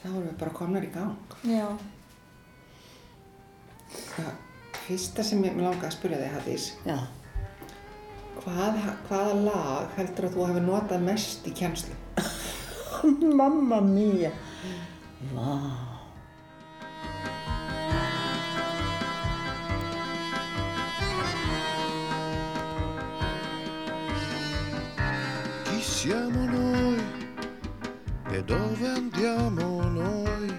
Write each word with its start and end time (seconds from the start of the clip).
þá 0.00 0.06
erum 0.10 0.26
við 0.28 0.36
bara 0.42 0.54
komnar 0.56 0.86
í 0.86 0.90
gang. 0.94 1.34
Já. 1.48 1.66
Það 3.90 4.30
fyrsta 4.86 5.24
sem 5.26 5.42
ég 5.44 5.58
langaði 5.58 5.88
að 5.90 5.96
spyrja 5.96 6.20
þig, 6.20 6.32
Hafdís, 6.36 6.66
Já. 6.86 6.96
hvað, 8.40 8.80
hvaða 9.08 9.36
lag 9.44 9.94
heldur 9.98 10.28
að 10.28 10.36
þú 10.36 10.48
hefur 10.48 10.66
notað 10.66 11.06
mest 11.10 11.46
í 11.50 11.54
kjænslu? 11.60 11.98
Mamma 13.40 13.80
mía. 13.84 14.32
Vá. 15.34 15.54
Siamo 26.00 26.46
noi 26.46 26.69
e 28.32 28.42
dove 28.44 28.86
andiamo 28.86 29.82
noi 29.82 30.50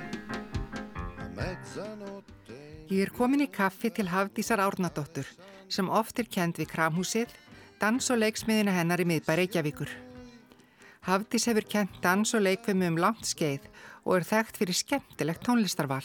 a 1.18 1.28
mezzanotte? 1.36 2.86
Ég 2.92 3.06
er 3.06 3.12
komin 3.16 3.46
í 3.46 3.48
kaffi 3.48 3.92
til 3.96 4.10
Hafdísar 4.12 4.60
Árnadóttur 4.60 5.28
sem 5.72 5.88
oft 5.88 6.20
er 6.20 6.28
kend 6.28 6.60
við 6.60 6.68
Kramhúsið, 6.74 7.32
dans- 7.80 8.10
og 8.12 8.20
leiksmiðina 8.20 8.74
hennar 8.76 9.00
í 9.00 9.08
miðbæ 9.08 9.38
Reykjavíkur. 9.40 9.88
Hafdís 11.08 11.48
hefur 11.48 11.64
kent 11.64 12.02
dans- 12.02 12.34
og 12.36 12.44
leikfimi 12.44 12.88
um 12.88 13.00
langt 13.00 13.24
skeið 13.24 13.64
og 14.04 14.18
er 14.18 14.28
þekkt 14.28 14.60
fyrir 14.60 14.76
skemmtilegt 14.76 15.48
tónlistarval. 15.48 16.04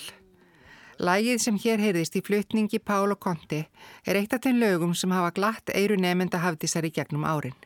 Lægið 1.03 1.41
sem 1.41 1.59
hér 1.59 1.83
heyrðist 1.83 2.15
í 2.15 2.23
flutningi 2.23 2.79
Pál 2.79 3.11
og 3.11 3.19
Konti 3.21 3.67
er 4.07 4.15
eitt 4.15 4.33
af 4.33 4.41
þeim 4.41 4.63
lögum 4.63 4.95
sem 4.95 5.11
hafa 5.11 5.35
glatt 5.35 5.75
eiru 5.75 5.97
nefnda 5.97 6.39
Hafdísar 6.39 6.87
í 6.87 6.95
gegnum 6.95 7.27
árin. 7.27 7.59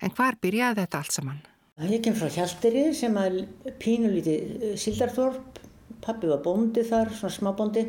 En 0.00 0.10
hvar 0.10 0.34
byrjaði 0.40 0.80
þetta 0.80 0.98
allt 0.98 1.12
saman? 1.12 1.47
Ég 1.78 2.00
kem 2.02 2.14
frá 2.18 2.26
Hjaltiri 2.26 2.88
sem 2.90 3.14
er 3.22 3.34
pínulítið 3.78 4.72
sildarþorp. 4.82 5.58
Pappi 6.02 6.26
var 6.26 6.40
bóndi 6.42 6.82
þar, 6.82 7.12
svona 7.14 7.30
smábóndi. 7.30 7.84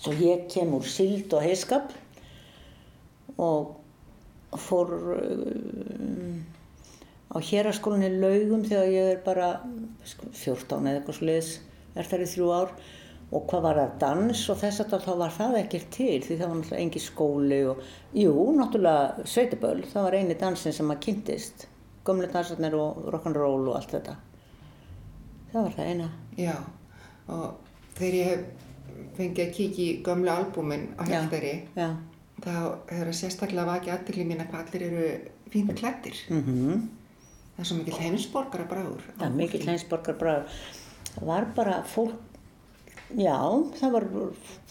Svo 0.00 0.10
ég 0.18 0.48
kem 0.50 0.72
úr 0.74 0.82
sild 0.90 1.30
og 1.30 1.44
heiskap 1.46 1.92
og 3.38 4.56
fór 4.64 4.90
uh, 5.14 6.40
á 7.30 7.38
héraskólinni 7.38 8.08
laugum 8.18 8.64
þegar 8.66 8.90
ég 8.90 9.10
er 9.12 9.20
bara 9.22 9.50
sko, 10.02 10.32
14 10.34 10.88
eða 10.90 10.98
eitthvað 10.98 11.18
sliðis, 11.20 11.50
er 11.94 12.08
þar 12.10 12.24
í 12.24 12.28
þrjú 12.32 12.48
ár. 12.56 12.72
Og 13.30 13.44
hvað 13.50 13.62
var 13.68 13.78
það 13.78 13.94
dans 14.02 14.42
og 14.50 14.58
þess 14.64 14.82
að 14.82 14.96
þá 15.06 15.12
var 15.22 15.36
það 15.36 15.60
ekkert 15.60 15.86
til 15.94 16.18
því 16.18 16.40
það 16.40 16.50
var 16.50 16.58
náttúrulega 16.58 16.82
engi 16.88 17.04
skóli 17.06 17.60
og 17.70 17.86
jú, 18.24 18.34
náttúrulega 18.58 19.28
sveitaböll, 19.36 19.86
það 19.94 20.08
var 20.08 20.18
eini 20.18 20.38
dansin 20.42 20.74
sem 20.74 20.90
maður 20.90 21.06
kynntist. 21.06 21.66
Gömlu 22.04 22.30
dansarnir 22.32 22.76
og 22.78 23.04
rock'n'roll 23.14 23.68
og 23.70 23.76
allt 23.78 23.94
þetta. 23.96 24.16
Það 25.52 25.60
var 25.60 25.76
það 25.76 25.92
eina. 25.92 26.08
Já, 26.36 26.56
og 27.28 27.46
þegar 27.98 28.18
ég 28.18 28.32
hef 28.32 29.06
fengið 29.16 29.46
að 29.46 29.54
kíkja 29.58 29.84
í 29.84 30.02
gömlu 30.04 30.34
albúmin 30.34 30.90
á 30.98 31.02
Já, 31.06 31.14
Hjaltari, 31.14 31.54
Já. 31.78 31.88
þá 32.42 32.52
hefur 32.90 33.08
það 33.08 33.16
sérstaklega 33.20 33.70
vakið 33.70 33.94
aðdegli 33.94 34.28
mín 34.28 34.42
að 34.44 34.52
hvað 34.52 34.68
allir 34.68 34.86
eru 34.90 35.08
fínt 35.54 35.74
klættir. 35.78 36.20
Mm 36.28 36.84
Það 37.54 37.62
er 37.62 37.68
svo 37.68 37.76
mikil 37.78 37.98
heimsborgara 38.02 38.64
bráður. 38.66 39.02
Það 39.14 39.26
er 39.28 39.34
mikill 39.38 39.60
hleinsborgar 39.62 40.16
bræður. 40.18 40.62
Það 41.14 41.28
var 41.28 41.44
bara 41.54 41.74
fólk, 41.86 42.40
já, 43.14 43.36
það 43.78 43.92
var, 43.94 44.06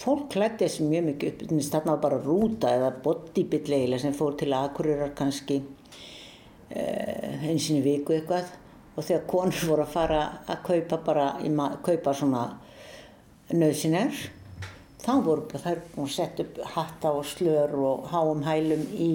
fólk 0.02 0.26
klættist 0.34 0.82
mjög 0.84 1.06
mikið 1.08 1.30
upp, 1.30 1.46
þannig 1.46 1.64
að 1.64 1.70
þarna 1.78 1.94
var 1.94 2.02
bara 2.04 2.18
rúta 2.26 2.74
eða 2.76 2.90
bodybuild 3.06 3.72
eiginlega 3.72 4.04
sem 4.04 4.18
fór 4.18 4.36
til 4.42 4.50
Akureyrar 4.58 5.14
kannski 5.16 5.62
eins 6.74 7.70
og 7.70 7.80
í 7.80 7.82
viku 7.86 8.16
eitthvað. 8.18 8.52
Og 8.94 9.06
þegar 9.08 9.26
konur 9.30 9.66
voru 9.72 9.86
að 9.86 9.96
fara 9.96 10.22
að 10.48 10.64
kaupa 10.68 11.02
bara, 11.06 11.28
kaupa 11.86 12.14
svona 12.18 12.46
nöðsynir, 13.54 14.16
þá 15.04 15.14
voru 15.26 15.48
bara 15.50 15.64
þær 15.66 15.82
búin 15.94 16.08
að 16.08 16.16
setja 16.16 16.46
upp 16.46 16.62
hatta 16.76 17.12
og 17.12 17.26
slör 17.28 17.74
og 17.76 18.08
háum 18.14 18.44
hælum 18.46 18.86
í 18.96 19.12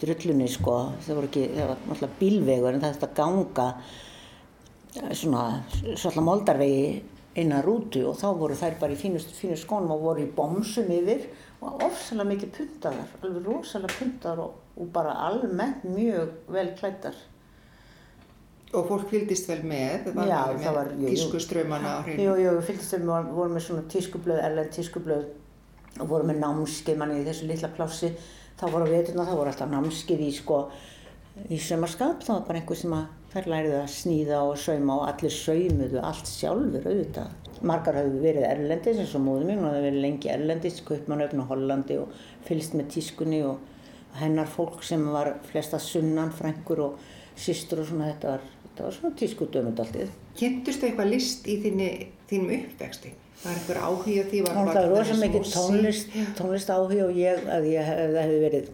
drullunni 0.00 0.48
sko, 0.48 0.76
það 1.04 1.18
voru 1.18 1.28
ekki, 1.28 1.42
það 1.52 1.68
var 1.68 1.82
náttúrulega 1.82 2.18
bílvegur 2.20 2.76
en 2.76 2.84
það 2.84 2.94
þetta 2.94 3.10
ganga 3.18 3.66
eh, 4.96 5.10
svona 5.12 5.44
svolítið 5.74 6.26
moldarvegi 6.30 6.84
innan 7.40 7.62
rútu. 7.66 8.06
Og 8.08 8.16
þá 8.18 8.28
voru 8.38 8.56
þær 8.58 8.78
bara 8.80 8.96
í 8.96 8.98
fínu, 9.00 9.20
fínu 9.20 9.58
skónum 9.60 9.94
og 9.94 10.06
voru 10.08 10.24
í 10.24 10.32
bomsum 10.36 10.90
yfir. 10.94 11.28
Og 11.60 11.84
ofsalega 11.84 12.30
mikið 12.32 12.52
puntaðar, 12.56 13.14
alveg 13.20 13.48
rosalega 13.50 13.98
puntaðar 13.98 14.44
og, 14.46 14.59
og 14.76 14.92
bara 14.94 15.12
almennt 15.28 15.84
mjög 15.84 16.30
vel 16.48 16.70
klættar. 16.78 17.14
Og 18.70 18.86
fólk 18.86 19.08
fylgdist 19.10 19.48
vel 19.50 19.64
með, 19.66 20.04
það 20.04 20.14
var 20.14 20.28
Já, 20.30 20.36
alveg 20.46 20.60
það 20.64 20.74
var- 20.76 20.90
tískuströmmana 21.00 21.90
á 21.90 21.98
hreinu. 22.06 22.22
Jú, 22.22 22.34
jú, 22.38 22.50
við 22.62 23.06
vorum, 23.06 23.30
vorum 23.34 23.54
með 23.56 23.64
svona 23.66 23.82
tískublöð, 23.90 24.42
erlend 24.46 24.70
tískublöð 24.70 25.24
og 26.00 26.08
vorum 26.08 26.30
með 26.30 26.38
námskeið 26.44 26.96
manni 27.00 27.18
í 27.20 27.26
þessu 27.26 27.48
litla 27.48 27.68
plássi. 27.74 28.12
Þá 28.60 28.64
voru 28.70 28.86
veturna, 28.86 29.24
þá 29.26 29.34
voru 29.34 29.50
alltaf 29.50 29.70
námskeið 29.72 30.20
í 30.22 30.30
sko, 30.36 30.60
í 31.50 31.58
sömarskap. 31.58 32.22
Það 32.22 32.34
var 32.36 32.46
bara 32.46 32.60
einhver 32.60 32.76
sem 32.76 32.92
að 32.94 33.06
þær 33.32 33.46
læriði 33.50 33.76
að 33.80 33.90
sníða 33.96 34.38
og 34.46 34.56
sauma 34.58 34.96
og 35.00 35.08
allir 35.08 35.34
saumuðu 35.34 36.00
allt 36.04 36.26
sjálfur 36.30 36.86
auðvitað. 36.86 37.28
Margar 37.62 37.94
hafðu 37.98 38.20
verið 38.22 38.46
erlendis 38.52 38.98
eins 39.02 39.14
og 39.18 39.22
móður 39.26 39.44
mín, 39.50 39.58
hún 39.58 39.68
hafði 39.68 39.82
verið 39.90 40.00
lengi 40.06 40.30
erlendis, 40.30 40.80
Kaupmannöfn 40.86 41.42
og 41.42 41.50
Hollandi 41.50 41.98
og 41.98 42.14
fylgst 42.46 42.74
með 42.78 42.86
tískunni 42.94 43.42
og 43.44 43.58
hennar 44.18 44.48
fólk 44.50 44.82
sem 44.86 45.02
var 45.12 45.34
flesta 45.50 45.78
sunnan, 45.78 46.32
frængur 46.34 46.84
og 46.88 46.98
systur 47.38 47.82
og 47.82 47.90
svona 47.90 48.10
þetta 48.10 48.34
var, 48.34 48.46
þetta 48.64 48.86
var 48.86 48.96
svona 48.96 49.18
tískudömund 49.20 49.82
alltið. 49.84 50.12
Kynntustu 50.38 50.88
eitthvað 50.88 51.12
list 51.14 51.48
í 51.50 51.58
þinni, 51.62 51.90
þínum 52.30 52.54
uppvexti? 52.58 53.12
Var 53.40 53.56
eitthvað 53.56 53.84
áhuga 53.86 54.24
því? 54.28 54.42
Var 54.44 54.56
Það 54.56 54.70
bara 54.70 54.82
var 54.84 54.98
rosa 54.98 55.18
mikið 55.20 55.46
tónlist, 55.54 56.16
tónlist 56.36 56.72
áhuga 56.74 57.06
og 57.06 57.16
ég, 57.16 57.44
að 57.48 57.68
ég 57.70 57.86
hef, 57.88 58.00
það 58.00 58.20
hefði 58.20 58.40
verið 58.44 58.72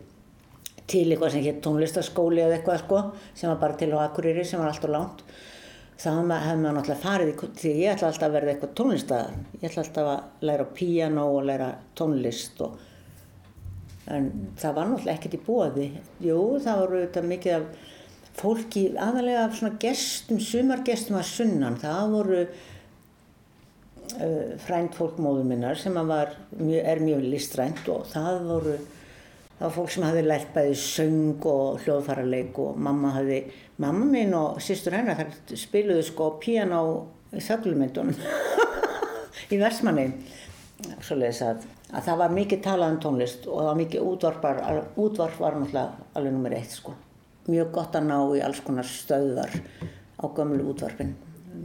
til 0.87 1.05
eitthvað 1.11 1.35
sem 1.35 1.45
hétt 1.45 1.61
tónlistaskóli 1.67 2.43
eða 2.43 2.57
eitthvað 2.59 2.81
sko, 2.83 3.03
sem 3.35 3.53
var 3.53 3.61
bara 3.63 3.79
til 3.79 3.93
á 3.95 3.99
Akureyri, 4.07 4.47
sem 4.47 4.63
var 4.63 4.73
alltaf 4.73 4.91
langt. 4.91 5.23
Þá 5.97 6.09
hefði 6.11 6.27
maður, 6.29 6.75
náttúrulega 6.77 6.99
farið 7.03 7.31
því 7.61 7.73
ég 7.81 7.95
ætla 7.95 8.11
alltaf 8.11 8.27
að 8.27 8.35
verða 8.37 8.53
eitthvað 8.53 8.75
tónlista, 8.81 9.21
ég 9.55 9.69
ætla 9.71 9.85
alltaf 9.85 10.11
að 10.13 10.47
læra 10.51 10.67
píano 10.77 11.25
og 11.33 11.47
læra 11.49 11.71
tónlist 11.99 12.61
og, 12.67 12.77
en 14.13 14.31
það 14.61 14.79
var 14.79 14.89
náttúrulega 14.91 15.19
ekkert 15.19 15.37
í 15.37 15.45
bóði. 15.47 15.87
Jú, 16.23 16.41
það 16.63 16.81
voru 16.83 17.01
auðvitað 17.01 17.31
mikið 17.33 17.57
af 17.57 17.93
fólki, 18.37 18.83
aðalega 19.01 19.45
af 19.47 19.55
svona 19.59 19.79
gestum, 19.83 20.41
sumargestum 20.43 21.19
að 21.19 21.31
sunnan, 21.31 21.79
það 21.81 22.13
voru 22.13 22.43
uh, 22.43 22.51
frænt 24.67 24.99
fólk 24.99 25.17
móður 25.23 25.49
minnar 25.49 25.81
sem 25.81 25.97
var, 26.09 26.29
er 26.61 27.03
mjög 27.03 27.25
listrænt 27.31 27.85
og 27.93 28.03
það 28.13 28.35
voru 28.51 28.77
það 29.57 29.65
var 29.65 29.77
fólk 29.79 29.93
sem 29.93 30.05
hafði 30.05 30.25
lært 30.27 30.51
bæði 30.53 30.75
söng 30.81 31.47
og 31.49 31.85
hljóðfaraleik 31.85 32.59
og 32.61 32.77
mamma 32.77 33.15
hafði 33.15 33.41
mamma 33.81 34.09
mín 34.11 34.35
og 34.37 34.61
sýstur 34.65 34.99
hennar 34.99 35.21
þær 35.21 35.57
spiluðu 35.57 36.03
sko 36.05 36.29
piano 36.43 36.81
í 37.33 37.41
þöglumyndunum 37.45 38.19
í 39.53 39.61
versmanni 39.61 40.11
svoleiðis 41.01 41.41
að, 41.47 41.65
að 41.93 42.09
það 42.09 42.21
var 42.23 42.37
mikið 42.41 42.63
talað 42.67 42.95
um 42.95 43.01
tónlist 43.05 43.47
og 43.47 43.61
það 43.61 43.71
var 43.71 43.81
mikið 43.81 44.07
útvarpar 44.11 44.63
útvarp 44.97 45.41
var 45.43 45.59
náttúrulega 45.61 46.09
alveg 46.19 46.35
nummer 46.35 46.57
eitt 46.57 46.75
sko 46.75 46.95
mjög 47.47 47.73
gott 47.79 47.99
að 47.99 48.09
ná 48.11 48.19
í 48.35 48.43
alls 48.43 48.63
konar 48.67 48.89
stöðvar 48.91 49.53
á 50.19 50.25
gömlu 50.27 50.71
útvarpin 50.73 51.15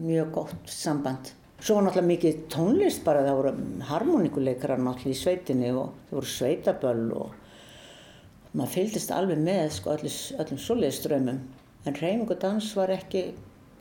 mjög 0.02 0.34
gott 0.38 0.70
samband 0.70 1.34
Svo 1.62 1.76
var 1.78 1.84
náttúrulega 1.86 2.10
mikið 2.10 2.38
tónlist 2.50 3.04
bara, 3.06 3.22
það 3.22 3.36
voru 3.38 3.50
harmonikuleikarar 3.86 4.80
náttúrulega 4.82 5.14
í 5.14 5.20
sveitinni 5.20 5.68
og 5.70 5.92
það 6.10 6.16
voru 6.18 6.30
sveitaböll 6.32 7.04
og 7.20 7.36
maður 8.58 8.72
fylgdist 8.74 9.14
alveg 9.14 9.44
með 9.46 9.76
sko 9.76 9.94
öllum, 9.94 10.16
öllum 10.42 10.62
svoleiðströmmum. 10.64 11.38
En 11.86 12.00
reyning 12.00 12.34
og 12.34 12.42
dans 12.42 12.72
var 12.78 12.96
ekki, 12.96 13.22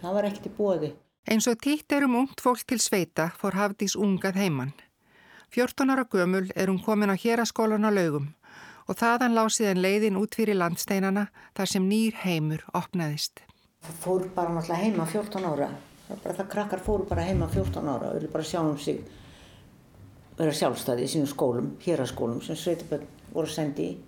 það 0.02 0.18
var 0.18 0.28
ekkert 0.28 0.50
í 0.50 0.54
bóði. 0.58 0.92
Eins 1.32 1.48
og 1.48 1.56
títt 1.64 1.96
er 1.96 2.04
um 2.04 2.20
ungt 2.20 2.44
fólk 2.44 2.68
til 2.68 2.80
sveita 2.84 3.30
fór 3.40 3.56
Hafdís 3.56 3.96
ungað 3.96 4.36
heimann. 4.42 4.76
14 5.50 5.90
ára 5.90 6.04
gömul 6.06 6.50
er 6.54 6.70
hún 6.70 6.82
komin 6.82 7.10
á 7.10 7.16
héraskólan 7.18 7.86
á 7.86 7.90
laugum 7.90 8.28
og 8.86 8.98
þaðan 8.98 9.34
lág 9.34 9.48
síðan 9.54 9.82
leiðin 9.82 10.18
út 10.18 10.34
fyrir 10.38 10.58
landsteinana 10.58 11.28
þar 11.58 11.70
sem 11.72 11.86
nýr 11.86 12.14
heimur 12.22 12.62
opnaðist. 12.74 13.42
Það 13.82 13.96
fór 14.04 14.28
bara 14.34 14.54
náttúrulega 14.54 14.84
heima 14.84 15.06
14 15.06 15.48
ára. 15.50 15.70
Það 16.06 16.22
bara 16.24 16.36
það 16.38 16.48
krakkar 16.54 16.84
fóru 16.86 17.08
bara 17.10 17.26
heima 17.26 17.48
14 17.50 17.90
ára 17.90 18.10
og 18.10 18.18
vilja 18.18 18.32
bara 18.34 18.46
sjá 18.46 18.60
um 18.60 18.78
sig 18.78 19.02
vera 20.38 20.54
sjálfstæði 20.56 21.04
í 21.04 21.10
sínum 21.12 21.28
skólum, 21.30 21.74
héraskólum 21.84 22.40
sem 22.44 22.56
sveitaböld 22.56 23.06
voru 23.34 23.50
sendi 23.50 23.90
í. 23.90 23.98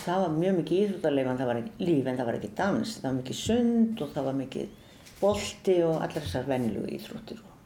Það 0.00 0.24
var 0.24 0.36
mjög 0.36 0.58
mikið 0.60 0.82
íþróttarleif 0.84 1.30
en 1.30 1.40
það 1.40 1.50
var 1.50 1.60
ekki 1.60 1.86
líf 1.88 2.08
en 2.08 2.18
það 2.18 2.30
var 2.30 2.38
ekki 2.38 2.52
dans. 2.58 2.96
Það 2.96 3.08
var 3.08 3.16
mikið 3.20 3.40
sund 3.44 4.04
og 4.04 4.12
það 4.14 4.28
var 4.30 4.38
mikið 4.40 4.76
bolti 5.20 5.76
og 5.84 5.96
allar 5.98 6.24
þessar 6.24 6.48
vennilugu 6.48 6.92
íþróttir 6.96 7.40
og, 7.42 7.56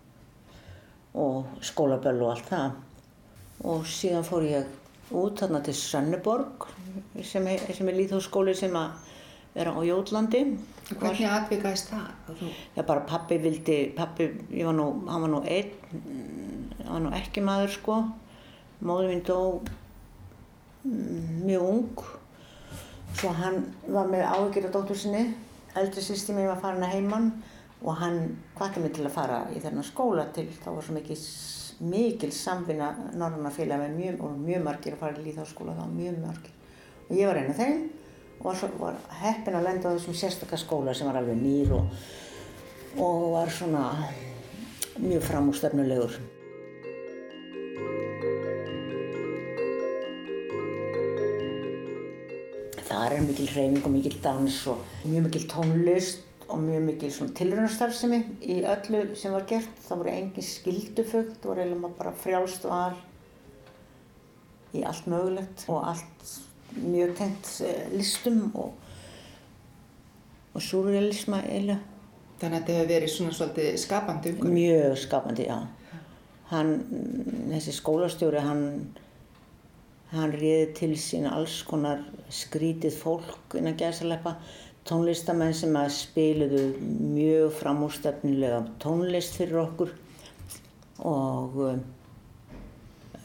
og 1.15 1.45
skólaböll 1.63 2.23
og 2.23 2.33
allt 2.35 2.49
það. 2.51 2.79
Og 3.71 3.87
síðan 3.87 4.27
fór 4.27 4.47
ég 4.49 5.15
út 5.15 5.39
þarna 5.39 5.61
til 5.65 5.75
Sönneborg 5.79 6.67
sem 7.23 7.47
er, 7.47 7.63
sem 7.75 7.89
er 7.89 7.99
líðhússkóli 7.99 8.55
sem 8.59 8.75
að 8.77 9.13
vera 9.55 9.75
á 9.79 9.81
Jótlandi. 9.87 10.43
Hvernig 10.91 11.31
atvikaðist 11.31 11.93
það? 11.93 12.43
Já, 12.75 12.83
bara 12.83 13.07
pappi 13.07 13.39
vildi, 13.41 13.79
pappi, 13.97 14.27
ég 14.51 14.67
var 14.67 14.77
nú, 14.77 14.89
hann 15.07 15.25
var 15.25 15.33
nú 15.33 15.41
einn, 15.47 15.71
hann 16.83 16.91
var 16.91 17.05
nú 17.07 17.15
ekki 17.17 17.45
maður 17.45 17.73
sko. 17.77 18.01
Móður 18.85 19.13
mín 19.13 19.23
dó 19.25 19.39
mm, 20.83 21.47
mjög 21.47 21.69
ung. 21.71 22.05
Svo 23.15 23.31
hann 23.39 23.63
var 23.87 24.11
með 24.11 24.27
áhyggjur 24.27 24.69
á 24.69 24.75
dóttur 24.75 24.99
sinni. 24.99 25.29
Eldri 25.79 26.03
sýsti 26.03 26.35
mín 26.35 26.51
var 26.51 26.61
farin 26.63 26.85
að 26.85 26.97
heimann 26.99 27.31
og 27.85 27.99
hann 28.01 28.21
hvati 28.57 28.81
mig 28.81 28.95
til 28.97 29.05
að 29.05 29.13
fara 29.13 29.43
í 29.53 29.61
þennan 29.61 29.85
skóla 29.85 30.25
til, 30.33 30.47
þá 30.63 30.71
var 30.73 30.87
svo 30.87 30.95
mikið, 30.97 31.25
mikil 31.85 32.31
samvinna 32.33 32.91
norðanarfélag 33.13 33.83
með 33.83 33.99
mjög, 33.99 34.23
mjög 34.41 34.65
margir 34.65 34.97
að 34.97 35.03
fara 35.03 35.21
í 35.21 35.25
líðháskóla, 35.27 35.77
var 35.77 35.91
mjög 35.93 36.21
margir. 36.23 36.55
Og 37.05 37.17
ég 37.19 37.29
var 37.29 37.41
einu 37.43 37.57
þeim 37.59 37.83
og 38.39 38.47
var, 38.49 38.61
svo, 38.61 38.71
var 38.81 39.01
heppin 39.21 39.59
að 39.59 39.69
lenda 39.69 39.93
á 39.93 39.95
þessum 39.99 40.17
sérstakka 40.17 40.61
skóla 40.61 40.97
sem 40.97 41.11
var 41.11 41.21
alveg 41.21 41.37
nýr 41.43 41.75
og, 41.77 41.93
og 43.05 43.27
var 43.37 43.53
svona 43.53 43.85
mjög 44.97 45.29
framústefnulegur. 45.29 46.17
Það 52.85 53.19
er 53.19 53.25
mikil 53.27 53.51
hreyfing 53.51 53.83
og 53.85 53.93
mikil 53.93 54.23
dans 54.25 54.63
og 54.73 54.81
mjög 55.05 55.27
mikil 55.29 55.51
tónlist 55.53 56.31
og 56.55 56.63
mjög 56.63 56.87
mikil 56.87 57.33
tilröðnarstarfsemi 57.41 58.21
í 58.47 58.61
öllu 58.63 59.03
sem 59.19 59.35
var 59.35 59.47
gert. 59.51 59.75
Það 59.89 60.01
voru 60.03 60.15
engin 60.15 60.47
skildufögt, 60.47 61.37
það 61.43 61.51
voru 61.51 61.65
eiginlega 61.65 61.93
bara 61.99 62.15
frjálst 62.25 62.67
val 62.71 62.95
í 64.75 64.83
allt 64.87 65.09
mögulegt 65.11 65.67
og 65.71 65.83
allt 65.91 66.31
mjög 66.83 67.15
tengt 67.19 67.51
listum 67.95 68.47
og, 68.55 68.73
og 70.55 70.63
surrealisma 70.63 71.43
eiginlega. 71.45 71.91
Þannig 72.41 72.59
að 72.59 72.61
þetta 72.61 72.75
hefur 72.77 72.91
verið 72.91 73.13
svona 73.13 73.35
svolítið 73.39 73.77
skapandi 73.81 74.35
umhverfi? 74.35 74.55
Mjög 74.55 74.99
skapandi, 75.05 75.47
já. 75.49 75.59
Hann, 76.51 76.73
þessi 77.53 77.73
skólastjóri, 77.73 78.43
hann, 78.45 78.65
hann 80.13 80.35
riði 80.35 80.67
til 80.77 80.91
sín 81.01 81.29
alls 81.31 81.61
konar 81.67 82.03
skrítið 82.35 82.99
fólk 82.99 83.57
innan 83.59 83.79
gæðsaleppa, 83.81 84.35
tónlistamenn 84.89 85.55
sem 85.57 85.77
að 85.81 85.93
spiluðu 85.97 86.65
mjög 87.15 87.55
framúrstefnilega 87.61 88.61
tónlist 88.83 89.39
fyrir 89.39 89.63
okkur 89.63 89.95
og 91.09 91.57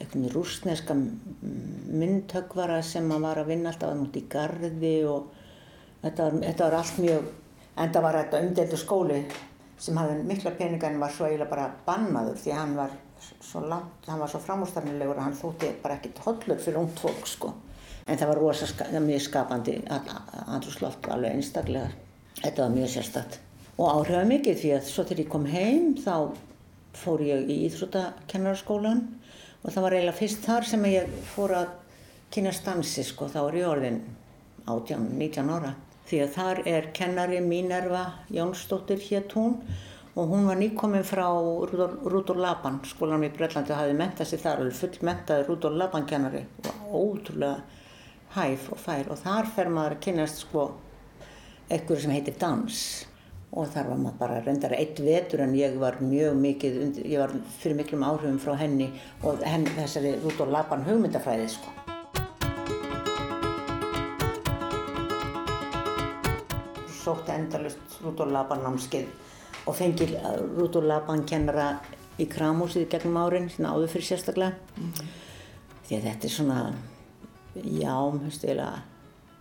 eitthvað 0.00 0.32
rúsneska 0.32 0.96
myndhöggvara 0.96 2.80
sem 2.86 3.12
að 3.12 3.26
var 3.26 3.42
að 3.42 3.52
vinna 3.52 3.70
alltaf 3.72 3.92
að 3.92 4.00
núti 4.00 4.24
í 4.24 4.30
gardi 4.32 4.94
og 5.04 5.28
þetta 6.00 6.26
var, 6.26 6.40
þetta 6.46 6.64
var 6.64 6.78
allt 6.80 6.98
mjög, 7.04 7.30
en 7.76 7.94
það 7.94 8.06
var 8.06 8.20
þetta 8.22 8.42
umdeldu 8.46 8.80
skóli 8.80 9.20
sem 9.80 10.00
hafði 10.00 10.26
mikla 10.28 10.56
peninga 10.56 10.88
en 10.88 11.00
var 11.00 11.12
svo 11.14 11.28
eiginlega 11.28 11.52
bara 11.52 11.70
bannaður 11.86 12.40
því 12.40 12.56
hann 12.56 12.76
var 12.76 12.96
svo 13.20 13.62
langt, 13.68 14.08
hann 14.08 14.20
var 14.20 14.32
svo 14.32 14.40
framúrstefnilegur 14.44 15.18
að 15.18 15.26
hann 15.28 15.36
þótti 15.36 15.74
bara 15.82 15.98
ekkert 15.98 16.22
hollur 16.24 16.60
fyrir 16.60 16.80
ungt 16.80 17.00
fólk 17.00 17.28
sko. 17.28 17.52
En 18.06 18.18
það 18.18 18.32
var 18.32 18.40
rosa, 18.40 18.66
það 18.66 18.96
var 18.96 19.06
mjög 19.06 19.24
skapandi 19.26 19.76
andrúsloft 20.46 21.08
alveg 21.12 21.36
einstaklega. 21.36 21.90
Þetta 22.40 22.62
var 22.62 22.76
mjög 22.76 22.92
sérstakt. 22.94 23.40
Og 23.80 23.88
áhrifa 23.88 24.22
mikið 24.28 24.62
því 24.62 24.72
að 24.76 24.88
svo 24.88 25.04
þegar 25.08 25.22
ég 25.22 25.30
kom 25.32 25.46
heim 25.48 25.92
þá 26.00 26.14
fór 27.00 27.22
ég 27.24 27.50
í 27.50 27.58
Íþróttakennarskólan 27.68 29.04
og 29.60 29.68
það 29.72 29.84
var 29.84 29.96
eiginlega 29.96 30.18
fyrst 30.18 30.42
þar 30.46 30.66
sem 30.68 30.88
ég 30.90 31.12
fór 31.34 31.54
að 31.60 31.70
kynna 32.34 32.52
stansi 32.54 33.04
sko, 33.06 33.28
þá 33.30 33.40
er 33.44 33.60
ég 33.60 33.70
orðin 33.70 34.00
18, 34.66 35.06
19 35.18 35.54
ára. 35.54 35.74
Því 36.10 36.20
að 36.24 36.34
þar 36.34 36.60
er 36.68 36.90
kennari 36.96 37.40
Mínerva 37.44 38.04
Jónsdóttir 38.34 39.00
hétt 39.06 39.34
hún 39.38 39.60
og 40.18 40.32
hún 40.32 40.48
var 40.48 40.58
nýkominn 40.58 41.06
frá 41.06 41.28
Rúdór 41.30 42.40
Laban, 42.40 42.80
skólanum 42.84 43.28
í 43.28 43.34
Breitlandi 43.34 43.72
og 43.72 43.78
hafði 43.78 43.98
mentað 44.00 44.30
sér 44.30 44.42
þar, 44.42 44.64
alveg 44.64 44.78
full 44.80 45.06
mentaði 45.06 45.46
Rúdór 45.46 45.76
Laban 45.78 46.08
kennari 46.10 46.42
og 46.90 46.96
ótrúlega 46.98 47.60
hæf 48.34 48.68
og 48.70 48.78
fær 48.78 49.08
og 49.10 49.18
þar 49.18 49.48
fer 49.54 49.70
maður 49.74 49.96
að 49.96 50.02
kynast 50.06 50.44
sko 50.44 50.66
eitthvað 51.70 52.02
sem 52.04 52.12
heitir 52.14 52.36
dans 52.38 52.82
og 53.50 53.66
þar 53.72 53.88
var 53.90 53.98
maður 53.98 54.18
bara 54.20 54.42
reyndar 54.44 54.74
eitt 54.76 55.00
vetur 55.02 55.42
en 55.42 55.56
ég 55.58 55.74
var 55.82 55.96
mjög 55.98 56.36
mikið, 56.38 56.76
ég 57.02 57.18
var 57.18 57.32
fyrir 57.58 57.78
miklum 57.80 58.04
áhrifum 58.06 58.38
frá 58.42 58.54
henni 58.60 58.86
og 59.26 59.42
henni 59.42 59.72
þessari 59.74 60.12
Rúdór 60.22 60.52
Laban 60.54 60.84
hugmyndafræði 60.86 61.48
sko. 61.50 61.74
Sótti 67.00 67.34
endalust 67.34 67.98
Rúdór 68.04 68.30
Laban 68.30 68.62
námskeið 68.62 69.10
og 69.66 69.74
fengið 69.74 70.14
Rúdór 70.54 70.86
Laban 70.86 71.26
kennara 71.26 71.72
í 72.20 72.28
kramhúsið 72.30 72.86
gegnum 72.92 73.18
árin, 73.18 73.50
svona 73.50 73.74
áður 73.74 73.96
fyrir 73.96 74.12
sérstaklega 74.12 74.54
mm 74.76 74.92
-hmm. 74.92 75.12
því 75.88 75.96
að 75.96 76.06
þetta 76.06 76.26
er 76.26 76.34
svona 76.38 76.60
já, 77.54 77.96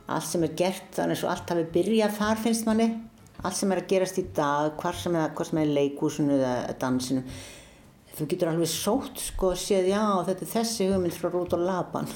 allt 0.09 0.25
sem 0.25 0.43
er 0.43 0.55
gert, 0.57 0.89
þannig 0.97 1.21
að 1.21 1.31
allt 1.35 1.53
hafi 1.53 1.69
byrjað 1.75 2.17
þar 2.17 2.43
finnst 2.43 2.65
manni. 2.65 2.89
Allt 3.39 3.55
sem 3.55 3.71
er 3.71 3.79
að 3.83 3.91
gerast 3.93 4.17
í 4.19 4.25
dag, 4.35 4.73
hvar 4.81 4.97
sem 4.97 5.15
er, 5.15 5.31
sem 5.47 5.61
er 5.61 5.73
leikúsinu 5.77 6.39
eða 6.41 6.75
dansinu 6.81 7.23
þú 8.19 8.27
getur 8.27 8.49
alveg 8.51 8.67
sótt 8.67 9.21
sko 9.23 9.53
og 9.53 9.59
séð 9.59 9.93
já, 9.93 10.01
þetta 10.27 10.43
er 10.43 10.51
þessi 10.51 10.87
hugmynd 10.89 11.15
frá 11.15 11.29
Rúdór 11.31 11.61
Laban. 11.63 12.09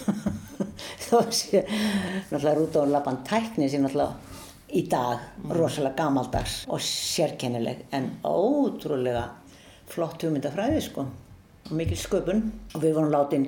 Þá 1.06 1.18
sé 1.32 1.62
náttúrulega 1.64 2.56
Rúdór 2.58 2.92
Laban 2.92 3.22
tækni 3.28 3.70
sér 3.72 3.86
náttúrulega 3.86 4.42
í 4.74 4.84
dag, 4.92 5.22
rosalega 5.54 5.96
gamaldags 6.02 6.64
og 6.68 6.82
sérkennileg 6.84 7.86
en 7.96 8.10
ótrúlega 8.28 9.30
flott 9.94 10.26
hugmyndafræði 10.26 10.82
sko 10.90 11.06
og 11.70 11.74
mikil 11.78 12.00
sköpun. 12.00 12.44
Og 12.74 12.84
við 12.84 12.98
vorum 12.98 13.14
látin 13.14 13.48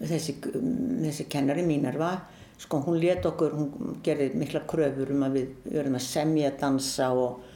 þessi, 0.00 0.36
þessi 0.42 1.26
kennari 1.32 1.64
Mínerva 1.66 2.14
sko 2.60 2.82
hún 2.84 2.98
let 3.00 3.24
okkur, 3.24 3.54
hún 3.56 4.00
gerði 4.04 4.34
mikla 4.36 4.64
kröfur 4.68 5.14
um 5.14 5.24
að 5.24 5.38
við 5.38 5.70
verðum 5.70 5.96
að 5.96 6.06
semja 6.06 6.50
dansa 6.60 7.08
og 7.16 7.46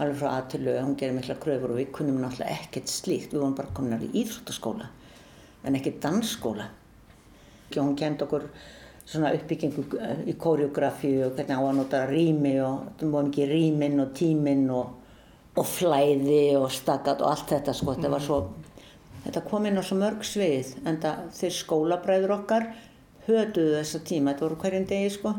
alveg 0.00 0.16
frá 0.22 0.30
aðtölu 0.38 0.78
hún 0.80 0.96
gerði 0.98 1.18
mikla 1.18 1.36
kröfur 1.42 1.74
og 1.74 1.80
við 1.82 1.90
kunnum 1.94 2.22
náttúrulega 2.22 2.62
ekkert 2.62 2.88
slíkt, 2.90 3.34
við 3.34 3.42
vorum 3.42 3.58
bara 3.58 3.74
komin 3.76 4.06
í 4.08 4.14
íþróttaskóla 4.22 4.88
en 5.64 5.78
ekki 5.78 5.94
dansskóla. 6.00 6.66
Og 7.74 7.78
hún 7.80 7.94
kend 7.98 8.22
okkur 8.22 8.48
svona 9.04 9.32
uppbyggingu 9.36 9.84
í 10.28 10.34
koreografi 10.40 11.12
og 11.26 11.34
hvernig 11.36 11.60
á 11.60 11.62
að 11.62 11.78
nota 11.78 12.02
rými 12.08 12.54
og 12.64 12.92
það 13.00 13.14
var 13.14 13.26
mikið 13.28 13.50
rýminn 13.52 14.04
og 14.04 14.12
tíminn 14.16 14.68
og, 14.72 14.92
og 15.60 15.66
flæði 15.68 16.44
og 16.60 16.70
stakkat 16.72 17.20
og 17.24 17.32
allt 17.32 17.52
þetta 17.52 17.74
sko, 17.76 17.90
mm. 17.90 17.98
þetta 17.98 18.12
var 18.14 18.24
svo 18.24 18.38
þetta 19.24 19.44
kom 19.48 19.66
inn 19.68 19.80
á 19.80 19.82
svo 19.84 19.98
mörg 20.00 20.24
svið 20.26 20.74
en 20.84 21.00
það 21.02 21.24
þeir 21.38 21.56
skólabræður 21.58 22.36
okkar 22.38 22.68
hötuðu 23.24 23.78
þessa 23.78 24.02
tíma, 24.04 24.32
þetta 24.32 24.46
voru 24.46 24.60
hverjum 24.62 24.88
degi 24.90 25.14
sko 25.14 25.34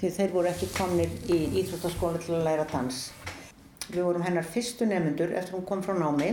því 0.00 0.14
þeir 0.16 0.32
voru 0.32 0.50
ekki 0.50 0.70
komnir 0.76 1.12
í 1.30 1.42
íþróttaskóla 1.62 2.22
til 2.22 2.38
að 2.38 2.48
læra 2.48 2.66
dans 2.72 3.04
við 3.92 4.02
vorum 4.06 4.24
hennar 4.24 4.48
fyrstu 4.48 4.88
nefnendur 4.88 5.34
eftir 5.36 5.58
hún 5.58 5.68
kom 5.68 5.84
frá 5.84 5.94
námi 5.98 6.32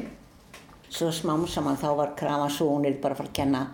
svo 0.89 1.11
smám 1.13 1.45
saman 1.47 1.77
þá 1.77 1.89
var 1.95 2.15
er 2.17 2.97
bara 3.01 3.13
að 3.13 3.17
fara 3.17 3.29
að 3.29 3.35
kenna 3.35 3.67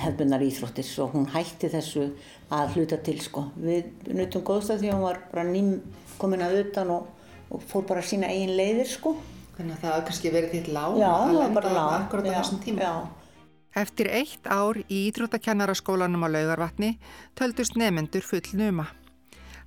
hefðbunnar 0.00 0.44
íþróttir 0.44 0.86
svo 0.86 1.08
hún 1.12 1.28
hætti 1.32 1.70
þessu 1.72 2.06
að 2.52 2.76
hluta 2.76 2.98
til 3.04 3.18
sko. 3.22 3.46
Við 3.56 4.12
nutum 4.16 4.44
góðstað 4.46 4.84
því 4.84 4.92
hún 4.94 5.04
var 5.04 5.20
bara 5.32 5.44
ným 5.48 5.74
komin 6.20 6.44
að 6.44 6.60
utan 6.64 6.92
og, 6.94 7.08
og 7.50 7.64
fór 7.68 7.86
bara 7.88 8.04
sína 8.04 8.30
eigin 8.32 8.56
leiðir 8.58 8.88
sko. 8.90 9.14
Þannig 9.60 9.76
að 9.76 9.80
það 9.82 9.90
hafði 9.92 10.04
kannski 10.08 10.30
verið 10.32 10.52
þitt 10.56 10.68
Já, 10.72 11.08
að 11.12 11.24
það 11.26 11.34
lenda 11.36 11.80
akkurat 12.00 12.28
á 12.28 12.32
þessum 12.40 12.60
tíma. 12.64 12.80
Já, 12.80 12.94
Eftir 13.70 14.08
eitt 14.10 14.46
ár 14.50 14.80
í 14.88 14.96
Íþróttakennaraskólanum 15.10 16.24
á 16.26 16.28
Laugarvatni 16.32 16.94
töldust 17.38 17.76
nefendur 17.78 18.24
full 18.24 18.56
numa. 18.58 18.88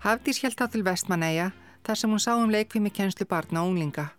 Hafdís 0.03 0.41
held 0.43 0.57
þá 0.59 0.65
til 0.73 0.81
Vestmanæja 0.83 1.51
þar 1.85 1.99
sem 2.01 2.11
hún 2.11 2.19
sá 2.19 2.33
um 2.33 2.51
leikfimi 2.51 2.91
kennslu 2.91 3.27
barna 3.29 3.61
og 3.61 3.71
unglinga. 3.71 4.09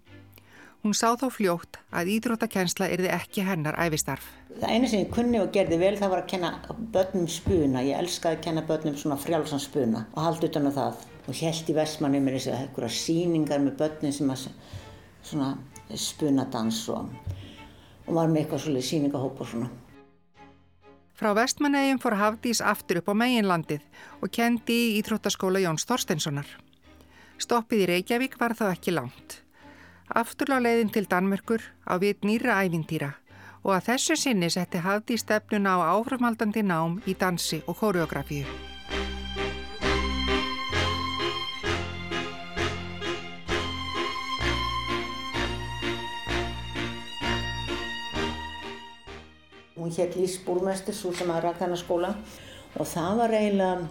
Hún 0.85 0.95
sá 0.97 1.11
þá 1.21 1.26
fljótt 1.33 1.76
að 1.93 2.12
íþróttakennsla 2.14 2.88
yrði 2.95 3.11
ekki 3.12 3.45
hennar 3.45 3.76
æfistarf. 3.81 4.25
það 4.62 4.73
eina 4.73 4.88
sem 4.88 5.02
ég 5.02 5.12
kunni 5.12 5.40
og 5.43 5.52
gerði 5.52 5.81
vel 5.81 5.99
það 5.99 6.14
var 6.14 6.23
að 6.23 6.31
kenna 6.33 6.50
börnum 6.95 7.26
spuna. 7.28 7.83
Ég 7.85 7.99
elskaði 7.99 8.38
að 8.38 8.45
kenna 8.47 8.64
börnum 8.69 8.97
svona 8.97 9.19
frjálsan 9.21 9.61
spuna 9.64 10.07
og 10.14 10.23
haldi 10.23 10.49
utan 10.49 10.71
á 10.71 10.73
það. 10.78 11.04
Og 11.25 11.35
held 11.50 11.73
í 11.73 11.76
með 13.69 13.78
börnum 13.83 14.12
sem 14.12 14.33
að 14.33 14.49
svona 15.25 15.54
spunadans 15.97 16.83
og, 16.93 17.09
og 18.07 18.12
var 18.19 18.28
með 18.31 18.45
eitthvað 18.45 18.62
svolítið 18.64 18.88
sýningahóp 18.90 19.40
og 19.40 19.50
svona. 19.50 19.71
Frá 21.14 21.31
Vestmanægjum 21.38 22.00
fór 22.02 22.16
Hafdís 22.19 22.61
aftur 22.61 22.99
upp 22.99 23.12
á 23.12 23.14
meginlandið 23.14 23.85
og 24.21 24.33
kendi 24.35 24.78
í 24.88 24.95
Íþróttaskóla 24.99 25.62
Jóns 25.62 25.87
Þorsteinssonar. 25.87 26.49
Stoppið 27.38 27.85
í 27.85 27.88
Reykjavík 27.93 28.35
var 28.40 28.57
þá 28.59 28.66
ekki 28.73 28.97
langt. 28.97 29.40
Aftur 30.11 30.52
á 30.52 30.59
leiðin 30.59 30.90
til 30.93 31.07
Danmörkur 31.07 31.62
á 31.87 31.95
vit 32.02 32.26
nýra 32.26 32.59
ævintýra 32.66 33.14
og 33.64 33.73
að 33.78 33.87
þessu 33.93 34.19
sinni 34.21 34.50
setti 34.52 34.83
Hafdís 34.83 35.25
stefnuna 35.25 35.78
á 35.81 35.97
áframhaldandi 35.97 36.66
nám 36.66 37.00
í 37.07 37.16
dansi 37.16 37.62
og 37.66 37.78
koreografíu. 37.81 38.74
Hétt 49.98 50.16
Lís 50.18 50.38
Búrmestur, 50.44 50.96
svo 50.96 51.12
sem 51.16 51.30
að 51.30 51.48
rækka 51.48 51.66
hennar 51.66 51.80
skóla. 51.80 52.14
Og 52.74 52.88
það 52.90 53.20
var 53.20 53.36
eiginlega 53.38 53.86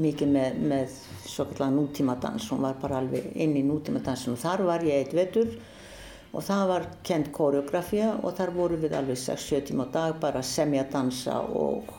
mikið 0.00 0.32
með, 0.32 0.62
með 0.72 0.96
svo 1.28 1.46
kallega 1.50 1.74
nútímadans, 1.74 2.48
hún 2.52 2.64
var 2.64 2.78
bara 2.80 3.02
alveg 3.02 3.28
inn 3.36 3.56
í 3.60 3.64
nútímadansin 3.66 4.32
og 4.32 4.40
þar 4.40 4.64
var 4.70 4.84
ég 4.86 5.02
eitt 5.02 5.16
vetur 5.16 5.52
og 6.32 6.44
það 6.46 6.62
var 6.70 6.86
kent 7.04 7.28
koreografía 7.36 8.14
og 8.22 8.32
þar 8.38 8.54
voru 8.56 8.78
við 8.80 8.96
alveg 8.96 9.20
6-7 9.20 9.66
tíma 9.68 9.84
á 9.84 9.92
dag 9.92 10.20
bara 10.20 10.42
semja 10.42 10.86
dansa 10.88 11.42
og, 11.44 11.92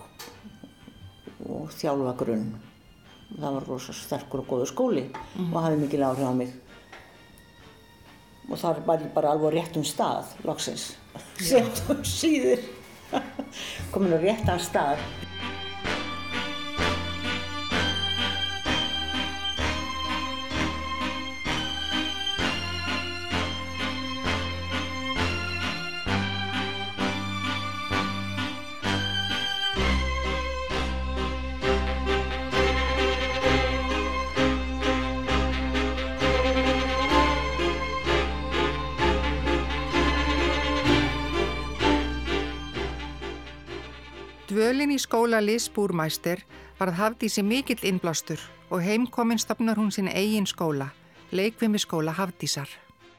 og 1.46 1.70
þjálfa 1.78 2.16
grunn. 2.18 2.50
Það 3.34 3.56
var 3.58 3.68
rosa 3.70 3.94
sterkur 3.98 4.42
og 4.44 4.50
góður 4.50 4.70
skóli 4.70 5.08
og 5.52 5.60
hafði 5.62 5.82
mikil 5.86 6.06
áhrif 6.06 6.30
á 6.30 6.34
mig. 6.38 6.54
Og 8.50 8.58
þar 8.60 8.82
var 8.86 9.06
ég 9.06 9.14
bara 9.14 9.32
alveg 9.34 9.54
á 9.54 9.56
réttum 9.56 9.86
stað, 9.86 10.34
loksins, 10.46 10.96
sent 11.38 11.86
og 11.94 12.02
síður, 12.06 12.66
komin 13.92 14.16
á 14.16 14.20
réttan 14.22 14.60
stað. 14.60 14.98
Skóla 45.14 45.46
Liz 45.46 45.70
Búrmæster 45.70 46.40
varð 46.80 46.96
Hafdísi 46.98 47.44
mikill 47.46 47.86
innblástur 47.86 48.40
og 48.72 48.82
heimkominn 48.82 49.38
stopnar 49.38 49.78
hún 49.78 49.92
sinni 49.94 50.10
eigin 50.10 50.48
skóla, 50.50 50.88
leikvimi 51.32 51.78
skóla 51.78 52.16
Hafdísar. 52.18 52.66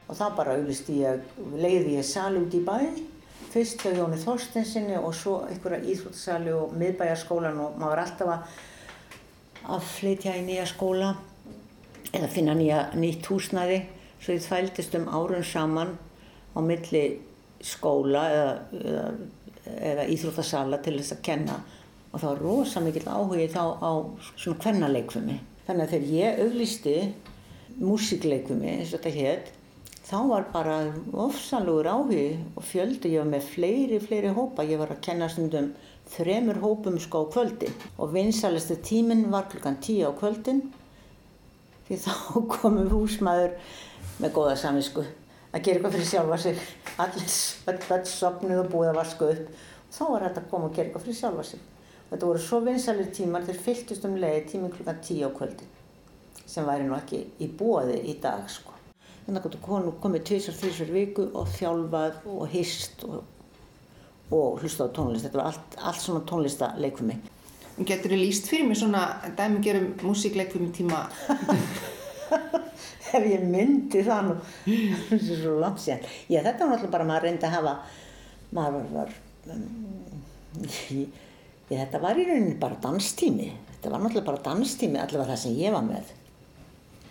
Og 0.09 0.17
þá 0.19 0.25
bara 0.35 0.57
auðvist 0.57 0.89
ég, 0.91 1.21
leiði 1.55 1.93
ég 1.95 2.03
sali 2.03 2.41
út 2.43 2.51
í 2.51 2.59
bæ, 2.67 2.81
fyrst 3.53 3.85
hjá 3.85 3.93
Jóni 3.95 4.19
Þorstensinni 4.19 4.97
og 4.99 5.15
svo 5.15 5.37
einhverja 5.47 5.87
íþróttasali 5.93 6.51
og 6.51 6.73
miðbæjarskólan 6.81 7.61
og 7.63 7.79
maður 7.79 8.01
alltaf 8.03 8.33
að, 8.33 9.87
flytja 9.93 10.35
í 10.35 10.43
nýja 10.49 10.67
skóla 10.67 11.13
eða 12.11 12.27
finna 12.27 12.57
nýja, 12.59 12.89
nýtt 12.99 13.31
húsnæði 13.31 13.79
svo 14.19 14.35
ég 14.35 14.43
þvældist 14.43 14.99
um 14.99 15.07
árun 15.07 15.47
saman 15.47 15.95
á 16.51 16.59
milli 16.59 17.05
skóla 17.63 18.27
eða, 18.35 18.53
eða, 18.83 19.07
eða 19.93 20.07
íþróttasala 20.11 20.83
til 20.83 20.97
þess 20.99 21.15
að 21.15 21.25
kenna 21.31 21.59
og 22.15 22.21
það 22.21 22.29
var 22.29 22.41
rosa 22.45 22.81
mikill 22.83 23.09
áhugi 23.11 23.49
þá 23.51 23.63
á 23.83 23.91
svona 24.39 24.61
kvennaleikfumi. 24.63 25.35
Þannig 25.67 25.83
að 25.83 25.91
þegar 25.91 26.13
ég 26.15 26.39
auðlisti 26.45 26.95
músikleikfumi, 27.81 28.69
eins 28.77 28.93
og 28.95 29.03
þetta 29.03 29.11
hétt, 29.19 29.49
þá 30.05 30.17
var 30.29 30.47
bara 30.53 30.77
ofsanlugur 31.25 31.89
áhugi 31.91 32.29
og 32.55 32.63
fjöldi 32.63 33.11
ég 33.17 33.27
með 33.27 33.49
fleiri, 33.51 33.99
fleiri 33.99 34.31
hópa. 34.37 34.63
Ég 34.63 34.79
var 34.79 34.93
að 34.95 35.03
kenna 35.09 35.27
stundum 35.27 35.73
þremur 36.15 36.61
hópum 36.63 36.97
sko 37.01 37.25
á 37.25 37.31
kvöldi 37.33 37.71
og 37.97 38.13
vinsalistu 38.13 38.77
tíminn 38.79 39.27
var 39.33 39.49
klukkan 39.49 39.81
tíu 39.81 40.07
á 40.07 40.13
kvöldin 40.15 40.61
því 41.89 41.99
þá 42.05 42.13
komum 42.55 42.89
húsmaður 42.93 43.57
með 44.21 44.35
góða 44.37 44.57
saminsku 44.61 45.03
að 45.55 45.63
gera 45.63 45.79
eitthvað 45.79 45.95
fyrir 45.95 46.09
sjálfa 46.09 46.37
sig. 46.43 46.65
Allir 46.99 48.09
sopnuð 48.11 48.61
og 48.65 48.71
búið 48.71 48.91
að 48.91 48.99
vaska 48.99 49.31
upp. 49.33 49.63
Þá 49.95 50.03
var 50.09 50.27
þetta 50.27 50.41
að 50.43 50.51
koma 50.51 50.69
og 50.69 50.75
gera 50.75 50.89
eitthvað 50.89 51.05
fyrir 51.07 51.19
sjálfa 51.19 51.45
sig. 51.47 51.63
Þetta 52.09 52.29
voru 52.29 52.41
svo 52.41 52.57
vinsalir 52.65 53.09
tímar 53.15 53.45
þeir 53.47 53.61
fylltust 53.65 54.05
um 54.05 54.17
leiði 54.21 54.41
tíminn 54.51 54.73
klukkan 54.73 55.01
tíu 55.03 55.27
á 55.27 55.31
kvöldin 55.35 55.71
sem 56.45 56.63
væri 56.67 56.85
nú 56.85 56.93
ekki 56.95 57.19
í 57.41 57.47
bóði 57.57 57.97
í 58.11 58.13
dag 58.21 58.43
sko. 58.51 58.71
Þannig 59.25 59.47
að 59.49 59.55
konu 59.65 59.89
komið 60.01 60.21
tvisar, 60.29 60.55
þrísar 60.59 60.89
viku 60.93 61.23
og 61.33 61.45
þjálfað 61.55 62.13
og 62.29 62.43
hist 62.51 62.97
og, 63.07 63.23
og 64.29 64.59
hlusta 64.61 64.85
á 64.85 64.89
tónlist. 64.93 65.25
Þetta 65.25 65.39
var 65.39 65.47
allt, 65.49 65.69
allt 65.81 66.01
svona 66.03 66.21
tónlistaleikfumi. 66.29 67.15
Getur 67.81 68.13
þið 68.13 68.21
líst 68.21 68.45
fyrir 68.47 68.69
mig 68.69 68.77
svona 68.79 69.01
dæmi 69.35 69.59
gerum 69.65 69.87
músikleikvimi 70.05 70.69
tíma? 70.77 70.99
Ef 73.15 73.25
ég 73.25 73.43
myndi 73.49 73.99
það 74.05 74.21
nú, 74.29 74.35
þetta 74.65 75.17
er 75.17 75.41
svo 75.41 75.57
langt 75.61 75.81
síðan. 75.81 76.05
Já, 76.29 76.39
þetta 76.43 76.61
var 76.61 76.71
náttúrulega 76.71 76.93
bara 76.93 77.09
maður 77.09 77.25
reyndi 77.27 77.47
að 77.47 77.55
hafa, 77.55 77.73
maður 78.57 78.85
var, 78.93 79.09
um, 79.53 79.65
ég, 80.65 81.05
ég, 81.69 81.79
þetta 81.79 82.03
var 82.03 82.19
í 82.19 82.27
rauninni 82.27 82.59
bara 82.61 82.77
danstími. 82.83 83.49
Þetta 83.71 83.93
var 83.93 84.03
náttúrulega 84.03 84.29
bara 84.29 84.45
danstími, 84.49 85.01
allavega 85.01 85.33
það 85.33 85.43
sem 85.45 85.57
ég 85.59 85.75
var 85.75 85.85
með. 85.87 86.13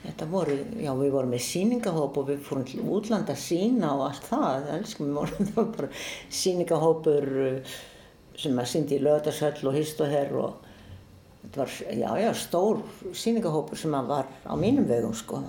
Þetta 0.04 0.26
voru, 0.28 0.54
já 0.84 0.90
við 0.98 1.14
vorum 1.14 1.30
með 1.32 1.42
síningahóp 1.46 2.18
og 2.20 2.26
við 2.28 2.40
fórum 2.44 2.64
til 2.68 2.82
útland 2.92 3.30
að 3.32 3.40
sína 3.40 3.94
og 3.96 4.02
allt 4.10 4.26
það, 4.28 4.66
elskum 4.74 5.14
vorum, 5.16 5.46
það 5.48 5.56
var 5.56 5.70
bara 5.78 5.88
síningahópur 6.40 7.28
uh, 7.46 7.76
sem 8.36 8.60
að 8.60 8.68
síndi 8.68 8.98
í 8.98 9.04
lögðarshöll 9.04 9.70
og 9.70 9.78
hist 9.78 10.02
og 10.04 10.12
herr 10.12 10.34
og 10.36 10.66
þetta 11.44 11.62
var, 11.62 11.76
já 11.96 12.10
já, 12.20 12.28
stór 12.42 12.82
síningahópur 13.16 13.80
sem 13.80 13.96
að 13.96 14.10
var 14.12 14.28
á 14.44 14.54
mínum 14.60 14.84
vegum 14.90 15.16
sko. 15.16 15.40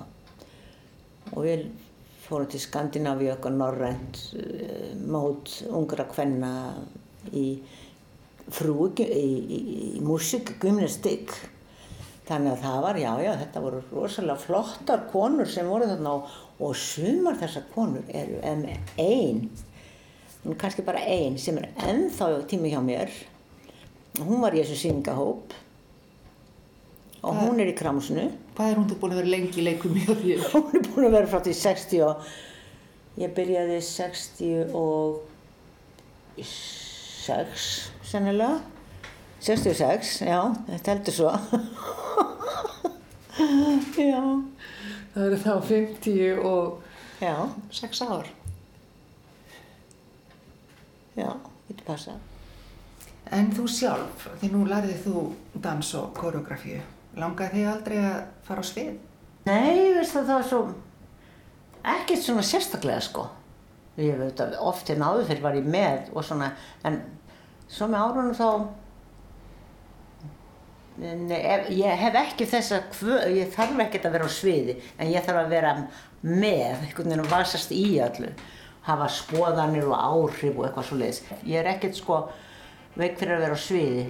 Og 1.34 1.40
við 1.44 1.66
fórum 2.24 2.48
til 2.48 2.62
Skandinavíu 2.64 3.34
okkar 3.36 3.58
norrænt 3.58 4.22
uh, 4.40 4.94
mót 5.04 5.58
ungra 5.68 6.08
kvenna 6.16 6.54
í 7.36 7.50
frú, 8.54 8.90
í, 9.02 9.06
í, 9.06 9.60
í 9.98 10.02
músík, 10.06 10.56
gymnastik. 10.62 11.34
Þannig 12.26 12.56
að 12.56 12.62
það 12.64 12.80
var, 12.82 12.98
já, 12.98 13.12
já, 13.22 13.32
þetta 13.44 13.62
voru 13.62 13.80
rosalega 13.92 14.42
flottar 14.42 15.04
konur 15.12 15.50
sem 15.50 15.68
voru 15.70 15.86
þarna 15.90 16.14
og, 16.18 16.32
og 16.66 16.72
sumar 16.78 17.38
þessar 17.38 17.68
konur 17.76 18.08
eru 18.10 18.40
einn, 18.98 19.44
kannski 20.58 20.86
bara 20.86 21.04
einn 21.06 21.38
sem 21.42 21.58
er 21.62 21.68
ennþá 21.86 22.32
tími 22.50 22.72
hjá 22.74 22.82
mér. 22.86 23.14
Hún 24.22 24.42
var 24.42 24.56
í 24.58 24.64
þessu 24.64 24.78
syngahóp 24.88 25.54
og 27.26 27.34
Hvað- 27.34 27.42
hún 27.44 27.62
er 27.62 27.70
í 27.70 27.78
kramsinu. 27.78 28.26
Hvað 28.56 28.72
er 28.72 28.80
hún 28.80 28.90
þú 28.90 28.98
búin 29.02 29.14
að 29.14 29.22
vera 29.22 29.34
lengi 29.36 29.62
í 29.62 29.66
leikum 29.66 29.96
hjá 29.98 30.14
þér? 30.14 30.44
Hún 30.54 30.76
er 30.80 30.84
búin 30.88 31.08
að 31.10 31.16
vera 31.18 31.30
frá 31.30 31.40
því 31.46 31.54
60 31.62 32.04
og 32.06 32.28
ég 33.20 33.34
byrjaði 33.36 33.80
66 37.26 37.92
sennilega. 38.06 38.62
66, 39.46 40.22
já, 40.26 40.40
þetta 40.70 40.92
heldur 40.94 41.14
svo. 41.14 41.32
já, 44.10 44.22
Það 45.16 45.26
eru 45.30 45.38
þá 45.40 45.54
50 45.70 46.40
og 46.44 46.66
já, 47.24 47.36
6 47.72 48.02
ár. 48.06 48.26
já, 51.16 51.30
getur 51.70 51.86
passað. 51.88 52.18
En 53.34 53.48
þú 53.56 53.66
sjálf, 53.72 54.28
því 54.42 54.48
nú 54.54 54.66
lærið 54.70 55.00
þú 55.06 55.22
dans 55.64 55.94
og 55.98 56.12
koreografíu, 56.18 56.82
langaði 57.18 57.52
þig 57.62 57.70
aldrei 57.72 57.98
að 58.04 58.20
fara 58.46 58.62
á 58.62 58.66
svið? 58.70 58.92
Nei, 59.48 59.94
veist 59.96 60.14
það, 60.14 60.28
það 60.28 60.36
var 60.36 60.44
svo, 60.50 60.60
ekkert 61.96 62.24
svona 62.26 62.44
sérstaklega 62.46 63.02
sko. 63.08 63.24
Ég 64.02 64.18
veit 64.20 64.40
að 64.44 64.58
oft 64.60 64.90
en 64.92 65.06
áður 65.08 65.28
fyrir 65.30 65.44
var 65.46 65.56
ég 65.56 65.66
með 65.72 66.00
og 66.12 66.24
svona, 66.28 66.48
en 66.84 66.96
svo 67.70 67.88
með 67.92 68.02
árunum 68.02 68.36
þá, 68.38 68.50
Nei, 70.96 71.42
ef, 71.44 71.66
ég 71.76 71.92
hef 72.00 72.16
ekki 72.16 72.46
þessa, 72.48 72.78
kvö, 72.94 73.18
ég 73.36 73.50
þarf 73.52 73.82
ekkert 73.84 74.06
að 74.08 74.14
vera 74.16 74.30
á 74.32 74.32
sviði, 74.32 74.78
en 74.96 75.10
ég 75.12 75.26
þarf 75.26 75.42
að 75.42 75.52
vera 75.52 75.74
með, 76.24 76.86
einhvern 76.86 77.10
veginn 77.12 77.24
að 77.26 77.34
vasast 77.34 77.74
í 77.76 78.00
öllu, 78.06 78.32
hafa 78.88 79.10
skoðanir 79.12 79.90
og 79.90 79.98
áhrif 80.00 80.56
og 80.56 80.70
eitthvað 80.70 80.88
svo 80.88 81.02
leiðis. 81.02 81.22
Ég 81.44 81.60
er 81.60 81.72
ekkert 81.74 82.00
sko 82.00 82.22
veik 82.96 83.20
fyrir 83.20 83.36
að 83.36 83.46
vera 83.50 83.60
á 83.60 83.66
sviði. 83.66 84.08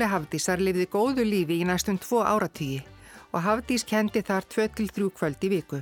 Leiknimiskóli 0.00 0.16
Hafdísar 0.16 0.60
lifði 0.64 0.86
góðu 0.88 1.24
lífi 1.28 1.58
í 1.60 1.64
næstum 1.68 1.98
tvo 2.00 2.22
áratýji 2.24 2.80
og 3.34 3.42
Hafdís 3.44 3.84
kendi 3.84 4.22
þar 4.24 4.46
2-3 4.48 5.10
kvöld 5.12 5.44
í 5.44 5.48
viku. 5.52 5.80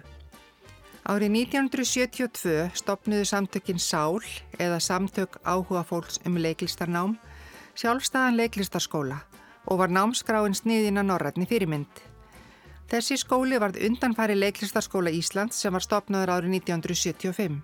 Árið 1.06 1.30
1972 1.46 2.74
stopnuðu 2.74 3.24
samtökin 3.24 3.78
Sál 3.78 4.18
eða 4.58 4.80
Samtök 4.80 5.38
áhuga 5.46 5.84
fólks 5.86 6.18
um 6.26 6.34
leiklistarnám 6.34 7.14
sjálfstæðan 7.78 8.36
leiklistarskóla 8.42 9.22
og 9.70 9.78
var 9.78 9.94
námskráin 9.94 10.54
sniðina 10.54 11.06
norrætni 11.06 11.46
fyrirmynd. 11.46 12.02
Þessi 12.90 13.22
skóli 13.22 13.60
varð 13.62 13.78
undanfæri 13.86 14.34
leiklistarskóla 14.34 15.14
Íslands 15.14 15.62
sem 15.62 15.72
var 15.72 15.86
stopnaður 15.86 16.40
árið 16.40 16.58
1975. 16.58 17.62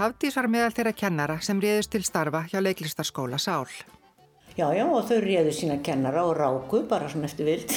Hafdís 0.00 0.36
var 0.36 0.48
meðal 0.48 0.72
þeirra 0.72 0.96
kennara 0.96 1.42
sem 1.44 1.60
réðust 1.60 1.92
til 1.92 2.06
starfa 2.08 2.46
hjá 2.48 2.62
leiklistarskóla 2.64 3.36
Sál. 3.36 3.68
Já, 4.52 4.66
já, 4.76 4.84
og 4.84 5.06
þau 5.08 5.20
réðu 5.24 5.52
sína 5.56 5.78
kennara 5.84 6.26
og 6.28 6.34
ráku 6.36 6.82
bara 6.88 7.08
svona 7.08 7.24
eftir 7.24 7.46
vild. 7.48 7.72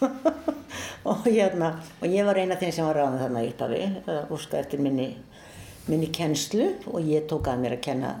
og 1.08 1.24
hérna, 1.24 1.70
og 2.00 2.08
ég 2.12 2.26
var 2.28 2.36
eina 2.36 2.58
þeim 2.60 2.74
sem 2.76 2.84
var 2.84 2.98
ráðin 3.00 3.22
þarna 3.22 3.44
í 3.44 3.48
Ítafi, 3.48 3.80
úrska 4.28 4.60
eftir 4.60 4.82
minni, 4.84 5.14
minni 5.88 6.10
kennslu 6.12 6.66
og 6.92 7.00
ég 7.08 7.24
tók 7.30 7.48
að 7.48 7.62
mér 7.64 7.78
að 7.78 7.86
kenna 7.86 8.12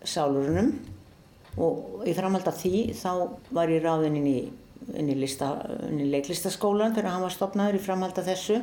sálurunum 0.00 0.72
og 1.60 2.06
í 2.08 2.14
framhald 2.16 2.48
af 2.48 2.56
því 2.62 2.82
þá 2.96 3.12
var 3.52 3.72
ég 3.72 3.84
ráðin 3.84 4.16
inn 4.22 4.30
í 4.30 4.38
inn 4.96 5.10
í, 5.10 5.16
lista, 5.18 5.50
inn 5.88 6.00
í 6.00 6.08
leiklistaskólan 6.12 6.94
þegar 6.96 7.12
hann 7.12 7.24
var 7.26 7.34
stopnaður 7.34 7.78
í 7.78 7.84
framhald 7.84 8.18
af 8.20 8.28
þessu 8.28 8.60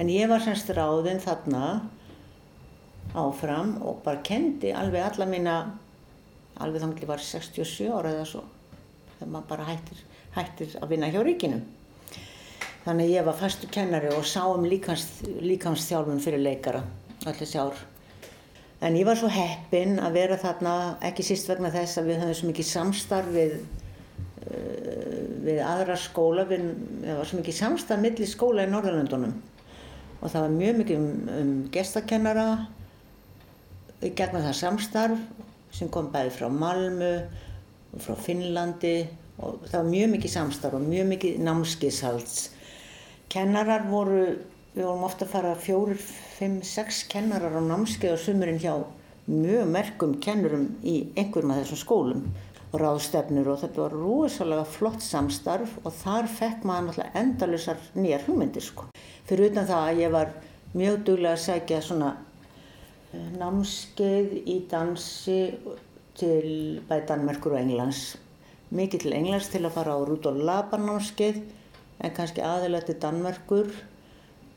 en 0.00 0.12
ég 0.12 0.30
var 0.30 0.42
semst 0.44 0.70
ráðinn 0.72 1.20
þarna 1.22 1.64
áfram 3.14 3.76
og 3.84 4.00
bara 4.06 4.22
kendi 4.24 4.72
alveg 4.74 5.10
alla 5.10 5.28
mína 5.28 5.56
alveg 6.62 6.84
ég 7.02 7.08
var 7.08 7.22
67 7.22 7.88
ára 7.90 8.12
eða 8.14 8.26
svo 8.28 8.44
þegar 9.14 9.30
maður 9.32 9.48
bara 9.48 9.68
hættir, 9.70 10.04
hættir 10.34 10.76
að 10.80 10.92
vinna 10.92 11.10
hjá 11.10 11.22
ríkinu. 11.24 11.62
Þannig 12.84 13.14
ég 13.14 13.24
var 13.24 13.38
fastu 13.38 13.70
kennari 13.72 14.10
og 14.12 14.26
sá 14.28 14.44
um 14.44 14.66
líkamsþjálfun 14.66 16.20
fyrir 16.20 16.42
leikara 16.42 16.82
allir 17.24 17.40
þessi 17.40 17.60
ár. 17.62 17.78
En 18.84 18.98
ég 18.98 19.06
var 19.08 19.16
svo 19.16 19.30
heppin 19.32 19.96
að 20.02 20.18
vera 20.18 20.36
þarna 20.36 20.74
ekki 21.08 21.24
síst 21.24 21.48
vegna 21.48 21.72
þess 21.72 21.98
að 21.98 22.10
við 22.10 22.20
höfum 22.20 22.38
svo 22.40 22.50
mikið 22.50 22.68
samstarf 22.68 23.32
við 23.32 23.56
við 25.44 25.60
aðra 25.64 25.96
skóla, 26.00 26.44
við, 26.48 26.66
það 27.04 27.18
var 27.20 27.28
svo 27.28 27.40
mikið 27.40 27.56
samstað 27.58 28.02
millir 28.02 28.28
skóla 28.28 28.64
í 28.64 28.70
Norðurlandunum 28.72 29.34
og 30.20 30.32
það 30.32 30.40
var 30.40 30.54
mjög 30.54 30.78
mikið 30.80 31.00
um, 31.00 31.08
um 31.34 31.52
gestakennara 31.72 32.46
í 34.04 34.12
gegnum 34.16 34.44
það 34.44 34.58
samstarf 34.60 35.24
sem 35.74 35.90
kom 35.92 36.10
bæði 36.14 36.32
frá 36.36 36.48
Malmu 36.52 37.12
og 37.94 38.02
frá 38.02 38.16
Finnlandi 38.26 38.96
og 39.42 39.64
það 39.66 39.78
var 39.80 39.88
mjög 39.90 40.10
mikið 40.14 40.34
samstarf 40.36 40.78
og 40.78 40.84
mjög 40.86 41.08
mikið 41.10 41.38
námskiðshalds. 41.42 42.36
Kennarar 43.32 43.88
voru, 43.90 44.26
við 44.74 44.84
vorum 44.86 45.06
ofta 45.08 45.26
að 45.26 45.32
fara 45.34 45.54
fjórir, 45.58 45.98
fimm, 46.38 46.60
sex 46.62 47.02
kennarar 47.10 47.58
á 47.58 47.62
námskið 47.64 48.14
og 48.14 48.22
sumurinn 48.22 48.62
hjá 48.62 48.76
mjög 49.26 49.70
merkum 49.72 50.18
kennurum 50.22 50.68
í 50.84 50.98
einhverjum 51.16 51.54
af 51.54 51.62
þessum 51.62 51.80
skólum 51.80 52.26
og 52.74 52.80
ráðstefnur 52.82 53.48
og 53.52 53.60
þetta 53.62 53.82
var 53.84 53.94
rosalega 53.96 54.66
flott 54.68 55.02
samstarf 55.02 55.78
og 55.82 55.94
þar 55.94 56.28
fekk 56.28 56.66
maður 56.66 56.88
náttúrulega 56.90 57.20
endalusar 57.22 57.82
nýjar 57.94 58.26
hugmyndir 58.26 58.66
sko. 58.66 58.88
Fyrir 59.26 59.52
utan 59.52 59.68
það 59.70 59.88
að 59.88 60.02
ég 60.02 60.14
var 60.14 60.34
mjög 60.74 61.04
duglega 61.06 61.38
að 61.38 61.44
segja 61.44 61.80
svona 61.82 62.10
námskeið 63.38 64.36
í 64.44 64.58
dansi 64.70 65.38
til 66.18 66.80
bæði 66.88 67.08
Danmerkur 67.10 67.56
og 67.56 67.62
Englands. 67.62 68.14
Mikið 68.74 69.04
til 69.04 69.16
Englands 69.16 69.50
til 69.52 69.64
að 69.64 69.76
fara 69.76 69.96
á 69.96 70.00
Rúdolf 70.06 70.42
Laban 70.44 70.86
námskeið 70.88 71.42
en 72.04 72.14
kannski 72.16 72.42
aðeins 72.44 72.88
til 72.88 72.98
Danmerkur 73.02 73.70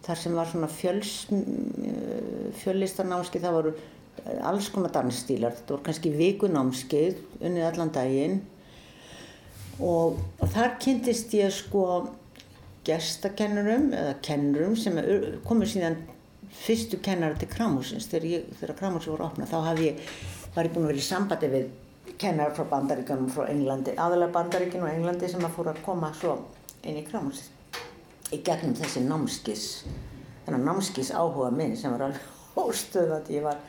þar 0.05 0.21
sem 0.21 0.35
var 0.37 0.49
svona 0.49 0.69
eh, 0.69 2.51
fjöllistarnámskeið 2.61 3.47
það 3.47 3.57
voru 3.57 3.73
alls 4.47 4.69
konar 4.73 4.91
dansstílar, 4.93 5.55
þetta 5.55 5.75
voru 5.75 5.85
kannski 5.85 6.11
vikunámskeið 6.15 7.19
unnið 7.41 7.67
allan 7.67 7.91
daginn 7.93 8.39
og 9.83 10.17
þar 10.53 10.77
kynntist 10.81 11.33
ég 11.37 11.53
sko 11.53 11.83
gestakennurum 12.87 13.91
eða 13.93 14.15
kennurum 14.25 14.77
sem 14.79 14.97
komur 15.45 15.69
síðan 15.69 15.99
fyrstu 16.53 17.01
kennara 17.03 17.37
til 17.39 17.49
Kramhúsins 17.51 18.07
þegar, 18.11 18.47
þegar 18.59 18.77
Kramhúsi 18.79 19.11
voru 19.11 19.27
opnað 19.27 19.51
þá 19.51 19.83
ég, 19.83 20.01
var 20.55 20.69
ég 20.69 20.73
búin 20.73 20.87
að 20.87 20.93
vera 20.93 21.03
í 21.03 21.07
sambandi 21.07 21.51
við 21.51 21.69
kennar 22.17 22.55
frá 22.55 22.65
Bandaríkanum 22.71 23.29
frá 23.31 23.45
Englandi 23.51 23.93
aðalega 23.97 24.35
Bandaríkinu 24.39 24.87
og 24.87 24.93
Englandi 24.93 25.29
sem 25.29 25.45
að 25.45 25.55
fóra 25.57 25.75
að 25.75 25.83
koma 25.85 26.11
svo 26.17 26.37
inn 26.83 26.99
í 26.99 27.05
Kramhúsi 27.07 27.51
í 28.33 28.41
gegnum 28.43 28.75
þessi 28.75 29.03
námskis 29.05 29.65
þennan 30.45 30.65
námskis 30.67 31.11
áhuga 31.15 31.51
minn 31.51 31.75
sem 31.79 31.93
var 31.93 32.07
alveg 32.07 32.57
óstöðat 32.67 33.29
ég 33.31 33.45
var 33.45 33.59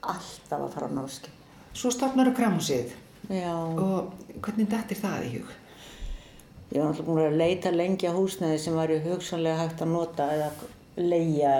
alltaf 0.00 0.62
að 0.64 0.72
fara 0.74 0.88
á 0.88 0.96
námski. 0.96 1.32
Svo 1.76 1.92
stopnar 1.94 2.30
þú 2.30 2.36
kramhúsið 2.38 2.94
og 3.30 4.14
hvernig 4.40 4.70
dættir 4.70 4.98
það 4.98 5.26
í 5.26 5.32
hug? 5.36 5.50
Ég 6.70 6.78
var 6.80 6.88
alltaf 6.88 7.06
búin 7.06 7.22
að 7.26 7.38
leita 7.38 7.72
lengi 7.74 8.08
á 8.10 8.14
húsnæði 8.14 8.58
sem 8.62 8.78
var 8.78 8.92
hugsanlega 9.04 9.64
hægt 9.64 9.84
að 9.84 9.92
nota 9.92 10.28
eða 10.34 10.50
leia 10.96 11.54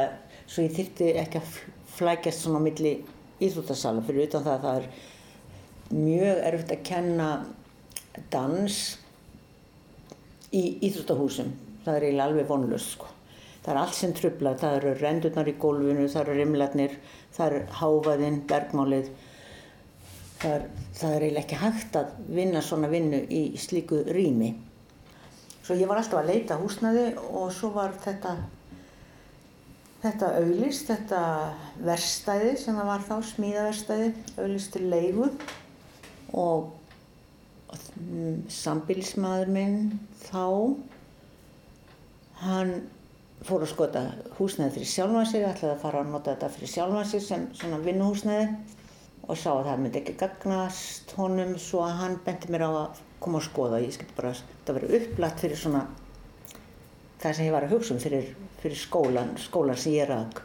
svo 0.50 0.66
ég 0.66 0.74
þyrtti 0.74 1.12
ekki 1.22 1.38
að 1.38 1.54
flækjast 1.94 2.44
svona 2.44 2.58
á 2.58 2.66
milli 2.66 2.96
íþrótasala 3.40 4.02
fyrir 4.06 4.26
utan 4.26 4.44
það 4.44 4.56
að 4.56 4.66
það 4.66 4.80
er 4.80 6.00
mjög 6.00 6.42
erfitt 6.50 6.74
að 6.74 6.84
kenna 6.90 7.30
dans 8.32 8.80
í 10.50 10.62
íþrótahúsum. 10.88 11.54
Það 11.84 11.96
er 11.96 12.06
eiginlega 12.06 12.28
alveg 12.28 12.48
vonlust 12.50 12.94
sko. 12.96 13.08
Það 13.60 13.72
er 13.72 13.80
allt 13.82 13.96
sem 13.96 14.12
trublar, 14.16 14.56
það 14.60 14.76
eru 14.78 14.92
rendurnar 14.98 15.50
í 15.50 15.56
gólfinu, 15.60 16.06
það 16.08 16.22
eru 16.22 16.36
rimlarnir, 16.38 16.94
það 17.36 17.56
er 17.56 17.66
háfaðinn, 17.80 18.38
bergmálið. 18.48 19.10
Það 20.40 20.54
er, 20.56 20.64
það 20.96 21.14
er 21.14 21.24
eiginlega 21.26 21.44
ekki 21.44 21.60
hægt 21.60 21.98
að 22.00 22.14
vinna 22.40 22.62
svona 22.64 22.88
vinnu 22.92 23.20
í 23.28 23.42
slíku 23.60 24.00
rými. 24.08 24.54
Svo 25.60 25.76
ég 25.76 25.90
var 25.90 26.00
alltaf 26.00 26.22
að 26.22 26.32
leita 26.32 26.56
húsnaði 26.58 27.10
og 27.28 27.50
svo 27.52 27.74
var 27.74 27.92
þetta, 28.00 28.32
þetta 30.00 30.34
auðlist, 30.40 30.90
þetta 30.90 31.22
verstæði 31.84 32.52
sem 32.60 32.78
það 32.78 32.90
var 32.90 33.06
þá, 33.08 33.14
smíðaverstæði, 33.30 34.12
auðlist 34.38 34.72
til 34.76 34.86
leigu 34.92 35.28
og 36.40 36.70
sambilsmaður 38.50 39.52
minn 39.54 39.76
þá, 40.24 40.46
hann 42.44 42.74
fór 43.46 43.64
að 43.64 43.72
skota 43.72 44.02
húsnæði 44.38 44.74
fyrir 44.78 44.90
sjálfansir, 44.90 45.46
ætlaði 45.48 45.74
að 45.74 45.82
fara 45.84 46.02
að 46.02 46.12
nota 46.12 46.34
þetta 46.34 46.50
fyrir 46.56 46.72
sjálfansir 46.74 47.24
sem 47.24 47.46
svona 47.56 47.80
vinnuhúsnæði 47.84 48.48
og 49.30 49.38
sá 49.38 49.50
að 49.52 49.66
það 49.68 49.82
myndi 49.84 50.00
ekki 50.00 50.16
gagnast 50.20 51.14
honum 51.16 51.54
svo 51.60 51.84
að 51.86 51.98
hann 52.00 52.18
benti 52.24 52.50
mér 52.52 52.66
á 52.66 52.70
að 52.70 53.00
koma 53.22 53.40
að 53.40 53.46
skoða. 53.46 53.80
Ég 53.84 53.94
skilti 53.94 54.16
bara 54.16 54.32
að 54.32 54.42
þetta 54.48 54.76
verið 54.76 54.94
upplætt 54.98 55.42
fyrir 55.44 55.60
svona 55.60 55.82
það 57.20 57.36
sem 57.36 57.48
ég 57.48 57.54
var 57.54 57.66
að 57.66 57.76
hugsa 57.76 57.94
um 57.94 58.00
fyrir, 58.02 58.32
fyrir 58.62 58.80
skólan, 58.80 59.34
skólan 59.40 59.78
sem 59.78 59.96
ég 59.98 60.08
rak. 60.10 60.42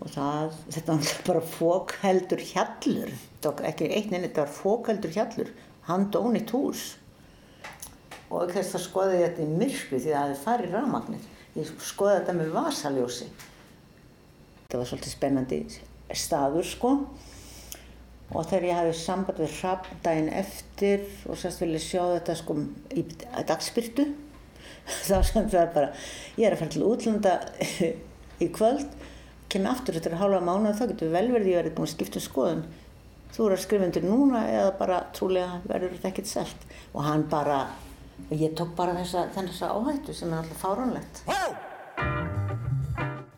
Og 0.00 0.08
það, 0.14 0.54
þetta 0.76 0.96
var 0.96 1.10
bara 1.26 1.42
fókheldur 1.56 2.46
hjallur, 2.52 3.10
ekki 3.68 3.90
eitt 3.90 4.14
en 4.14 4.24
þetta 4.24 4.46
var 4.46 4.54
fókheldur 4.54 5.12
hjallur, 5.16 5.52
handónitt 5.88 6.54
hús. 6.56 6.86
Og 8.30 8.52
þess 8.54 8.78
að 8.78 8.86
skoði 8.86 9.20
ég 9.20 9.28
þetta 9.28 9.44
í 9.44 9.60
myrkvi 9.60 9.98
því 9.98 10.12
að 10.14 10.16
það 10.16 10.28
hefði 10.30 10.42
farið 10.44 10.74
rafmagnir 10.76 11.28
ég 11.58 11.70
skoði 11.82 12.20
þetta 12.20 12.36
með 12.38 12.52
vasaljósi. 12.54 13.28
Þetta 14.62 14.78
var 14.80 14.88
svolítið 14.90 15.14
spennandi 15.16 15.60
staður 16.20 16.66
sko 16.66 16.90
og 18.30 18.46
þegar 18.46 18.66
ég 18.68 18.78
hafði 18.78 18.96
samband 19.00 19.40
við 19.42 19.54
hrapp 19.58 19.88
daginn 20.04 20.30
eftir 20.40 21.06
og 21.26 21.38
sérst 21.38 21.62
vil 21.62 21.72
ég 21.74 21.82
sjá 21.82 22.02
þetta 22.14 22.36
sko 22.38 22.56
í 22.94 23.04
dagspyrtu 23.48 24.06
þá 25.08 25.16
sem 25.30 25.48
það 25.52 25.72
bara 25.76 25.92
ég 26.36 26.46
er 26.48 26.56
að 26.56 26.62
fara 26.62 26.74
til 26.76 26.86
útlanda 26.88 27.36
í 28.44 28.50
kvöld 28.54 28.98
kemur 29.50 29.74
aftur 29.74 29.98
þetta 29.98 30.12
er 30.12 30.20
hálfa 30.20 30.44
mánu 30.46 30.74
þá 30.78 30.86
getur 30.92 31.12
vel 31.14 31.26
verið 31.32 31.52
ég 31.52 31.62
verið 31.62 31.76
búin 31.76 31.88
að 31.88 31.94
skipta 31.96 32.20
um 32.20 32.26
skoðun 32.26 32.64
þú 33.30 33.46
eru 33.46 33.56
að 33.56 33.62
skrifa 33.64 33.86
undir 33.86 34.06
núna 34.06 34.42
eða 34.50 34.74
bara 34.78 35.04
trúlega 35.14 35.60
verður 35.66 35.96
þetta 35.96 36.10
ekkert 36.12 36.30
selt 36.30 36.66
og 36.92 37.04
hann 37.06 37.26
bara 37.30 37.60
ég 38.28 38.54
tók 38.58 38.74
bara 38.76 38.94
þessa, 38.98 39.26
þessa 39.34 39.72
áhættu 39.74 40.14
sem 40.14 40.32
er 40.32 40.42
alltaf 40.42 40.62
fáránlegt. 40.62 41.22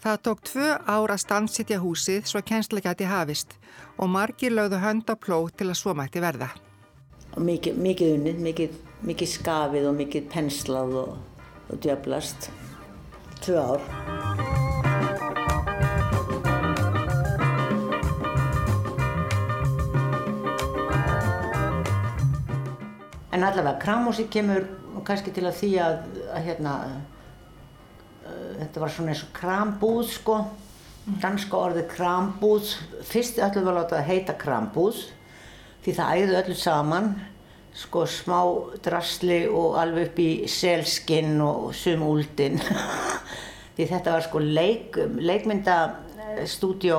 Það 0.02 0.22
tók 0.26 0.40
tvö 0.48 0.68
ár 0.82 1.12
að 1.14 1.20
stannsitja 1.22 1.78
húsið 1.78 2.26
svo 2.26 2.42
kjensla 2.42 2.82
gæti 2.82 3.06
hafist 3.06 3.54
og 3.96 4.10
margir 4.10 4.50
lögðu 4.50 4.80
hönd 4.82 5.06
á 5.06 5.14
plót 5.14 5.54
til 5.58 5.68
að 5.70 5.78
svo 5.78 5.94
mætti 5.94 6.22
verða. 6.22 6.50
Mikið 7.38 8.08
unnið, 8.16 8.40
mikið, 8.42 8.80
mikið 9.06 9.30
skafið 9.30 9.86
og 9.88 9.94
mikið 10.00 10.26
penslað 10.32 10.96
og, 11.04 11.12
og 11.72 11.80
djöblast. 11.82 12.50
Tvö 13.42 13.58
ár. 13.58 13.80
En 23.32 23.44
allavega, 23.44 23.78
kramhúsi 23.80 24.28
kemur 24.28 24.66
kannski 25.02 25.32
til 25.34 25.48
að 25.48 25.56
því 25.58 25.70
að, 25.82 25.96
að 26.30 26.44
hérna, 26.46 26.74
uh, 28.22 28.52
þetta 28.60 28.82
var 28.84 28.92
svona 28.92 29.14
eins 29.14 29.24
og 29.24 29.32
krambúð 29.34 30.04
sko, 30.12 30.36
danska 31.22 31.58
orðið 31.58 31.88
krambúð, 31.96 32.76
fyrst 33.08 33.40
ætlum 33.42 33.64
við 33.64 33.72
að 33.72 33.78
láta 33.80 33.98
það 33.98 34.10
heita 34.12 34.36
krambúð 34.38 35.00
því 35.82 35.94
það 35.96 36.20
ægðu 36.20 36.36
öllu 36.38 36.56
saman, 36.60 37.08
sko 37.76 38.04
smá 38.08 38.40
drasli 38.84 39.46
og 39.48 39.78
alveg 39.80 40.10
upp 40.10 40.20
í 40.20 40.30
selskinn 40.50 41.40
og 41.40 41.72
sumúldin, 41.76 42.60
því 43.76 43.88
þetta 43.94 44.16
var 44.16 44.26
sko 44.26 44.42
leik, 44.44 44.98
leikmyndastúdjó 45.16 46.98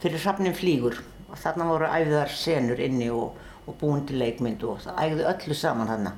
fyrir 0.00 0.22
Hrafnin 0.24 0.56
flýgur 0.56 0.96
og 1.30 1.38
þarna 1.38 1.68
voru 1.68 1.88
æfðar 1.90 2.32
senur 2.32 2.80
inni 2.80 3.10
og, 3.12 3.36
og 3.68 3.76
búin 3.80 4.06
til 4.08 4.18
leikmyndu 4.22 4.72
og 4.72 4.80
það 4.86 5.02
ægðu 5.04 5.26
öllu 5.34 5.56
saman 5.56 5.90
þarna. 5.92 6.14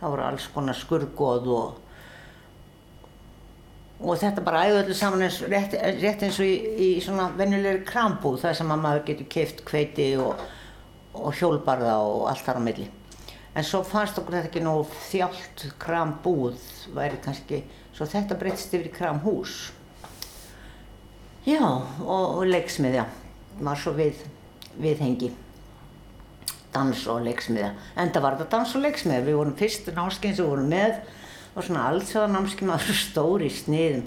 Það 0.00 0.12
voru 0.12 0.24
alls 0.26 0.46
konar 0.52 0.76
skurðgóð 0.76 1.50
og 1.56 1.82
og 3.96 4.18
þetta 4.20 4.42
bara 4.44 4.66
ægðu 4.66 4.82
öllu 4.82 4.96
saman 4.96 5.24
eins, 5.24 5.38
rétt, 5.48 5.76
rétt 6.00 6.24
eins 6.26 6.40
og 6.40 6.48
í, 6.48 6.56
í 6.84 6.88
svona 7.04 7.30
venjulegri 7.36 7.84
krambúð 7.88 8.42
þar 8.42 8.58
sem 8.58 8.72
að 8.72 8.82
maður 8.82 9.06
getur 9.10 9.30
keift 9.32 9.64
kveiti 9.68 10.10
og, 10.20 10.40
og 11.16 11.36
hjólbarða 11.36 11.98
og 12.04 12.30
allt 12.32 12.44
þar 12.44 12.60
á 12.60 12.66
milli. 12.66 12.88
En 13.56 13.64
svo 13.64 13.80
fannst 13.88 14.18
okkur 14.20 14.36
þetta 14.36 14.50
ekki 14.50 14.64
nógu 14.64 14.84
þjált 15.08 15.64
krambúð 15.80 16.60
væri 16.96 17.16
kannski, 17.24 17.62
svo 17.96 18.04
þetta 18.10 18.36
breytist 18.36 18.74
yfir 18.76 18.90
í 18.90 18.92
kramhús. 18.92 19.56
Já, 21.46 21.62
og, 21.64 22.40
og 22.40 22.44
leiksmiðja 22.50 23.06
var 23.64 23.80
svo 23.80 23.94
við, 23.96 24.20
viðhengi 24.76 25.32
dans 26.76 27.06
og 27.08 27.22
leiksmiðja. 27.24 27.70
Enda 28.02 28.20
var 28.20 28.36
þetta 28.36 28.58
dans 28.58 28.74
og 28.76 28.84
leiksmiðja. 28.84 29.24
Við 29.24 29.38
vorum 29.38 29.56
fyrstu 29.56 29.94
námskeið 29.96 30.34
sem 30.34 30.44
við 30.44 30.52
vorum 30.52 30.72
með 30.72 30.98
og 31.56 31.64
svona 31.64 31.86
alþjóðanámskeið 31.90 32.68
maður 32.68 32.98
stór 33.00 33.44
í 33.46 33.50
sniðum. 33.56 34.02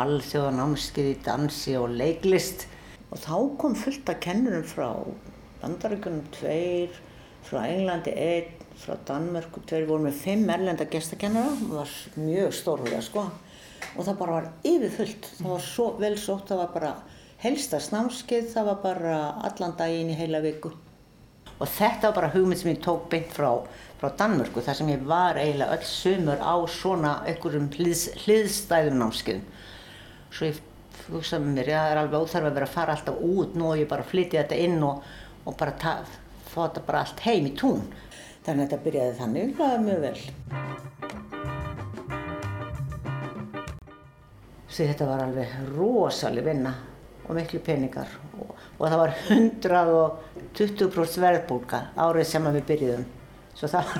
Alþjóðanámskeið 0.00 1.10
í 1.10 1.18
dansi 1.26 1.76
og 1.76 1.92
leiklist. 1.98 2.66
Og 3.10 3.20
þá 3.20 3.34
kom 3.60 3.76
fullt 3.78 4.08
af 4.10 4.22
kennurum 4.24 4.64
frá 4.66 4.88
Bandaríkunum 5.60 6.24
tveir, 6.34 6.96
frá 7.44 7.60
Englandi 7.68 8.14
einn, 8.16 8.63
frá 8.82 8.96
Danmörku 9.08 9.62
tveir. 9.64 9.84
Við 9.84 9.92
vorum 9.92 10.08
með 10.08 10.22
fimm 10.22 10.48
erlenda 10.50 10.86
gestakennara. 10.90 11.56
Það 11.60 11.74
var 11.78 11.92
mjög 12.20 12.56
stórhuga 12.58 13.02
sko. 13.04 13.26
Og 13.94 14.00
það 14.06 14.18
bara 14.22 14.38
var 14.38 14.48
yfirfullt. 14.66 15.28
Það 15.38 15.52
var 15.52 15.68
svo 15.68 15.90
vel 16.00 16.16
sótt. 16.20 16.48
Það 16.50 16.62
var 16.62 16.72
bara 16.74 16.94
helstast 17.44 17.94
námskeið. 17.94 18.50
Það 18.54 18.70
var 18.70 18.82
bara 18.84 19.20
allan 19.50 19.76
daginn 19.78 20.12
í 20.14 20.18
heila 20.18 20.42
viku. 20.44 20.74
Og 21.54 21.70
þetta 21.70 22.10
var 22.10 22.16
bara 22.18 22.32
hugmynd 22.34 22.60
sem 22.60 22.72
ég 22.72 22.82
tók 22.82 23.06
beint 23.12 23.30
frá, 23.32 23.50
frá 24.00 24.08
Danmörku 24.18 24.62
þar 24.64 24.78
sem 24.80 24.88
ég 24.90 25.04
var 25.06 25.38
eiginlega 25.38 25.76
öll 25.76 25.86
sumur 25.86 26.40
á 26.42 26.54
svona 26.66 27.12
einhverjum 27.30 27.68
hliðs, 27.76 28.08
hliðstæðum 28.24 28.98
námskeiðum. 28.98 29.44
Svo 30.34 30.48
ég 30.50 30.58
hugsaði 31.12 31.44
með 31.44 31.60
mér, 31.60 31.70
já 31.70 31.78
það 31.78 31.92
er 31.92 32.00
alveg 32.02 32.24
óþarf 32.24 32.48
að 32.48 32.58
vera 32.58 32.68
að 32.68 32.74
fara 32.74 32.96
alltaf 32.96 33.22
út 33.28 33.54
nú 33.58 33.70
og 33.70 33.78
ég 33.78 33.90
bara 33.90 34.06
flytja 34.08 34.42
þetta 34.42 34.58
inn 34.66 34.82
og, 34.82 35.06
og 35.44 35.56
bara 35.60 35.76
ta, 35.78 35.94
þetta 36.50 36.84
bara 36.88 37.04
allt 37.04 37.22
heim 37.28 37.46
í 37.46 37.54
tún. 37.60 37.86
Þannig 38.44 38.60
að 38.60 38.64
þetta 38.66 38.84
byrjaði 38.84 39.12
þannig, 39.16 39.52
var 39.56 39.78
mjög 39.80 40.00
vel. 40.04 40.18
Svo 44.68 44.88
þetta 44.90 45.06
var 45.08 45.22
alveg 45.24 45.54
rosaleg 45.72 46.44
vinna 46.44 46.72
og 47.24 47.38
miklu 47.38 47.60
peningar 47.64 48.10
og, 48.36 48.50
og 48.76 48.84
það 48.84 49.00
var 49.00 49.14
120% 49.32 51.22
verðbólka 51.24 51.80
árið 51.96 52.28
sem 52.34 52.50
við 52.50 52.68
byrjuðum. 52.72 53.08
Svo 53.56 53.72
það 53.72 53.94
var 53.94 53.98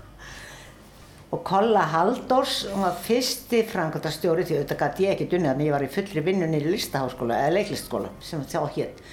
og 1.36 1.44
Kolla 1.46 1.84
Halldórs, 1.92 2.62
hún 2.72 2.88
var 2.88 2.96
fyrsti 3.04 3.66
framkvæmdastjóri 3.68 4.48
því 4.48 4.62
auðvitað 4.62 4.82
gæti 4.86 5.10
ég 5.10 5.16
ekki 5.18 5.28
dunnið 5.34 5.52
þannig 5.52 5.68
ég 5.68 5.76
var 5.76 5.84
í 5.84 5.92
fullri 5.98 6.24
vinnunni 6.24 6.64
í 6.64 6.72
listaháskóla 6.72 7.42
eða 7.44 7.56
leiklistskóla 7.58 8.16
sem 8.24 8.48
þá 8.48 8.62
hétt. 8.78 9.04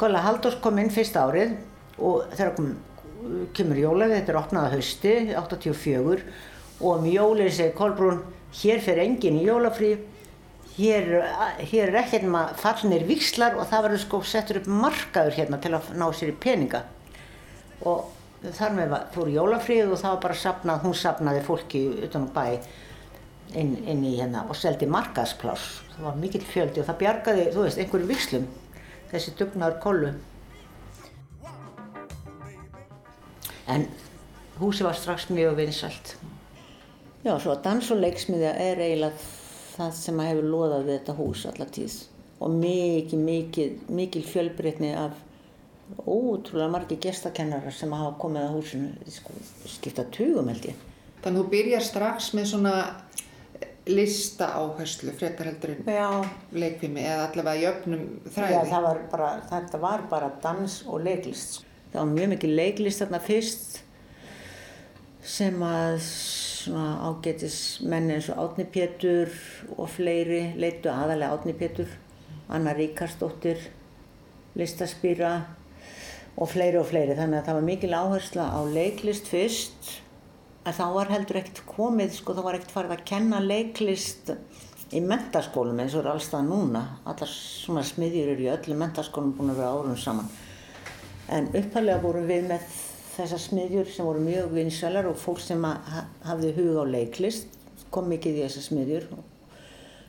Kolla 0.00 0.24
Halldórs 0.24 0.56
kom 0.64 0.80
inn 0.80 0.94
fyrsta 0.94 1.28
árið 1.28 1.58
og 2.00 2.30
þegar 2.32 2.56
kom, 2.56 2.76
kemur 3.56 3.80
jólið, 3.80 4.14
þetta 4.18 4.32
er 4.32 4.40
opnað 4.40 4.66
að 4.66 4.76
hausti, 4.76 5.14
84 5.36 6.26
og 6.76 6.90
um 6.98 7.06
jólið 7.08 7.54
segir 7.56 7.76
Kolbrún, 7.76 8.20
hér 8.60 8.82
fer 8.84 9.00
enginn 9.04 9.38
í 9.40 9.46
jólafrí, 9.46 9.94
hér, 10.76 11.08
hér 11.70 11.92
er 11.92 12.00
ekkert 12.02 12.26
maður 12.28 12.60
fallnir 12.60 13.06
vikslar 13.08 13.56
og 13.56 13.68
það 13.70 13.86
verður 13.88 14.02
sko 14.04 14.20
settur 14.28 14.60
upp 14.60 14.68
markaður 14.68 15.38
hérna 15.38 15.60
til 15.62 15.72
að 15.76 15.94
ná 15.96 16.06
sér 16.12 16.34
í 16.34 16.36
peninga. 16.40 16.82
Og 17.88 18.12
þar 18.56 18.76
með 18.76 18.96
fór 19.14 19.32
jólafríð 19.32 19.94
og 19.94 20.00
það 20.02 20.14
var 20.14 20.22
bara 20.26 20.40
sapnað, 20.42 20.82
hún 20.84 20.96
sapnaði 20.96 21.42
fólki 21.46 21.82
utan 22.06 22.28
á 22.28 22.34
bæ 22.36 22.46
inn, 23.54 23.74
inn 23.86 24.04
í 24.04 24.16
hérna 24.18 24.44
og 24.50 24.58
seldi 24.58 24.88
markaðspláss. 24.90 25.82
Það 25.96 26.08
var 26.08 26.20
mikill 26.20 26.44
fjöldi 26.44 26.82
og 26.82 26.88
það 26.90 27.02
bjargaði, 27.02 27.50
þú 27.54 27.66
veist, 27.66 27.80
einhverju 27.80 28.10
vikslum, 28.10 28.48
þessi 29.12 29.36
dugnaður 29.38 29.78
kollu. 29.84 30.14
En 33.68 33.86
húsi 34.60 34.84
var 34.86 34.94
strax 34.94 35.28
mjög 35.30 35.56
vinsalt. 35.58 36.16
Já, 37.26 37.32
svo 37.42 37.56
að 37.56 37.62
dans 37.66 37.90
og 37.90 37.98
leiksmiðja 38.02 38.52
er 38.62 38.78
eiginlega 38.84 39.24
það 39.76 39.96
sem 39.98 40.20
að 40.22 40.28
hefur 40.30 40.50
loðað 40.52 40.84
við 40.86 40.98
þetta 40.98 41.16
hús 41.18 41.46
allar 41.50 41.72
tíð 41.74 41.96
og 42.36 42.52
mikið, 42.52 43.20
mikið, 43.26 43.72
mikil 43.96 44.22
fjölbreytni 44.28 44.90
af 44.96 45.16
ótrúlega 46.04 46.68
margi 46.70 46.98
gestakennarar 47.00 47.72
sem 47.74 47.92
hafa 47.94 48.12
komið 48.20 48.44
að 48.44 48.54
húsinu, 48.56 49.10
sko, 49.10 49.34
skipta 49.70 50.04
tugum 50.12 50.50
held 50.52 50.68
ég. 50.70 50.80
Þannig 51.24 51.40
að 51.40 51.42
þú 51.42 51.52
byrjar 51.54 51.86
strax 51.86 52.30
með 52.36 52.48
svona 52.52 52.74
lista 53.86 54.48
áherslu 54.58 55.12
frekar 55.14 55.46
heldur 55.50 55.76
en 55.76 55.90
Já, 55.94 56.08
leikfimi 56.58 57.04
eða 57.06 57.28
allavega 57.28 57.60
í 57.62 57.68
öfnum 57.70 58.02
Já, 58.26 58.32
þræði. 58.34 58.62
það 58.72 58.86
var 58.88 59.00
bara, 59.12 59.28
þetta 59.50 59.80
var 59.82 60.06
bara 60.10 60.30
dans 60.42 60.80
og 60.86 61.04
leiklist. 61.06 61.60
Það 61.96 62.04
var 62.04 62.12
mjög 62.12 62.26
mikið 62.34 62.50
leiklist 62.58 63.00
þarna 63.00 63.18
fyrst 63.24 63.76
sem 65.24 65.62
að 65.64 65.94
svona 66.04 67.08
ágætis 67.08 67.54
menn 67.88 68.10
eins 68.12 68.26
og 68.28 68.42
Átni 68.42 68.66
Pétur 68.68 69.32
og 69.78 69.88
fleiri 69.94 70.42
leitu 70.60 70.90
aðalega 70.92 71.38
Átni 71.38 71.54
Pétur, 71.56 71.88
Anna 72.52 72.74
Ríkarsdóttir, 72.76 73.64
listaspýra 74.60 75.32
og 76.36 76.52
fleiri 76.52 76.76
og 76.82 76.90
fleiri. 76.90 77.16
Þannig 77.16 77.40
að 77.40 77.48
það 77.48 77.58
var 77.62 77.68
mikil 77.70 77.96
áhersla 77.96 78.48
á 78.52 78.60
leiklist 78.68 79.32
fyrst 79.32 79.92
að 80.68 80.76
þá 80.76 80.86
var 80.98 81.14
heldur 81.14 81.40
ekkert 81.40 81.62
komið, 81.70 82.12
sko, 82.18 82.36
þá 82.36 82.44
var 82.44 82.58
ekkert 82.58 82.76
farið 82.76 82.98
að 82.98 83.06
kenna 83.08 83.40
leiklist 83.40 84.34
í 84.92 85.00
mentaskólum 85.00 85.80
eins 85.80 85.96
og 85.96 86.04
eru 86.04 86.12
allstað 86.12 86.44
núna. 86.50 86.84
Allar 87.08 87.32
svona 87.32 87.86
smiðjur 87.88 88.34
eru 88.34 88.50
í 88.50 88.52
öllum 88.52 88.84
mentaskólum 88.84 89.32
búin 89.38 89.54
að 89.54 89.62
vera 89.62 89.78
árum 89.80 89.96
saman. 89.96 90.28
En 91.32 91.48
upphæflega 91.50 91.98
vorum 92.04 92.28
við 92.28 92.46
með 92.52 92.66
þessar 93.16 93.40
smiðjur 93.42 93.88
sem 93.90 94.06
voru 94.06 94.20
mjög 94.22 94.52
vinsælar 94.54 95.08
og 95.10 95.18
fólk 95.18 95.40
sem 95.42 95.64
hafði 95.66 96.52
hug 96.58 96.82
á 96.82 96.84
leiklist 96.86 97.56
kom 97.90 98.10
mikið 98.12 98.38
í 98.38 98.44
þessar 98.44 98.66
smiðjur. 98.66 99.08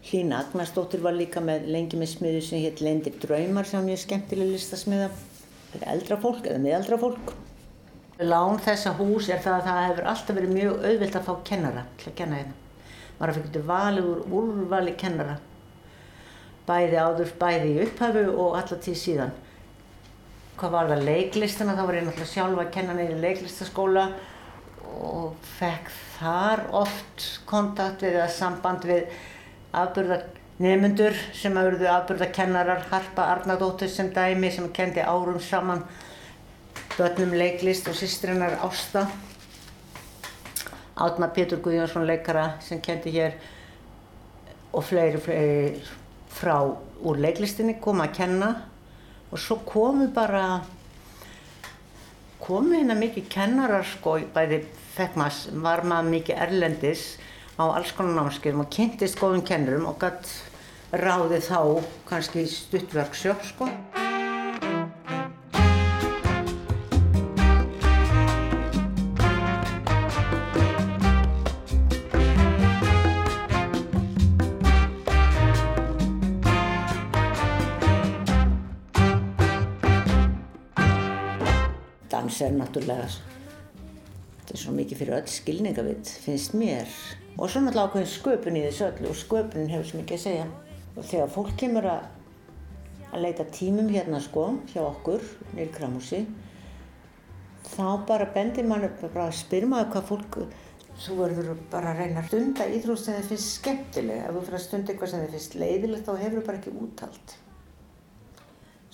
Hlín 0.08 0.32
Agnarsdóttir 0.36 1.02
var 1.04 1.16
líka 1.18 1.42
með, 1.44 1.68
lengi 1.74 1.98
með 2.00 2.14
smiðju 2.14 2.44
sem 2.46 2.64
hétt 2.64 2.84
Lendir 2.84 3.18
draumar 3.22 3.68
sem 3.68 3.80
var 3.80 3.88
mjög 3.90 4.04
skemmtileg 4.04 4.54
listasmiða 4.54 5.10
fyrir 5.72 5.90
eldra 5.94 6.20
fólk 6.22 6.48
eða 6.48 6.62
miðaldra 6.64 7.00
fólk. 7.02 7.34
Lán 8.22 8.62
þessa 8.64 8.94
hús 8.98 9.28
er 9.30 9.42
það 9.44 9.58
að 9.58 9.68
það 9.68 9.82
hefur 9.88 10.08
alltaf 10.12 10.38
verið 10.38 10.56
mjög 10.56 10.86
auðvilt 10.90 11.18
að 11.20 11.28
fá 11.28 11.34
kennara 11.50 11.84
til 12.00 12.12
að 12.12 12.16
kenna 12.22 12.40
hérna. 12.40 12.56
Maður 13.18 13.40
fyrir 13.40 13.68
valið 13.68 14.08
úr 14.12 14.24
úrvali 14.40 14.96
kennara. 15.02 15.36
Bæði 16.68 16.98
áður, 17.02 17.36
bæði 17.40 17.74
í 17.74 17.84
upphafu 17.86 18.24
og 18.34 18.58
alla 18.60 18.80
tíð 18.84 18.98
síðan. 19.02 19.36
Hvað 20.58 20.72
var 20.74 20.88
það 20.90 21.04
leiklistina, 21.06 21.76
þá 21.78 21.84
var 21.86 21.96
ég 22.00 22.06
náttúrulega 22.08 22.32
sjálf 22.32 22.60
að 22.64 22.70
kenna 22.74 22.94
neyri 22.98 23.18
leiklistaskóla 23.22 24.06
og 25.06 25.36
fekk 25.60 25.92
þar 26.16 26.64
oft 26.80 27.26
kontakt 27.46 28.02
við 28.02 28.16
eða 28.16 28.30
samband 28.34 28.88
við 28.90 29.12
afburða 29.78 30.18
nefnendur 30.58 31.14
sem 31.38 31.54
að 31.54 31.68
verðu 31.70 31.90
afburða 31.94 32.28
kennarar, 32.34 32.82
Harpa 32.90 33.28
Arnardóttir 33.36 33.92
sem 33.94 34.10
dæmi 34.16 34.50
sem 34.56 34.72
kendi 34.74 35.04
árum 35.06 35.38
saman 35.38 35.84
börnum 36.96 37.36
leiklist 37.38 37.86
og 37.92 37.98
sýstrinnar 38.00 38.58
Ásta. 38.66 39.06
Átna 40.98 41.30
Pétur 41.36 41.62
Guðjónsson 41.62 42.08
leikara 42.10 42.56
sem 42.66 42.82
kendi 42.82 43.14
hér 43.14 43.38
og 44.74 44.82
fleiri, 44.90 45.22
fleiri 45.22 45.86
frá 46.34 46.58
úr 47.06 47.22
leiklistinni 47.22 47.78
kom 47.82 48.02
að 48.02 48.16
kenna 48.18 48.50
og 49.32 49.40
svo 49.42 49.60
komu 49.68 50.08
bara 50.16 50.62
komu 52.42 52.78
hérna 52.78 52.96
mikið 52.98 53.30
kennarar 53.32 53.86
sko, 53.88 54.18
bæði 54.34 54.62
fekk 54.96 55.18
maður, 55.20 55.62
var 55.66 55.84
maður 55.84 56.12
mikið 56.16 56.44
erlendis 56.48 57.06
á 57.60 57.66
alls 57.68 57.94
konar 57.98 58.16
námskeiðum 58.22 58.66
og 58.66 58.72
kynntist 58.74 59.20
góðum 59.20 59.46
kennurum 59.46 59.90
og 59.92 60.00
gætt 60.02 60.32
ráðið 60.96 61.50
þá 61.50 61.60
kannski 62.08 62.46
stuttverksjók 62.48 63.50
sko. 63.52 63.72
Dans 82.18 82.42
er 82.42 82.54
náttúrulega, 82.56 83.08
þetta 84.40 84.56
er 84.56 84.62
svo 84.62 84.74
mikið 84.74 85.02
fyrir 85.02 85.16
öll 85.20 85.30
skilningavitt, 85.30 86.12
finnst 86.24 86.56
mér. 86.58 86.90
Og 87.38 87.52
svo 87.52 87.62
náttúrulega 87.62 87.92
ákveðin 87.92 88.14
sköpun 88.14 88.58
í 88.58 88.64
þessu 88.66 88.86
öllu 88.88 89.12
og 89.12 89.20
sköpunin 89.20 89.74
hefur 89.74 89.90
svo 89.92 90.02
mikið 90.02 90.18
að 90.18 90.24
segja. 90.24 90.48
Og 90.98 91.06
þegar 91.06 91.34
fólk 91.36 91.52
kemur 91.62 91.90
að, 91.92 92.08
að 93.12 93.26
leita 93.28 93.46
tímum 93.54 93.92
hérna 93.94 94.22
sko, 94.24 94.48
hjá 94.72 94.82
okkur, 94.88 95.26
nýr 95.54 95.70
kramúsi, 95.76 96.24
þá 97.76 97.86
bara 98.10 98.30
bendir 98.34 98.66
mann 98.66 98.88
upp, 98.88 99.04
bara 99.14 99.30
spyr 99.36 99.68
maður 99.70 99.92
hvað 99.94 100.10
fólk, 100.10 100.40
þú 100.98 101.20
verður 101.20 101.52
bara 101.70 101.92
að 101.92 102.02
reyna 102.02 102.24
að 102.24 102.32
stunda 102.32 102.66
íþrótt 102.74 103.04
sem 103.04 103.20
þið 103.20 103.30
finnst 103.36 103.54
skemmtileg. 103.60 104.24
Ef 104.24 104.34
þú 104.34 104.46
fyrir 104.48 104.58
að 104.58 104.66
stunda 104.66 104.94
eitthvað 104.94 105.12
sem 105.12 105.26
þið 105.28 105.38
finnst 105.38 105.60
leiðilegt, 105.62 106.08
þá 106.08 106.24
hefur 106.24 106.40
þú 106.40 106.48
bara 106.50 106.62
ekki 106.64 106.76
úthald. 106.82 107.38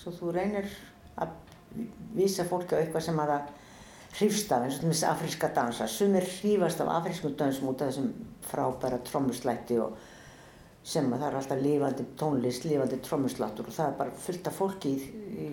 Svo 0.02 0.12
þú 0.18 0.34
reynir 0.36 0.68
að 1.16 1.38
vísa 2.14 2.46
fólki 2.48 2.76
á 2.76 2.80
eitthvað 2.80 3.06
sem 3.08 3.20
að 3.20 3.32
það 3.34 3.52
hrýfst 4.14 4.52
af, 4.54 4.64
eins 4.64 4.76
og 4.78 4.90
þessi 4.90 5.06
afríska 5.10 5.50
dansa. 5.54 5.86
Sumir 5.90 6.26
hrýfast 6.36 6.82
af 6.84 6.92
afrískum 7.00 7.34
dansum 7.38 7.72
út 7.72 7.82
af 7.82 7.90
þessum 7.90 8.12
frábæra 8.46 9.00
trommuslætti 9.02 9.78
og 9.82 9.96
sem 10.84 11.08
að 11.08 11.22
það 11.22 11.26
er 11.30 11.38
alltaf 11.38 11.62
lifandi 11.64 12.06
tónlist, 12.20 12.66
lifandi 12.68 13.00
trommuslættur 13.02 13.70
og 13.70 13.74
það 13.74 13.90
er 13.90 13.98
bara 13.98 14.22
fullt 14.26 14.50
af 14.50 14.58
fólki 14.58 14.92
í, 14.92 15.08
í 15.46 15.48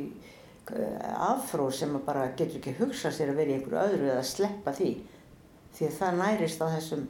afró 1.15 1.69
sem 1.73 1.95
að 1.97 2.05
bara 2.05 2.27
getur 2.37 2.59
ekki 2.59 2.75
hugsað 2.77 3.15
sér 3.15 3.31
að 3.31 3.41
vera 3.41 3.53
í 3.53 3.57
einhverju 3.57 3.81
öðru 3.81 4.11
eða 4.11 4.27
sleppa 4.27 4.73
því. 4.77 4.91
Því 5.71 5.87
að 5.87 5.97
það 5.97 6.19
nærist 6.19 6.61
á 6.61 6.67
þessum, 6.75 7.05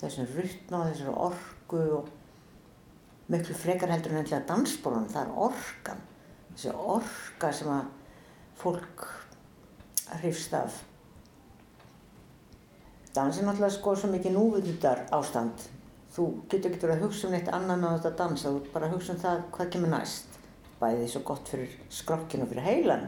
þessum 0.00 0.30
rytna 0.38 0.80
og 0.80 0.92
þessari 0.92 1.16
orgu 1.26 1.82
og 1.98 2.12
miklu 3.32 3.56
frekar 3.58 3.92
heldur 3.92 4.14
en 4.14 4.22
ennilega 4.22 4.46
dansbólunum, 4.48 5.10
það 5.12 5.26
er 5.26 5.42
organ. 5.48 6.06
Þessi 6.54 6.74
orga 6.96 7.52
sem 7.56 7.72
að 7.74 7.90
fólk 8.62 9.06
hrifst 10.22 10.54
af. 10.54 10.82
Dans 13.14 13.38
er 13.38 13.44
náttúrulega 13.44 13.74
sko 13.74 13.94
svo 13.96 14.08
mikið 14.12 14.36
núvitundar 14.36 15.06
ástand. 15.12 15.66
Þú 16.12 16.26
getur 16.52 16.70
ekki 16.70 16.84
verið 16.84 16.94
að 16.98 17.02
hugsa 17.06 17.26
um 17.28 17.34
neitt 17.34 17.50
annað 17.52 17.82
með 17.82 17.96
þetta 17.96 18.12
dansa, 18.20 18.52
þú 18.52 18.72
bara 18.72 18.88
að 18.88 18.94
hugsa 18.96 19.14
um 19.14 19.20
það 19.22 19.42
hvað 19.56 19.70
kemur 19.74 19.92
næst. 19.92 20.38
Bæði 20.80 21.08
svo 21.12 21.22
gott 21.28 21.52
fyrir 21.52 21.76
skrokkinu 21.92 22.46
og 22.46 22.52
fyrir 22.52 22.68
heilan. 22.68 23.06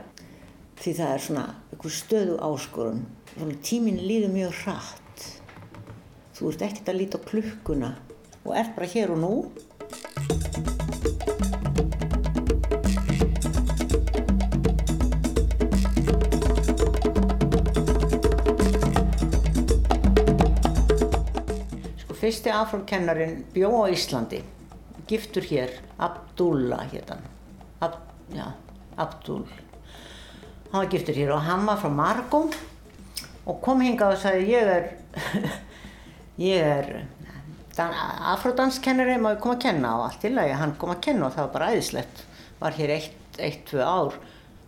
Því 0.80 0.94
það 0.98 1.14
er 1.14 1.24
svona 1.26 1.44
einhver 1.72 1.96
stöðu 1.98 2.38
áskorun. 2.48 3.04
Svona 3.34 3.60
tíminn 3.68 4.00
líður 4.04 4.34
mjög 4.34 4.58
hratt. 4.64 5.28
Þú 6.34 6.50
ert 6.50 6.66
ekkert 6.68 6.90
að 6.92 7.00
líta 7.00 7.20
á 7.20 7.26
klukkuna 7.30 7.94
og 8.44 8.56
ert 8.58 8.74
bara 8.76 8.92
hér 8.96 9.14
og 9.14 9.22
nú. 9.22 9.34
Fyrsti 22.24 22.48
afrókennarin 22.48 23.44
bjó 23.52 23.84
á 23.84 23.92
Íslandi, 23.92 24.40
giftur 25.06 25.44
hér, 25.44 25.80
Abdullah 25.96 26.86
hétan, 26.88 27.20
Ab, 27.78 27.98
já, 28.32 28.46
Abdul. 28.96 29.44
Hann 30.70 30.80
var 30.80 30.88
giftur 30.88 31.14
hér 31.14 31.34
og 31.34 31.42
hann 31.44 31.66
var 31.66 31.76
frá 31.82 31.90
Margó 31.92 32.46
og 33.44 33.60
kom 33.60 33.84
hingað 33.84 34.16
og 34.16 34.22
sagði 34.22 34.54
ég 34.54 34.72
er, 34.72 34.88
ég 36.48 36.64
er 36.64 36.90
afródanskennari, 37.76 39.18
ég 39.18 39.44
koma 39.44 39.58
að 39.58 39.62
kenna 39.66 39.92
og 39.98 40.06
allt 40.08 40.24
til 40.24 40.32
að 40.40 40.56
hann 40.62 40.74
kom 40.80 40.96
að 40.96 41.04
kenna 41.04 41.28
og 41.28 41.36
það 41.36 41.44
var 41.44 41.54
bara 41.58 41.70
æðislegt. 41.74 42.26
Var 42.64 42.80
hér 42.80 42.96
eitt, 42.96 43.22
eitt, 43.36 43.64
tvö 43.68 43.84
ár. 43.84 44.20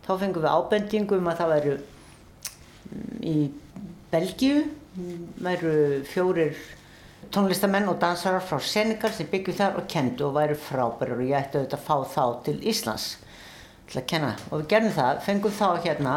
Þá 0.05 0.11
fengum 0.21 0.45
við 0.45 0.53
ábendingu 0.53 1.17
um 1.17 1.33
að 1.33 1.41
það 1.41 1.53
væru 1.55 1.77
í 3.25 3.37
Belgíu, 4.13 4.65
væru 5.41 5.77
fjórir 6.07 6.67
tónlistamenn 7.33 7.89
og 7.91 7.99
dansarar 8.01 8.43
frá 8.45 8.59
Senegal 8.63 9.11
sem 9.15 9.27
byggju 9.31 9.55
þar 9.57 9.79
og 9.79 9.87
kendu 9.91 10.27
og 10.27 10.35
væru 10.37 10.57
frábærar 10.59 11.17
og 11.17 11.25
ég 11.25 11.37
ætti 11.39 11.59
auðvitað 11.59 11.79
að 11.79 11.85
fá 11.87 11.95
þá 12.13 12.23
til 12.45 12.57
Íslands 12.71 13.07
til 13.87 14.01
að 14.01 14.07
kenna. 14.11 14.33
Og 14.51 14.61
við 14.61 14.69
gerðum 14.73 14.95
það, 14.95 15.21
fengum 15.25 15.55
þá 15.57 15.67
hérna 15.85 16.15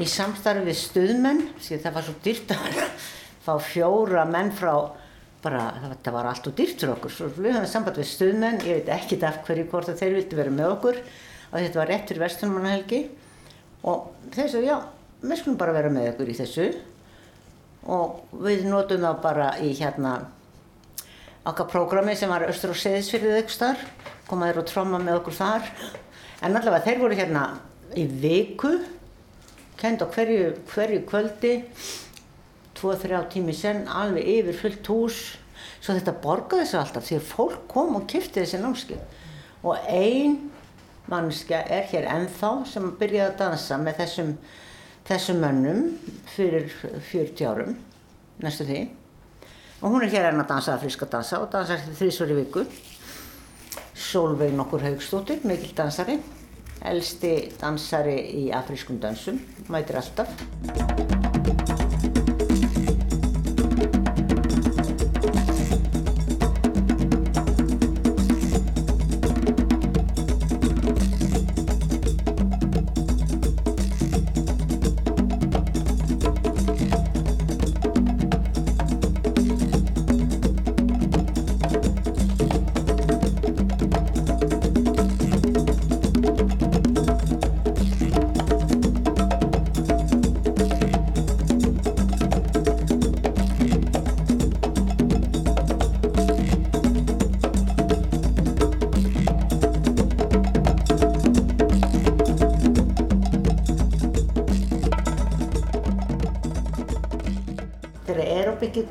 í 0.00 0.06
samstarfi 0.08 0.64
við 0.68 0.78
stuðmenn 0.80 1.42
það 1.62 1.96
var 1.96 2.06
svo 2.06 2.14
dýrt 2.24 2.54
að 2.56 2.80
fá 3.42 3.52
fjóra 3.66 4.24
menn 4.28 4.52
frá 4.56 4.74
bara, 5.42 5.66
það 6.04 6.14
var 6.14 6.30
allt 6.30 6.48
og 6.48 6.56
dýrt 6.58 6.78
fyrir 6.78 6.94
okkur. 6.94 7.12
Svo 7.12 7.28
við 7.34 7.56
höfum 7.56 7.68
samband 7.72 7.98
við 7.98 8.10
stuðmenn, 8.12 8.62
ég 8.68 8.80
veit 8.80 8.92
ekki 8.94 9.18
af 9.26 9.42
hverju 9.46 9.66
hvort 9.72 9.90
að 9.90 10.00
þeir 10.04 10.16
vildi 10.20 10.38
vera 10.38 10.54
með 10.54 10.74
okkur 10.76 11.02
og 11.52 11.58
þetta 11.58 11.82
var 11.82 11.92
rétt 11.92 12.08
fyrir 12.08 12.24
vestunmannahelgi 12.24 13.02
og 13.90 14.12
þeir 14.32 14.48
sagði 14.52 14.70
já, 14.70 14.78
við 15.24 15.40
skulum 15.40 15.60
bara 15.60 15.76
vera 15.76 15.92
með 15.92 16.12
okkur 16.12 16.30
í 16.30 16.38
þessu 16.38 16.68
og 17.90 18.22
við 18.44 18.66
notum 18.70 19.02
það 19.02 19.20
bara 19.24 19.48
í 19.62 19.72
hérna 19.78 20.14
okkar 21.48 21.66
prógrami 21.70 22.14
sem 22.16 22.30
var 22.30 22.46
Östur 22.46 22.74
og 22.74 22.78
Seðisfyrðið 22.78 23.40
ykkur 23.40 23.56
starf, 23.56 23.84
komaður 24.28 24.62
og 24.62 24.68
tromma 24.70 25.00
með 25.02 25.20
okkur 25.20 25.38
þar. 25.40 25.70
En 26.42 26.54
allavega 26.54 26.86
þeir 26.86 27.02
voru 27.02 27.18
hérna 27.18 27.46
í 27.98 28.06
viku 28.06 28.76
kend 29.80 30.02
á 30.02 30.06
hverju, 30.06 30.52
hverju 30.70 31.02
kvöldi 31.10 31.54
tvo, 32.78 32.94
þrjá 32.94 33.24
tími 33.32 33.54
senn 33.56 33.88
alveg 33.90 34.28
yfir 34.38 34.58
fullt 34.60 34.90
hús. 34.92 35.20
Svo 35.82 35.96
þetta 35.96 36.14
borgaði 36.22 36.68
sig 36.70 36.78
alltaf 36.78 37.06
því 37.08 37.18
að 37.18 37.28
fólk 37.32 37.66
kom 37.70 37.98
og 37.98 38.06
kifti 38.10 38.42
þessi 38.42 38.62
námskeið. 38.62 39.02
Og 39.66 39.90
ein 39.90 40.38
mannskja 41.10 41.64
er 41.66 41.88
hér 41.90 42.06
ennþá 42.10 42.52
sem 42.70 42.86
byrjaði 42.98 43.32
að 43.32 43.38
dansa 43.40 43.78
með 43.82 43.98
þessum 44.02 44.36
þessum 45.08 45.40
mönnum 45.42 45.84
fyrir 46.34 46.68
40 47.10 47.46
árum, 47.48 47.76
næstu 48.42 48.66
því. 48.68 48.82
Og 49.82 49.90
hún 49.90 50.06
er 50.06 50.12
hér 50.12 50.28
enn 50.30 50.42
að 50.44 50.52
dansa 50.52 50.76
afríska 50.76 51.08
dansa 51.10 51.40
og 51.42 51.50
dansar 51.50 51.82
þrísvar 51.98 52.34
í 52.34 52.38
viku. 52.38 52.64
Solveig 53.98 54.54
nokkur 54.54 54.84
Haugstóttir, 54.86 55.42
mikil 55.48 55.74
dansari, 55.78 56.20
elsti 56.86 57.34
dansari 57.58 58.18
í 58.44 58.48
afrískum 58.54 59.02
dansum, 59.02 59.42
mætir 59.70 60.02
alltaf. 60.02 61.31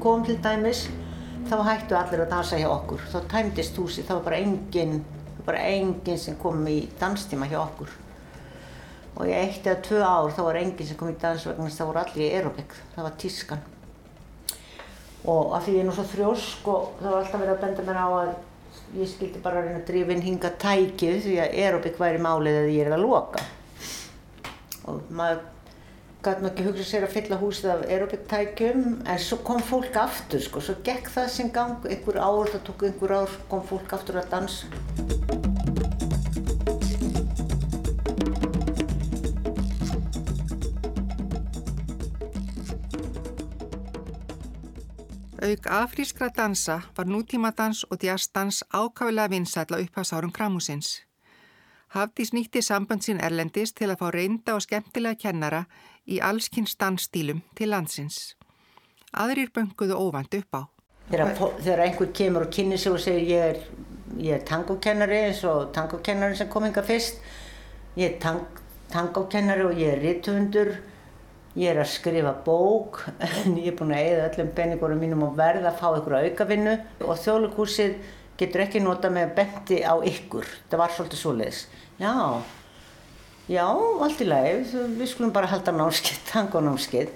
Kom 0.01 0.23
til 0.25 0.37
dæmis, 0.41 0.85
þá 1.49 1.57
hættu 1.67 1.97
allir 1.97 2.23
að 2.25 2.31
dansa 2.33 2.59
hjá 2.59 2.69
okkur. 2.71 3.03
Þá 3.11 3.19
tæmdist 3.31 3.77
húsi, 3.77 4.05
þá 4.05 4.15
var 4.17 4.23
bara 4.29 4.39
enginn, 4.41 5.01
bara 5.45 5.65
enginn 5.69 6.21
sem 6.21 6.37
kom 6.41 6.63
í 6.69 6.79
danstíma 6.99 7.49
hjá 7.51 7.59
okkur. 7.61 7.91
Og 9.19 9.27
í 9.27 9.35
eitt 9.35 9.67
eða 9.67 9.83
tvö 9.85 10.01
ár 10.01 10.31
þá 10.33 10.41
var 10.47 10.59
enginn 10.61 10.87
sem 10.87 10.97
kom 10.97 11.11
í 11.11 11.17
dans 11.21 11.45
vegna 11.45 11.67
þess 11.67 11.75
að 11.75 11.81
það 11.83 11.91
voru 11.91 12.01
allir 12.01 12.25
í 12.25 12.31
aerobik. 12.37 12.75
Það 12.95 13.07
var 13.07 13.17
tískan. 13.23 13.65
Og 15.31 15.51
af 15.53 15.65
því 15.65 15.75
ég 15.75 15.83
er 15.83 15.89
nú 15.89 15.93
svo 15.93 16.05
þrjósk 16.09 16.69
og 16.71 16.87
það 17.01 17.11
var 17.11 17.19
alltaf 17.19 17.43
verið 17.43 17.53
að 17.53 17.63
benda 17.65 17.87
mér 17.89 17.99
á 18.01 18.07
að 18.09 18.31
ég 18.97 19.11
skildi 19.11 19.41
bara 19.43 19.61
reyna 19.61 19.81
að 19.81 19.87
drífa 19.91 20.15
inn 20.15 20.23
hinga 20.25 20.53
tækið 20.61 21.19
því 21.27 21.35
að 21.43 21.57
aerobik 21.61 21.99
væri 22.01 22.23
málið 22.23 22.61
eða 22.61 22.71
ég 22.73 22.87
er 22.87 22.95
að 22.95 23.03
loka. 23.05 23.43
Og 24.89 25.11
maður 25.13 25.43
gæti 26.21 26.43
maður 26.43 26.51
ekki 26.51 26.65
hugsað 26.67 26.87
sér 26.87 27.05
að 27.07 27.13
fylla 27.15 27.37
húsið 27.41 27.69
af 27.73 27.79
aerobic-tækjum 27.87 28.83
en 29.09 29.21
svo 29.21 29.39
kom 29.45 29.61
fólk 29.65 29.95
aftur 29.97 30.43
sko, 30.45 30.61
svo 30.61 30.75
gekk 30.85 31.09
það 31.09 31.29
sem 31.33 31.49
gang 31.55 31.87
einhver 31.89 32.19
ár, 32.21 32.51
það 32.53 32.65
tók 32.67 32.85
einhver 32.85 33.15
ár, 33.23 33.37
kom 33.49 33.63
fólk 33.65 33.95
aftur 33.97 34.21
að 34.21 34.29
dansa. 34.35 34.69
Auk 45.41 45.65
afrískra 45.73 46.29
dansa 46.29 46.83
var 46.93 47.09
nútímadans 47.09 47.81
og 47.89 47.97
djassdans 48.03 48.61
ákafilega 48.69 49.33
vinsætla 49.33 49.81
upphásárum 49.81 50.29
kramúsins. 50.29 50.99
Hafdís 51.91 52.29
nýtti 52.31 52.61
samband 52.63 53.03
sín 53.03 53.17
erlendist 53.19 53.75
til 53.75 53.89
að 53.91 53.99
fá 53.99 54.11
reynda 54.15 54.53
og 54.55 54.61
skemmtilega 54.63 55.17
kennara 55.19 55.65
í 56.07 56.19
allskynns 56.23 56.77
dansstílum 56.79 57.41
til 57.57 57.71
landsins. 57.73 58.35
Aðrir 59.11 59.51
bönguðu 59.53 59.97
óvand 59.99 60.33
upp 60.37 60.55
á. 60.55 60.61
Þegar, 61.11 61.33
þegar 61.59 61.83
einhver 61.85 62.11
kemur 62.15 62.45
og 62.45 62.53
kynni 62.55 62.77
sig 62.79 62.93
og 62.93 63.01
segir 63.03 63.25
ég 63.27 63.49
er, 63.49 63.57
er 64.37 64.45
tangokennari 64.47 65.17
eins 65.25 65.41
og 65.47 65.73
tangokennari 65.75 66.37
sem 66.39 66.49
kom 66.51 66.63
hinga 66.67 66.83
fyrst. 66.87 67.19
Ég 67.97 68.13
er 68.13 68.21
tang, 68.23 68.45
tangokennari 68.93 69.67
og 69.67 69.75
ég 69.75 69.97
er 69.97 70.01
ritthundur. 70.05 70.71
Ég 71.59 71.73
er 71.73 71.81
að 71.83 71.91
skrifa 71.91 72.31
bók 72.45 73.01
en 73.43 73.57
ég 73.59 73.73
er 73.73 73.75
búin 73.75 73.91
að 73.91 74.05
eigða 74.05 74.29
öllum 74.29 74.55
penningurum 74.55 75.03
mínum 75.03 75.27
og 75.27 75.35
verða 75.35 75.73
að 75.73 75.81
fá 75.81 75.89
ykkur 75.97 76.15
að 76.15 76.29
aukavinnu 76.29 76.77
og 77.03 77.19
þjóðleikúsið 77.25 77.97
getur 78.39 78.63
ekki 78.63 78.81
nota 78.81 79.11
með 79.11 79.35
benti 79.37 79.81
á 79.83 79.99
ykkur. 79.99 80.47
Það 80.71 80.81
var 80.81 80.95
svolítið 80.95 81.21
svoleiðis. 81.25 81.65
Já, 81.99 82.13
já, 83.51 83.67
allt 83.67 84.23
í 84.23 84.27
lagi, 84.27 84.63
við 84.97 85.09
skulum 85.11 85.33
bara 85.35 85.49
halda 85.51 85.73
námskeið, 85.75 86.23
tangonámskeið. 86.31 87.11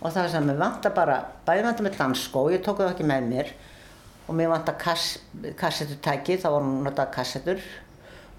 Og 0.00 0.08
það 0.14 0.22
er 0.22 0.32
sem 0.32 0.48
við 0.48 0.62
vantar 0.62 0.94
bara, 0.96 1.18
bæði 1.44 1.66
vantar 1.66 1.86
með 1.86 1.98
dansskó, 1.98 2.46
ég 2.54 2.62
tók 2.64 2.80
það 2.80 2.94
ekki 2.94 3.08
með 3.10 3.28
mér. 3.28 3.52
Og 4.30 4.36
mér 4.38 4.52
vantar 4.52 4.78
kass, 4.80 5.18
kassetutæki, 5.58 6.38
þá 6.40 6.48
var 6.54 6.62
hún 6.64 6.84
notað 6.86 7.10
kassetur 7.16 7.64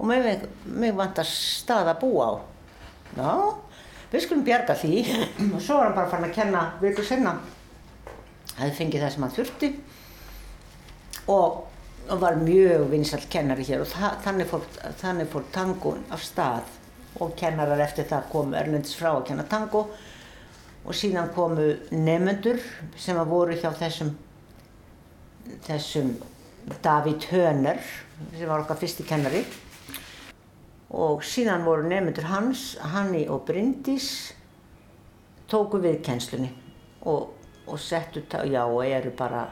og 0.02 0.08
mér, 0.10 0.48
mér 0.66 0.96
vantar 0.98 1.28
stað 1.30 1.92
að 1.92 2.00
búa 2.02 2.26
á. 2.26 2.34
Já, 3.12 3.34
við 4.14 4.24
skulum 4.26 4.46
bjarga 4.48 4.76
því. 4.82 5.02
Og 5.54 5.60
svo 5.62 5.78
var 5.78 5.90
hann 5.90 5.98
bara 6.00 6.10
farin 6.10 6.30
að 6.32 6.38
kenna 6.40 6.64
vikur 6.82 7.06
senna. 7.06 7.36
Það 8.56 8.64
hefði 8.64 8.78
fengið 8.80 9.04
það 9.04 9.14
sem 9.14 9.26
hann 9.26 9.36
þurfti. 9.36 9.72
Og, 11.36 11.60
var 12.22 12.40
mjög 12.42 12.88
vinsall 12.90 13.28
kennari 13.30 13.68
hér. 13.68 13.84
Og 13.84 13.92
það, 13.92 14.16
þannig, 14.26 14.50
fór, 14.50 14.66
fór 15.36 15.46
tangon 15.54 16.02
af 16.10 16.26
stað 16.26 16.80
og 17.20 17.36
kennarar 17.38 17.82
eftir 17.84 18.08
það 18.10 18.28
kom 18.32 18.54
Erlendis 18.56 18.96
frá 18.96 19.12
að 19.14 19.26
kenna 19.32 19.46
tango. 19.50 19.88
Og 20.82 20.98
síðan 20.98 21.30
komu 21.36 21.76
nefnendur 21.94 22.62
sem 22.98 23.18
að 23.20 23.34
voru 23.34 23.58
hjá 23.58 23.70
þessum 23.78 24.16
þessum 25.66 26.16
David 26.82 27.26
Höner 27.32 27.82
sem 28.38 28.48
var 28.48 28.64
okkar 28.64 28.80
fyrsti 28.82 29.06
kennari. 29.08 29.44
Og 30.92 31.24
síðan 31.24 31.66
voru 31.66 31.88
nefnendur 31.88 32.28
hans, 32.30 32.76
Hanni 32.94 33.24
og 33.32 33.46
Bryndís 33.48 34.34
tóku 35.52 35.80
við 35.84 36.02
kennslunni 36.06 36.52
og, 37.08 37.32
og 37.68 37.80
settu, 37.80 38.24
já 38.28 38.64
og 38.66 38.84
eru 38.86 39.12
bara 39.16 39.48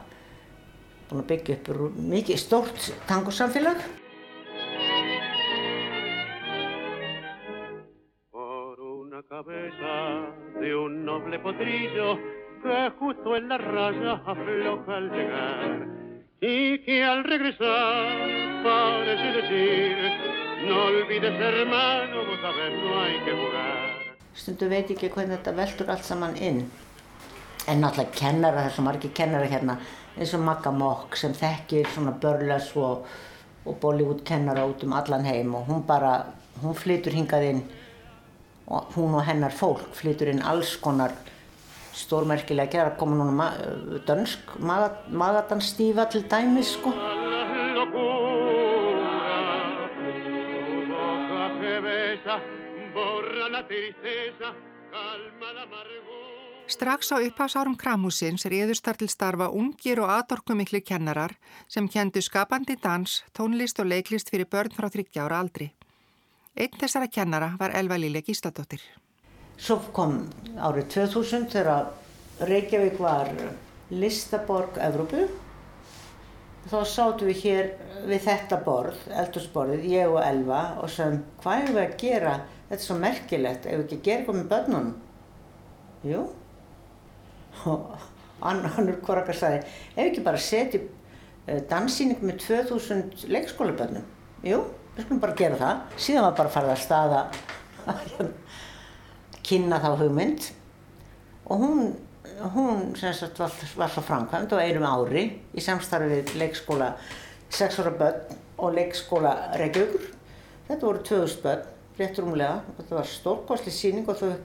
búin 1.10 1.24
að 1.24 1.30
byggja 1.32 1.56
upp 1.58 1.96
mikið 2.12 2.38
stórt 2.40 2.92
tangosamfélag 3.08 3.99
potrillo 11.60 12.18
que 12.62 12.90
justo 12.98 13.36
en 13.36 13.48
la 13.48 13.58
raya 13.58 14.12
afloja 14.26 14.96
al 14.96 15.10
llegar. 15.10 15.86
Y 16.40 16.78
que 16.84 17.04
al 17.04 17.24
regresar 17.24 18.62
parece 18.64 19.42
decir 19.42 19.96
no 20.66 20.84
olvides 20.84 21.38
hermano, 21.38 22.24
vos 22.26 22.40
sabes 22.40 22.72
no 22.82 23.00
hay 23.00 23.18
que 23.24 23.32
jugar. 23.32 23.90
Stundu 24.34 24.68
veit 24.70 24.90
ekki 24.90 25.10
hvernig 25.12 25.36
þetta 25.36 25.52
veldur 25.56 25.90
allt 25.92 26.06
saman 26.06 26.36
inn. 26.40 26.62
En 27.68 27.82
náttúrulega 27.82 28.14
kennara, 28.16 28.68
svo 28.70 28.84
margi 28.86 29.10
kennara 29.12 29.48
hérna 29.50 29.76
eins 30.16 30.32
og 30.34 30.44
Magga 30.44 30.72
Mokk 30.72 31.16
sem 31.16 31.34
þekkir 31.36 31.90
svona 31.92 32.14
börlas 32.22 32.70
og, 32.76 33.04
og 33.66 33.76
Bollywood 33.82 34.22
kennara 34.24 34.64
út 34.68 34.84
um 34.84 34.94
allan 34.96 35.26
heim 35.28 35.54
og 35.54 35.68
hún 35.68 35.84
bara, 35.86 36.24
hún 36.62 36.76
flytur 36.76 37.12
hingað 37.12 37.48
inn 37.50 37.64
og 38.68 38.94
hún 38.96 39.18
og 39.18 39.26
hennar 39.28 39.52
fólk 39.52 39.92
flytur 39.98 40.32
inn 40.32 40.42
alls 40.46 40.76
konar 40.80 41.12
stórmerkilega 42.00 42.72
gera, 42.72 42.96
koma 42.96 43.16
núna 43.18 43.34
ma 43.34 43.48
dönsk 44.08 44.56
magadanstífa 44.60 46.08
til 46.12 46.26
dæmis 46.30 46.74
sko. 46.76 46.94
Strax 56.70 57.10
á 57.10 57.18
upphásárum 57.18 57.74
kramhúsins 57.74 58.46
réðust 58.46 58.84
þar 58.86 58.98
til 59.00 59.10
starfa 59.10 59.48
ungir 59.50 59.98
og 60.04 60.12
aðdorkumikli 60.14 60.80
kennarar 60.86 61.34
sem 61.66 61.88
kendu 61.90 62.22
skapandi 62.22 62.76
dans, 62.78 63.24
tónlist 63.34 63.82
og 63.82 63.90
leiklist 63.90 64.30
fyrir 64.30 64.46
börn 64.46 64.70
frá 64.76 64.86
30 64.86 65.18
ára 65.18 65.42
aldri. 65.42 65.72
Einn 66.54 66.78
þessara 66.78 67.10
kennara 67.10 67.56
var 67.58 67.74
Elva 67.74 67.98
Líle 67.98 68.22
Gísladóttir. 68.22 68.82
Svo 69.60 69.76
kom 69.94 70.24
árið 70.56 70.88
2000 70.94 71.50
þegar 71.52 71.90
Reykjavík 72.48 72.96
var 73.00 73.28
listaborg 73.92 74.78
Evrópu. 74.80 75.26
Þá 76.70 76.78
sátum 76.88 77.28
við 77.28 77.42
hér 77.44 77.68
við 78.08 78.24
þetta 78.26 78.58
borð, 78.64 78.98
eldursborðið, 79.22 79.86
ég 79.92 80.12
og 80.12 80.20
Elva 80.24 80.62
og 80.80 80.90
sem 80.92 81.20
hvað 81.42 81.62
er 81.62 81.70
við 81.74 81.82
að 81.82 81.94
gera? 82.02 82.34
Þetta 82.68 82.78
er 82.78 82.84
svo 82.86 82.96
merkilegt, 83.00 83.66
ef 83.66 83.78
við 83.78 83.84
ekki 83.86 84.00
gerum 84.06 84.20
eitthvað 84.20 84.40
með 84.40 84.50
börnunum? 84.54 84.90
Jú. 86.10 86.26
Og 87.68 88.10
annur 88.50 89.00
korrakar 89.04 89.36
sagði, 89.36 89.62
ef 89.94 90.02
við 90.02 90.10
ekki 90.10 90.26
bara 90.28 90.44
setjum 90.48 91.56
danssýning 91.70 92.20
með 92.24 92.44
2000 92.46 93.32
leikskólabörnum? 93.32 94.04
Jú 94.46 94.60
við 95.00 95.06
skulum 95.06 95.22
bara 95.22 95.36
gera 95.38 95.58
það. 95.60 95.82
Síðan 96.00 96.26
var 96.26 96.36
bara 96.38 96.72
að 96.74 96.82
staða 96.84 97.20
að 97.90 98.30
kynna 99.50 99.80
þá 99.82 99.90
hugmynd 99.98 100.46
og 101.50 101.64
hún, 101.64 101.80
hún 102.54 102.94
sagt, 102.98 103.38
var, 103.40 103.54
var 103.76 103.90
svo 103.90 104.04
framkvæmd 104.06 104.54
á 104.54 104.62
einum 104.62 104.86
ári 104.86 105.24
í 105.50 105.64
samstarfi 105.64 106.20
við 106.20 106.32
leikskóla 106.38 106.92
6 107.50 107.80
ára 107.82 107.92
börn 107.98 108.38
og 108.60 108.74
leikskóla 108.76 109.32
Reykjavíkur. 109.58 110.06
Þetta 110.68 110.86
voru 110.86 111.02
2000 111.08 111.42
börn, 111.42 111.66
rétt 111.98 112.20
rúmlega, 112.22 112.60
þetta 112.78 112.98
var 113.00 113.10
stórkostli 113.10 113.74
síning 113.74 114.08
og, 114.08 114.20
þau, 114.20 114.36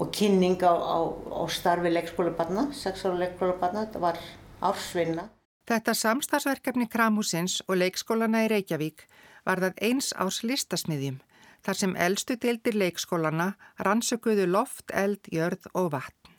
og 0.00 0.12
kynning 0.16 0.62
á, 0.64 0.72
á, 0.72 0.98
á 1.12 1.42
starfi 1.52 1.92
leikskóla 1.92 2.32
barna, 2.38 2.70
6 2.72 3.04
ára 3.04 3.20
leikskóla 3.20 3.58
barna, 3.60 3.84
þetta 3.84 4.04
var 4.06 4.20
ársvinna. 4.64 5.28
Þetta 5.66 5.96
samstagsverkefni 5.98 6.86
Kramhúsins 6.88 7.58
og 7.66 7.82
leikskólana 7.82 8.46
í 8.46 8.50
Reykjavík 8.54 9.04
var 9.44 9.60
það 9.60 9.80
eins 9.82 10.12
ás 10.14 10.40
listasmiðjum 10.46 11.18
þar 11.66 11.80
sem 11.80 11.96
eldstu 11.98 12.36
deildir 12.38 12.78
leikskólana 12.78 13.52
rannsökuðu 13.82 14.46
loft, 14.46 14.86
eld, 14.94 15.26
jörð 15.34 15.66
og 15.74 15.90
vatn. 15.96 16.34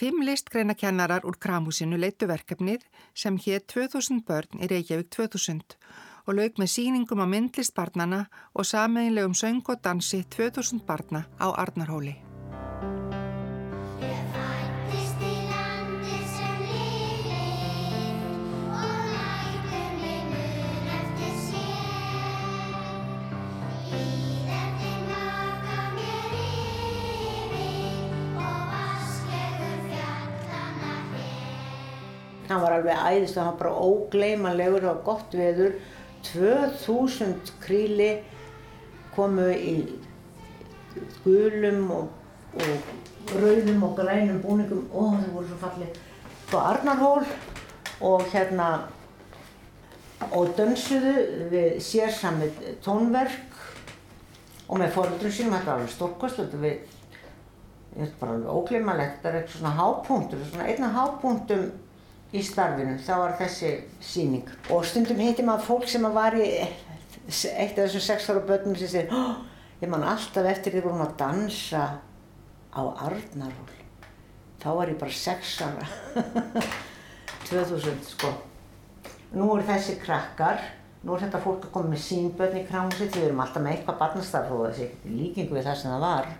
Fimm 0.00 0.22
listgreina 0.24 0.72
kennarar 0.72 1.26
úr 1.28 1.36
Kramhúsinu 1.36 1.98
leitu 2.00 2.24
verkefnið 2.30 2.86
sem 3.12 3.36
hér 3.36 3.60
2000 3.68 4.24
börn 4.24 4.64
í 4.64 4.70
Reykjavík 4.72 5.12
2000 5.12 5.76
og 6.24 6.38
lauk 6.38 6.56
með 6.62 6.72
síningum 6.72 7.20
á 7.20 7.26
myndlist 7.28 7.76
barnana 7.76 8.24
og 8.54 8.64
sameinlegum 8.64 9.36
söng 9.36 9.60
og 9.68 9.84
dansi 9.84 10.24
2000 10.24 10.86
barna 10.88 11.26
á 11.36 11.52
Arnarhóli. 11.52 12.29
Hann 32.50 32.62
var 32.62 32.76
alveg 32.76 32.98
æðist 32.98 33.38
og 33.38 33.44
hann 33.44 33.52
var 33.54 33.58
bara 33.62 33.88
ógleymanlegur 33.88 34.86
og 34.90 35.02
gott 35.06 35.34
veður. 35.38 35.74
2000 36.26 37.54
kríli 37.62 38.10
komu 39.14 39.46
í 39.54 39.74
gulum 41.24 41.86
og, 41.96 42.08
og 42.60 43.34
rauðum 43.40 43.84
og 43.86 43.96
grænum 43.96 44.40
búningum. 44.42 44.86
Og 44.92 45.14
það 45.16 45.34
voru 45.34 45.50
svo 45.50 45.60
fallið 45.62 46.00
á 46.50 46.58
Arnarhól 46.74 47.24
og 48.00 48.24
hérna 48.32 48.70
og 50.36 50.50
dönsuðu 50.58 51.14
við 51.52 51.76
sérsamið 51.84 52.64
tónverk 52.84 53.60
og 54.68 54.80
með 54.82 54.96
fóröldurum 54.96 55.34
sínum. 55.34 55.54
Þetta 55.54 55.70
var 55.70 55.84
alveg 55.86 56.58
við 56.64 56.98
þetta 57.90 58.04
er 58.06 58.18
bara 58.20 58.34
alveg 58.36 58.50
ógleymanlegt. 58.58 59.16
Þetta 59.20 59.30
er 59.30 59.38
eitthvað 59.40 59.56
svona 59.56 59.76
hápunktur 59.78 60.44
svona 60.50 60.68
einna 60.70 60.90
hápunktum 60.94 61.70
í 62.30 62.42
starfinu, 62.46 62.98
þá 63.02 63.14
var 63.24 63.36
þessi 63.40 63.72
síning. 64.04 64.46
Og 64.70 64.84
stundum 64.86 65.20
heiti 65.22 65.44
maður 65.46 65.66
fólk 65.66 65.88
sem 65.90 66.06
var 66.14 66.36
í 66.38 66.46
eitt 66.50 67.78
af 67.78 67.84
þessum 67.84 68.04
sex 68.04 68.28
ára 68.30 68.42
börnum 68.46 68.76
sem 68.78 68.90
segir 68.90 69.14
oh, 69.14 69.40
ég 69.82 69.90
man 69.90 70.06
alltaf 70.06 70.46
eftir 70.50 70.74
því 70.74 70.84
vorum 70.86 71.04
að 71.04 71.16
dansa 71.20 71.84
á 72.70 72.82
Arnarhól. 73.06 73.76
Þá 74.60 74.68
var 74.76 74.92
ég 74.92 75.00
bara 75.00 75.16
sex 75.16 75.56
ára. 75.64 75.88
2000 77.50 78.04
sko. 78.06 78.30
Nú 79.34 79.48
eru 79.54 79.64
þessi 79.66 79.96
krakkar, 80.02 80.62
nú 81.02 81.14
er 81.14 81.24
þetta 81.24 81.40
fólk 81.42 81.66
að 81.66 81.74
koma 81.74 81.92
með 81.94 82.02
sín 82.04 82.30
börn 82.38 82.60
í 82.60 82.64
krámsitt, 82.68 83.14
við 83.16 83.30
erum 83.30 83.42
alltaf 83.42 83.64
með 83.64 83.76
eitthvað 83.76 84.00
barnastarf 84.02 84.54
og 84.54 84.64
þessi 84.68 84.88
líkingu 85.16 85.56
við 85.56 85.66
það 85.66 85.78
sem 85.80 85.94
það 85.94 86.04
var. 86.04 86.30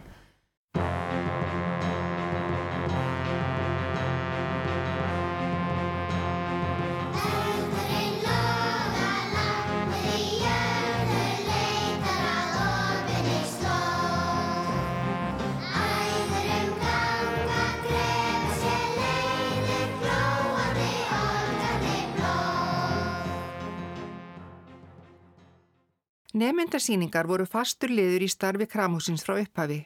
Nemyndasýningar 26.40 27.26
voru 27.28 27.44
fastur 27.44 27.90
liður 27.92 28.22
í 28.24 28.28
starfi 28.32 28.64
kramhúsins 28.70 29.24
frá 29.26 29.34
upphafi. 29.42 29.82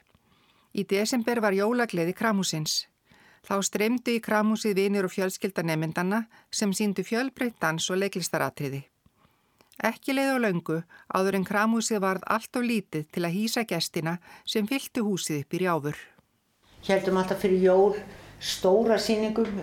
Í 0.79 0.85
desember 0.87 1.41
var 1.43 1.55
jólagleði 1.57 2.13
kramhúsins. 2.15 2.85
Þá 3.43 3.55
streymdu 3.67 4.13
í 4.15 4.21
kramhúsið 4.23 4.77
vinir 4.79 5.07
og 5.07 5.11
fjölskylda 5.11 5.65
nemyndana 5.67 6.21
sem 6.59 6.71
síndu 6.71 7.03
fjölbreytt 7.03 7.57
dans 7.59 7.89
og 7.91 7.99
leiklistaratriði. 7.99 8.85
Ekki 9.89 10.15
leið 10.15 10.31
á 10.31 10.37
laungu 10.45 10.77
áður 11.11 11.39
en 11.41 11.47
kramhúsið 11.49 11.99
varð 12.05 12.23
allt 12.37 12.61
of 12.61 12.63
lítið 12.63 13.09
til 13.11 13.25
að 13.27 13.35
hýsa 13.35 13.65
gestina 13.67 14.15
sem 14.47 14.69
fylgtu 14.69 15.03
húsið 15.03 15.41
upp 15.43 15.57
í 15.57 15.61
rjáfur. 15.65 15.99
Heldum 16.87 17.19
alltaf 17.19 17.43
fyrir 17.43 17.67
jól 17.67 17.99
stóra 18.39 18.95
síningum 19.01 19.59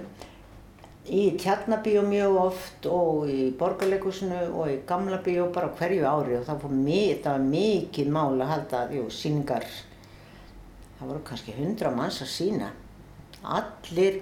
í 1.10 1.22
tjarnabíu 1.38 2.02
mjög 2.06 2.36
oft 2.38 2.86
og 2.86 3.30
í 3.30 3.50
borgarleikusinu 3.58 4.42
og 4.54 4.70
í 4.70 4.76
gamla 4.86 5.18
bíu 5.24 5.48
bara 5.54 5.72
hverju 5.78 6.04
ári 6.06 6.36
og 6.38 6.44
það, 6.46 6.66
var 7.24 7.46
mikið 7.46 8.12
mál 8.12 8.38
að 8.38 8.52
halda 8.52 8.82
jú, 8.94 9.08
síningar. 9.10 9.66
Það 10.98 11.08
voru 11.08 11.24
kannski 11.26 11.56
hundra 11.56 11.90
manns 11.90 12.20
að 12.22 12.30
sína. 12.30 12.70
Allir 13.42 14.20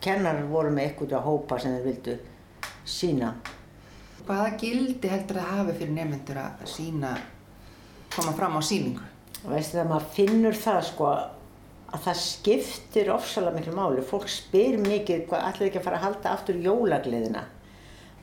kennarar 0.00 0.46
voru 0.46 0.70
með 0.70 0.86
eitthvað 0.86 1.16
að 1.18 1.26
hópa 1.26 1.58
sem 1.58 1.74
þeir 1.74 1.88
vildu 1.88 2.16
sína. 2.86 3.32
Hvaða 4.28 4.54
gildi 4.60 5.10
heldur 5.10 5.40
það 5.40 5.52
hafi 5.56 5.76
fyrir 5.80 5.94
nefnendur 5.96 6.38
að 6.38 6.62
sína, 6.70 7.16
koma 8.14 8.36
fram 8.38 8.60
á 8.60 8.62
síningu? 8.62 9.06
Veistu 9.40 9.80
það, 9.80 9.90
maður 9.90 10.08
finnur 10.14 10.58
það 10.60 10.80
sko 10.92 11.06
að 11.10 11.22
það 11.98 12.20
skiptir 12.22 13.10
ofsalega 13.10 13.56
miklu 13.56 13.74
máli. 13.74 14.04
Fólk 14.06 14.28
spyr 14.30 14.78
mikið 14.78 15.26
hvað 15.30 15.46
allir 15.48 15.68
ekki 15.68 15.80
að 15.80 15.86
fara 15.88 15.98
að 15.98 16.06
halda 16.06 16.34
aftur 16.34 16.60
jólagliðina. 16.62 17.42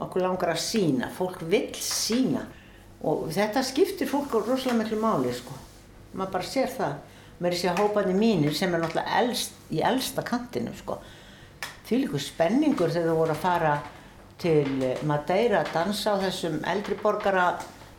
Okkur 0.06 0.24
langar 0.24 0.54
að 0.54 0.62
sína, 0.62 1.10
fólk 1.18 1.42
vill 1.50 1.74
sína 1.82 2.46
og 3.08 3.28
þetta 3.34 3.64
skiptir 3.66 4.10
fólk 4.10 4.34
á 4.34 4.40
rosalega 4.40 4.80
miklu 4.84 5.00
máli 5.02 5.34
sko. 5.36 5.58
Maður 6.14 6.34
bara 6.38 6.50
sér 6.50 6.74
það. 6.74 6.98
Mér 7.38 7.54
er 7.54 7.60
sér 7.60 7.78
hópaði 7.78 8.14
mínir 8.18 8.56
sem 8.58 8.74
er 8.74 8.82
náttúrulega 8.82 9.20
elst, 9.22 9.58
í 9.70 9.82
elsta 9.86 10.24
kantinu 10.26 10.72
sko. 10.78 10.98
Því 11.86 12.00
líka 12.04 12.22
spenningur 12.22 12.94
þegar 12.94 13.12
þú 13.12 13.18
voru 13.20 13.36
að 13.36 13.44
fara 13.44 13.74
til 14.42 14.94
Madeira 15.08 15.62
að 15.64 15.74
dansa 15.76 16.16
á 16.18 16.22
þessum 16.24 16.58
eldri 16.70 16.98
borgara 17.02 17.52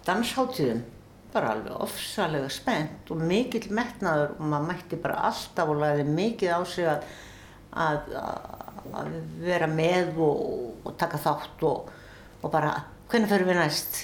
dansháttíðum 0.06 0.82
bara 1.32 1.52
alveg 1.52 1.80
ofsalega 1.84 2.48
spennt 2.52 3.10
og 3.12 3.22
mikill 3.28 3.68
metnaður 3.76 4.36
og 4.38 4.44
maður 4.48 4.68
mætti 4.70 4.98
bara 5.02 5.24
alltaf 5.28 5.72
og 5.72 5.80
lagði 5.82 6.06
mikið 6.08 6.54
á 6.56 6.60
sig 6.68 6.88
að, 6.88 7.08
að, 7.84 8.14
að 9.00 9.10
vera 9.44 9.68
með 9.70 10.20
og, 10.24 10.44
og 10.88 10.96
taka 11.00 11.20
þátt 11.20 11.66
og, 11.68 11.90
og 12.40 12.52
bara 12.52 12.72
hvernig 13.10 13.30
fyrir 13.32 13.48
við 13.48 13.60
næst? 13.60 14.00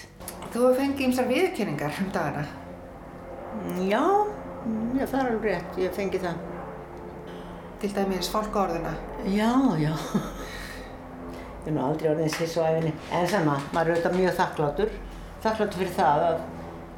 Þú 0.55 0.73
fengið 0.79 1.07
ymsar 1.09 1.31
viðkynningar 1.31 2.01
um 2.01 2.11
dagana. 2.15 2.45
Já, 3.87 4.03
já, 4.99 5.05
það 5.07 5.19
er 5.21 5.31
alveg 5.31 5.47
rétt, 5.49 5.79
ég 5.83 5.95
fengi 5.95 6.21
það. 6.23 6.43
Til 7.83 7.91
dæmis 7.95 8.31
fólkaorðuna? 8.33 8.95
Já, 9.29 9.53
já. 9.81 9.93
Ég 11.65 11.71
er 11.71 11.77
nú 11.79 11.81
aldrei 11.81 12.11
orðin 12.11 12.33
sér 12.33 12.49
svo 12.53 12.65
æfinni. 12.69 12.91
En 13.17 13.29
sama, 13.29 13.55
maður 13.73 13.95
er 13.95 13.97
auðvitað 13.97 14.17
mjög 14.19 14.35
þakkláttur. 14.37 14.91
Þakkláttur 15.45 15.81
fyrir 15.81 15.95
það 15.97 16.25
að 16.27 16.43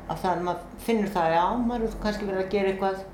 að 0.07 0.23
það, 0.23 0.43
maður 0.47 0.81
finnur 0.87 1.13
það, 1.15 1.35
já, 1.35 1.45
maður 1.67 1.87
er 1.87 2.01
kannski 2.03 2.29
verið 2.29 2.43
að 2.45 2.51
gera 2.55 2.73
eitthvað 2.73 3.05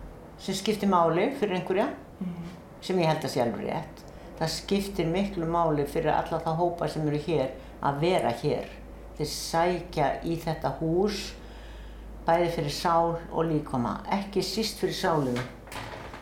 sem 0.42 0.56
skiptir 0.58 0.90
máli 0.90 1.28
fyrir 1.38 1.58
einhverja, 1.58 1.88
mm. 2.20 2.48
sem 2.84 3.00
ég 3.00 3.10
held 3.12 3.26
að 3.26 3.34
sé 3.34 3.42
alveg 3.44 3.68
rétt. 3.68 4.02
Það 4.40 4.54
skiptir 4.56 5.10
miklu 5.12 5.46
máli 5.46 5.86
fyrir 5.86 6.12
alla 6.14 6.40
það 6.42 6.58
hópa 6.58 6.88
sem 6.90 7.06
eru 7.06 7.20
hér 7.26 7.52
að 7.82 8.00
vera 8.02 8.32
hér. 8.42 8.68
Þeir 9.18 9.30
sækja 9.30 10.08
í 10.26 10.36
þetta 10.42 10.72
hús, 10.80 11.20
bæði 12.26 12.48
fyrir 12.56 12.74
sál 12.74 13.16
og 13.30 13.46
líkoma, 13.48 14.00
ekki 14.18 14.42
síst 14.46 14.82
fyrir 14.82 14.98
sálinu. 14.98 15.44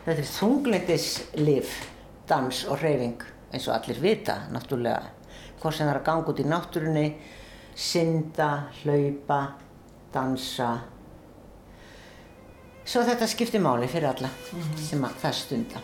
Þetta 0.05 0.17
er 0.17 0.29
þungleitislif, 0.35 1.73
dans 2.29 2.63
og 2.69 2.81
hreyfing, 2.81 3.25
eins 3.51 3.67
og 3.69 3.75
allir 3.75 3.99
vita, 4.01 4.37
náttúrulega. 4.53 5.11
Hvort 5.61 5.77
sem 5.77 5.85
það 5.85 5.93
er 5.93 5.99
að 5.99 6.07
ganga 6.07 6.31
út 6.31 6.41
í 6.41 6.47
náttúrunni, 6.49 7.07
synda, 7.77 8.49
hlaupa, 8.81 9.41
dansa 10.13 10.71
svo 12.85 13.03
þetta 13.07 13.27
skiptir 13.27 13.61
máli 13.63 13.87
fyrir 13.87 14.09
alla 14.09 14.27
mm 14.27 14.61
-hmm. 14.61 14.77
sem 14.89 15.03
að 15.03 15.17
það 15.21 15.33
stunda 15.33 15.81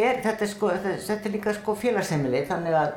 fer, 0.00 0.20
þetta 0.24 0.44
er, 0.46 0.50
sko, 0.50 0.72
þetta 0.80 1.28
er 1.28 1.34
líka 1.34 1.54
sko 1.56 1.76
félagsheimili 1.78 2.42
þannig 2.48 2.76
að 2.80 2.90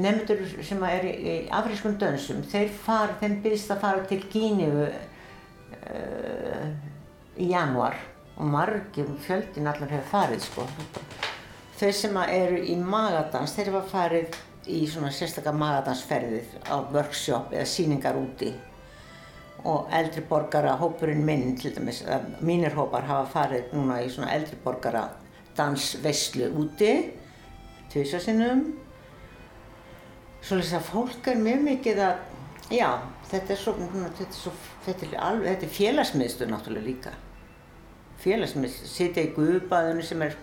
nefndur 0.00 0.44
sem 0.66 0.82
er 0.86 1.06
í, 1.06 1.12
í 1.18 1.36
afrískum 1.54 1.96
dönsum, 1.98 2.44
þeir 2.50 2.70
far, 2.84 3.16
þeim 3.22 3.40
byrjast 3.44 3.74
að 3.74 3.82
fara 3.84 4.04
til 4.10 4.20
Gíniu 4.30 4.84
uh, 4.86 6.66
í 7.40 7.50
januar 7.50 7.96
og 8.36 8.46
margir 8.50 9.08
fjöldin 9.24 9.68
allar 9.70 9.90
hefur 9.90 10.10
farið 10.12 10.46
sko. 10.46 10.66
Þau 11.80 11.90
sem 11.96 12.16
eru 12.22 12.60
í 12.62 12.76
magadans, 12.78 13.54
þeir 13.56 13.72
hefa 13.72 13.82
farið 13.90 14.38
í 14.70 14.84
svona 14.88 15.10
sérstaklega 15.14 15.58
magadansferðið 15.58 16.48
á 16.70 16.76
workshop 16.92 17.54
eða 17.56 17.68
síningar 17.68 18.18
úti 18.20 18.52
og 19.68 19.90
eldri 19.92 20.22
borgara, 20.24 20.76
hópurinn 20.80 21.24
minn 21.24 21.56
til 21.60 21.74
dæmis, 21.74 22.04
mínir 22.40 22.76
hópar 22.76 23.04
hafa 23.08 23.26
farið 23.34 23.74
núna 23.74 23.98
í 24.04 24.08
svona 24.12 24.30
eldri 24.36 24.56
borgara 24.62 25.08
dansveislu 25.58 26.50
úti 26.60 26.92
tvísasinnum 27.90 28.64
svolítið 30.44 30.76
að 30.78 30.86
fólk 30.88 31.30
er 31.30 31.40
mjög 31.40 31.64
mikið 31.66 32.02
að 32.06 32.76
já, 32.76 32.88
þetta 33.30 33.54
er 33.54 33.60
svo 33.60 33.74
þetta 33.80 34.24
er, 34.24 34.30
svo, 34.36 34.52
þetta 34.86 35.06
er, 35.06 35.16
alveg, 35.30 35.48
þetta 35.50 35.66
er 35.66 35.74
félagsmiðstur 35.78 36.52
náttúrulega 36.52 36.86
líka. 36.86 37.16
Félagsmiðstur, 38.20 38.92
sitja 38.94 39.26
í 39.26 39.34
guðbaðinu 39.36 40.06
sem 40.06 40.24
er 40.24 40.38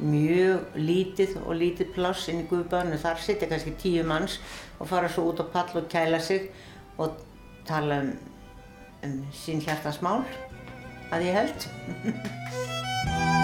mjög 0.00 0.78
lítið 0.80 1.36
og 1.42 1.58
lítið 1.60 1.92
pláss 1.96 2.30
inn 2.32 2.44
í 2.44 2.48
guðbaðinu 2.50 3.00
þar 3.02 3.20
sitja 3.20 3.50
kannski 3.50 3.74
tíu 3.80 4.04
manns 4.06 4.38
og 4.78 4.88
fara 4.92 5.10
svo 5.12 5.26
út 5.32 5.42
á 5.42 5.46
pall 5.52 5.82
og 5.82 5.90
kæla 5.92 6.22
sig 6.24 6.48
og 7.00 7.18
tala 7.68 8.02
um 8.04 8.14
um 9.04 9.20
sín 9.32 9.62
hjartansmál 9.64 10.24
að 11.10 11.28
ég 11.28 11.38
held. 11.40 11.68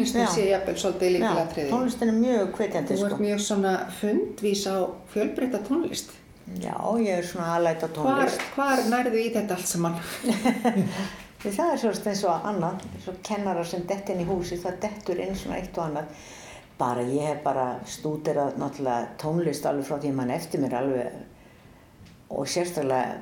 tónlistin 0.00 0.28
sé 0.32 0.46
jafnvel 0.48 0.76
svolítið 0.80 1.12
líkilatriði. 1.16 1.70
Tónlistin 1.70 2.10
er 2.10 2.16
mjög 2.16 2.52
hvetjandi 2.56 2.96
sko. 2.96 3.00
Þú 3.00 3.08
ert 3.10 3.22
mjög 3.24 3.40
svona 3.44 3.72
fundvís 4.00 4.62
á 4.64 4.76
fjölbreytta 5.12 5.60
tónlist. 5.66 6.14
Já, 6.60 6.76
ég 6.98 7.20
er 7.20 7.26
svona 7.26 7.54
aðlæta 7.56 7.90
tónlist. 7.94 8.44
Hvar, 8.54 8.80
hvar 8.80 8.84
nærðu 8.90 9.20
í 9.20 9.28
þetta 9.34 9.56
allt 9.58 9.70
saman? 9.70 9.98
það 11.44 11.72
er 11.72 11.82
svona 11.82 12.12
eins 12.12 12.24
og 12.24 12.48
annað, 12.50 12.86
eins 12.94 13.08
og 13.12 13.20
kennarar 13.26 13.68
sem 13.68 13.84
dett 13.88 14.10
inn 14.12 14.24
í 14.24 14.28
húsi, 14.28 14.58
það 14.60 14.80
dettur 14.86 15.20
inn 15.20 15.36
svona 15.38 15.60
eitt 15.60 15.76
og 15.78 15.86
annað. 15.86 16.24
Bara 16.80 17.04
ég 17.04 17.28
hef 17.28 17.42
bara 17.44 17.66
stúderað 17.84 18.56
náttúrulega 18.60 19.12
tónlist 19.20 19.66
alveg 19.68 19.86
frá 19.88 19.98
því 20.00 20.14
mann 20.16 20.32
eftir 20.32 20.62
mér 20.62 20.78
alveg 20.80 21.20
og 22.30 22.48
sérstaklega 22.48 23.18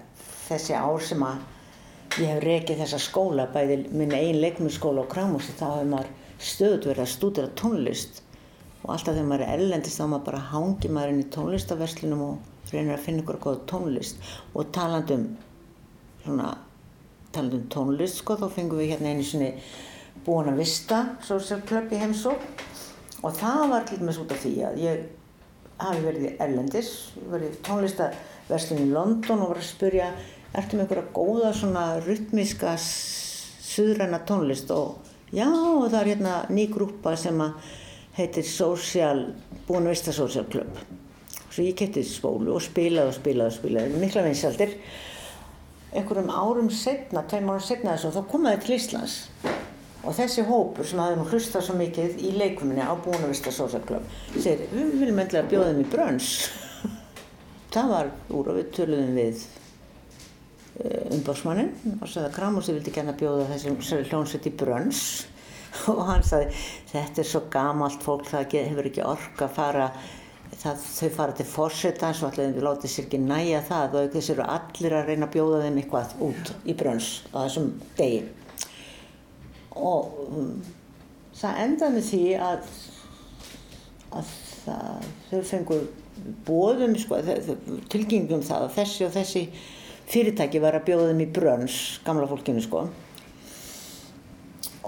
þessi 0.46 0.76
ár 0.78 1.02
sem 1.02 1.22
að 1.26 2.20
ég 2.22 2.30
hef 2.30 2.42
rekið 2.44 2.82
þessa 2.84 3.00
skóla, 3.02 3.48
bæði 3.50 3.80
minn 3.90 4.14
einn 4.14 4.38
leikmjöskóla 4.42 5.02
og 5.02 5.10
kramúsi, 5.10 5.54
þá 5.58 5.64
hefur 5.72 5.90
maður 5.90 6.14
stöðut 6.38 6.88
verið 6.88 7.04
að 7.04 7.12
stúdira 7.12 7.50
tónlist. 7.58 8.22
Og 8.84 8.94
alltaf 8.94 9.14
þegar 9.14 9.28
maður 9.28 9.44
er 9.46 9.58
ellendist 9.58 9.98
þá 9.98 10.06
maður 10.06 10.24
bara 10.30 10.46
hangi 10.52 10.92
maður 10.94 11.12
inn 11.12 11.22
í 11.24 11.28
tónlistaverslunum 11.34 12.24
og 12.28 12.72
reynir 12.72 12.94
að 12.94 13.04
finna 13.04 13.24
ykkur 13.24 13.40
góð 13.42 13.60
tónlist. 13.70 14.22
Og 14.54 14.70
talandum 14.74 15.28
svona, 16.24 16.54
talandum 17.34 17.66
tónlist 17.72 18.22
sko, 18.22 18.38
þá 18.38 18.48
fengum 18.54 18.80
við 18.80 18.94
hérna 18.94 19.14
einu 19.14 19.26
svoni 19.26 19.52
búin 20.26 20.50
að 20.50 20.62
vista 20.62 21.04
social 21.24 21.62
club 21.66 21.92
í 21.94 22.00
heimsók 22.00 22.42
og 23.22 23.34
það 23.38 23.62
var 23.72 23.86
til 23.86 23.98
dæmis 24.00 24.18
út 24.20 24.32
af 24.34 24.42
því 24.42 24.54
að 24.66 24.80
ég 24.82 25.04
hafi 25.78 26.02
verið 26.04 26.26
í 26.26 26.32
ellendis, 26.42 26.90
verið 27.30 27.54
í 27.54 27.60
tónlistaverslun 27.66 28.82
í 28.82 28.90
London 28.92 29.44
og 29.44 29.52
var 29.52 29.62
að 29.62 29.68
spurja 29.70 30.08
ertu 30.58 30.78
með 30.78 30.84
einhverja 30.84 31.12
góða 31.14 31.52
svona 31.54 31.84
rytmiska 32.02 32.74
suðræna 32.82 34.20
tónlist? 34.28 34.72
Og 34.74 35.07
já, 35.32 35.48
og 35.48 35.90
það 35.90 36.00
er 36.00 36.10
hérna 36.12 36.38
ný 36.52 36.68
grúpa 36.72 37.14
sem 37.18 37.38
að 37.42 37.74
heitir 38.18 38.46
Social, 38.46 39.26
búin 39.68 39.86
að 39.86 39.94
vista 39.94 40.14
Social 40.14 40.46
Club. 40.50 40.80
Svo 41.48 41.64
ég 41.64 41.76
kætti 41.78 42.02
spólu 42.06 42.54
og 42.54 42.62
spilaði 42.62 43.12
og 43.12 43.16
spilaði 43.16 43.52
og 43.52 43.56
spilaði, 43.56 44.00
mikla 44.02 44.24
vinsaldir. 44.26 44.74
Einhverjum 45.96 46.32
árum 46.34 46.68
setna, 46.74 47.22
tveim 47.30 47.48
árum 47.48 47.64
setna 47.64 47.94
þessu, 47.94 48.12
þá 48.16 48.32
komaði 48.32 48.62
til 48.64 48.74
Íslands. 48.76 49.18
Og 50.06 50.14
þessi 50.14 50.44
hópur 50.46 50.86
sem 50.86 51.00
hafði 51.02 51.18
nú 51.18 51.26
hlustað 51.28 51.64
svo 51.66 51.76
mikið 51.78 52.20
í 52.22 52.32
leikuminni 52.38 52.84
á 52.84 52.94
búin 52.94 53.22
að 53.22 53.32
vista 53.32 53.52
Social 53.54 53.82
Club, 53.88 54.04
segir, 54.36 54.68
við 54.72 54.92
viljum 55.02 55.22
endlega 55.24 55.50
bjóða 55.50 55.72
þeim 55.72 55.80
í 55.82 55.88
brönns. 55.92 56.28
það 57.74 57.94
var 57.94 58.12
úr 58.34 58.52
og 58.52 58.60
við 58.60 58.70
töluðum 58.78 59.18
við 59.18 59.42
umbásmannin 60.78 61.72
og 61.98 62.06
sagði 62.06 62.28
að 62.28 62.36
Kramúsi 62.36 62.74
vildi 62.76 62.94
gæna 62.94 63.16
bjóða 63.18 63.48
þessum 63.50 63.78
hljónsveit 64.10 64.46
í 64.46 64.54
brönns. 64.60 65.02
Og 65.90 66.00
hann 66.08 66.24
sagði 66.24 66.54
þetta 66.92 67.22
er 67.22 67.28
svo 67.28 67.42
gamalt 67.52 68.04
fólk 68.04 68.28
það 68.30 68.54
hefur 68.56 68.88
ekki 68.88 69.04
orka 69.04 69.48
að 69.48 69.56
fara 69.58 69.88
það, 70.56 70.82
þau 70.86 71.10
fara 71.16 71.36
til 71.36 71.46
fórsetans 71.48 72.22
og 72.22 72.30
allir 72.32 72.64
látið 72.64 72.92
sér 72.92 73.06
ekki 73.06 73.20
næja 73.22 73.60
það 73.68 73.96
og 74.00 74.10
þessu 74.14 74.34
eru 74.34 74.46
allir 74.56 74.96
að 74.96 75.10
reyna 75.10 75.28
að 75.28 75.34
bjóða 75.36 75.62
þeim 75.64 75.80
eitthvað 75.82 76.14
út 76.28 76.52
í 76.64 76.76
brönns 76.78 77.10
á 77.34 77.38
þessum 77.44 77.70
degi. 77.98 78.22
Og 79.78 80.20
um, 80.26 80.52
það 81.38 81.62
endaði 81.64 82.04
því 82.08 82.22
að, 82.42 82.70
að 84.18 84.36
það, 84.64 85.10
þau 85.30 85.42
fengur 85.52 85.88
bóðum 86.46 86.96
sko, 86.98 87.20
tilgengum 87.92 88.42
það 88.46 88.64
að 88.66 88.78
þessi 88.78 89.06
og 89.06 89.12
þessi 89.14 89.44
fyrirtæki 90.08 90.60
var 90.62 90.78
að 90.78 90.86
bjóða 90.88 91.10
þeim 91.10 91.22
í 91.24 91.28
brönns, 91.36 91.78
gamla 92.04 92.28
fólkinu 92.30 92.62
sko. 92.64 92.86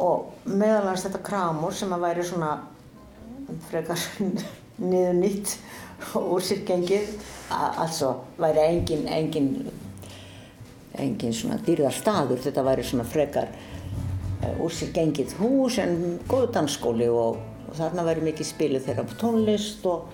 Og 0.00 0.46
meðalans 0.48 1.04
þetta 1.04 1.20
kramur 1.24 1.74
sem 1.76 1.92
að 1.92 2.06
væri 2.06 2.24
svona 2.24 2.54
frekar 3.68 4.00
niður 4.90 5.18
nýtt 5.18 5.56
og 6.16 6.36
úr 6.36 6.44
sér 6.44 6.62
gengið, 6.64 7.10
altså 7.50 8.14
væri 8.40 8.62
engin, 8.64 9.04
engin, 9.12 9.50
engin 10.96 11.34
svona 11.36 11.58
dýrðarstaður, 11.66 12.40
þetta 12.46 12.64
væri 12.64 12.86
svona 12.86 13.04
frekar 13.08 13.50
uh, 13.50 14.62
úr 14.64 14.72
sér 14.72 14.94
gengið 14.96 15.34
hús 15.42 15.76
en 15.82 15.98
góðu 16.30 16.48
dansskóli 16.54 17.10
og, 17.12 17.42
og 17.66 17.76
þarna 17.76 18.06
væri 18.08 18.24
mikið 18.30 18.48
spilið 18.54 18.88
þeirra 18.88 19.20
tónlist 19.20 19.84
og, 19.90 20.08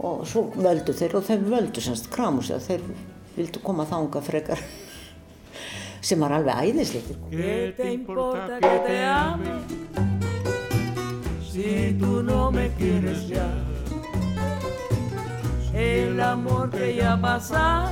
og 0.00 0.24
svo 0.30 0.46
völdu 0.56 0.96
þeir 0.96 1.18
og 1.20 1.28
þeir 1.28 1.44
völdu 1.52 1.84
semst 1.84 2.08
kramur 2.14 2.46
sig 2.46 2.56
að 2.56 2.70
þeir 2.70 2.88
vildu 3.36 3.60
koma 3.62 3.84
þánga 3.88 4.22
frekar 4.24 4.60
sem 6.00 6.20
var 6.20 6.32
alveg 6.38 6.70
æðislegt 6.70 7.14
¿Qué 7.30 7.74
te 7.76 7.92
importa 7.92 8.58
que 8.60 8.74
te 8.86 8.98
ame 9.04 9.56
si 11.50 11.96
tú 12.00 12.22
no 12.22 12.50
me 12.50 12.70
quieres 12.78 13.28
ya? 13.28 13.48
El 15.72 16.20
amor 16.20 16.70
que 16.70 16.94
ya 16.96 17.20
pasado 17.20 17.90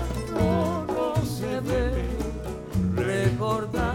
no 0.87 1.15
se 1.23 1.61
debe 1.61 2.05
recordar. 2.97 3.95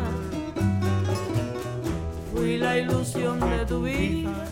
Fui 2.32 2.58
la 2.58 2.78
ilusión 2.78 3.40
de 3.40 3.66
tu 3.66 3.82
vida, 3.82 4.46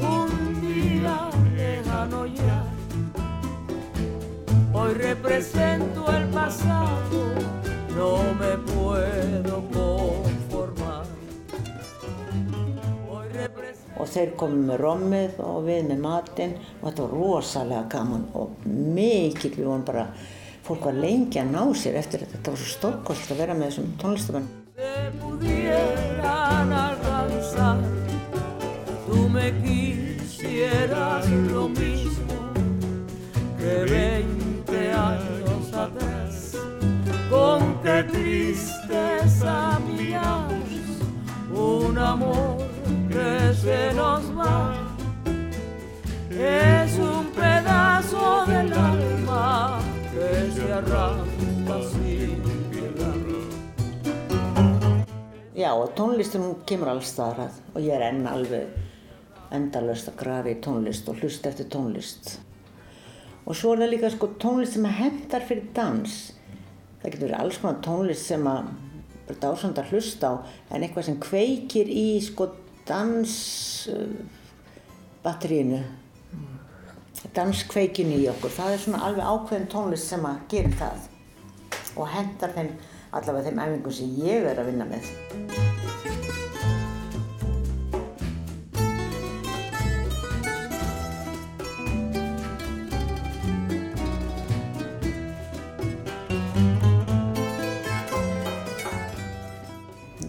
un 0.00 0.60
día 0.62 1.28
lejano 1.56 2.26
ya. 2.26 2.75
Hoy 4.78 4.92
represento 4.92 6.04
el 6.12 6.24
pasado, 6.28 7.20
no 7.96 8.34
me 8.34 8.58
puedo 8.58 9.62
conformar. 9.72 11.06
Og 13.96 14.10
þeir 14.12 14.34
komu 14.36 14.66
með 14.68 14.82
rommið 14.82 15.40
og 15.40 15.64
við 15.64 15.88
með 15.88 16.02
matinn. 16.04 16.52
Og 16.82 16.90
þetta 16.90 17.06
var 17.06 17.16
rosalega 17.16 17.86
gaman 17.96 18.28
og 18.36 18.68
við 18.68 19.56
vorum 19.62 19.88
bara 19.88 20.10
fólk 20.68 20.90
var 20.90 21.00
lengi 21.06 21.40
að 21.40 21.56
ná 21.56 21.64
sér 21.72 21.96
eftir 22.02 22.26
þetta. 22.26 22.36
Þetta 22.36 22.52
var 22.52 22.62
svo 22.66 22.70
stórkost 22.74 23.32
að 23.32 23.42
vera 23.46 23.56
með 23.56 23.72
þessum 23.72 23.90
tónlistamenn 24.04 24.52
amor 42.06 42.56
que 43.08 43.54
se 43.54 43.92
nos 43.94 44.24
va. 44.38 44.74
Es 46.30 46.98
un 46.98 47.26
pedazo 47.34 48.46
del 48.46 48.72
alma 48.72 49.80
que 50.12 50.30
se 50.54 50.72
arranca 50.72 51.76
sin 51.90 52.42
piedad. 52.70 53.20
Já 55.54 55.74
og 55.74 55.94
tónlistin 55.96 56.42
hún 56.44 56.62
kemur 56.66 56.92
alls 56.92 57.10
staðar 57.10 57.48
að 57.48 57.60
og 57.74 57.80
ég 57.82 57.96
er 57.96 58.06
enn 58.10 58.26
alveg 58.28 58.66
endalöst 59.56 60.10
að 60.12 60.18
grafa 60.22 60.52
í 60.52 60.60
tónlist 60.62 61.08
og 61.10 61.18
hlusta 61.20 61.50
eftir 61.50 61.70
tónlist. 61.72 62.36
Og 63.46 63.54
svo 63.56 63.74
er 63.74 63.82
það 63.82 63.94
líka 63.94 64.10
sko 64.14 64.34
tónlist 64.42 64.76
sem 64.76 64.86
hendar 65.00 65.42
fyrir 65.48 65.70
dans. 65.74 66.18
Það 67.00 67.10
getur 67.12 67.28
verið 67.28 67.40
alls 67.40 67.62
konar 67.62 67.82
tónlist 67.82 68.30
sem 68.30 68.46
að 68.50 68.74
bara 69.26 69.42
dásand 69.42 69.78
að 69.80 69.92
hlusta 69.92 70.30
á 70.30 70.34
en 70.70 70.82
eitthvað 70.82 71.08
sem 71.08 71.20
kveikir 71.22 71.90
í 71.90 72.08
sko 72.24 72.48
dans 72.86 73.36
uh, 73.92 74.10
batterínu. 75.24 75.82
Danskveikinu 77.34 78.20
í 78.22 78.28
okkur. 78.30 78.52
Það 78.54 78.72
er 78.72 78.82
svona 78.84 79.00
alveg 79.08 79.26
ákveðin 79.26 79.70
tónlist 79.72 80.12
sem 80.12 80.26
að 80.28 80.44
gera 80.52 80.74
það 80.78 81.08
og 81.96 82.12
hendar 82.12 82.52
þeim 82.54 82.70
allavega 83.16 83.48
þeim 83.48 83.62
æfingum 83.64 83.96
sem 83.98 84.18
ég 84.22 84.50
er 84.52 84.60
að 84.60 84.70
vinna 84.70 84.86
með. 84.88 85.10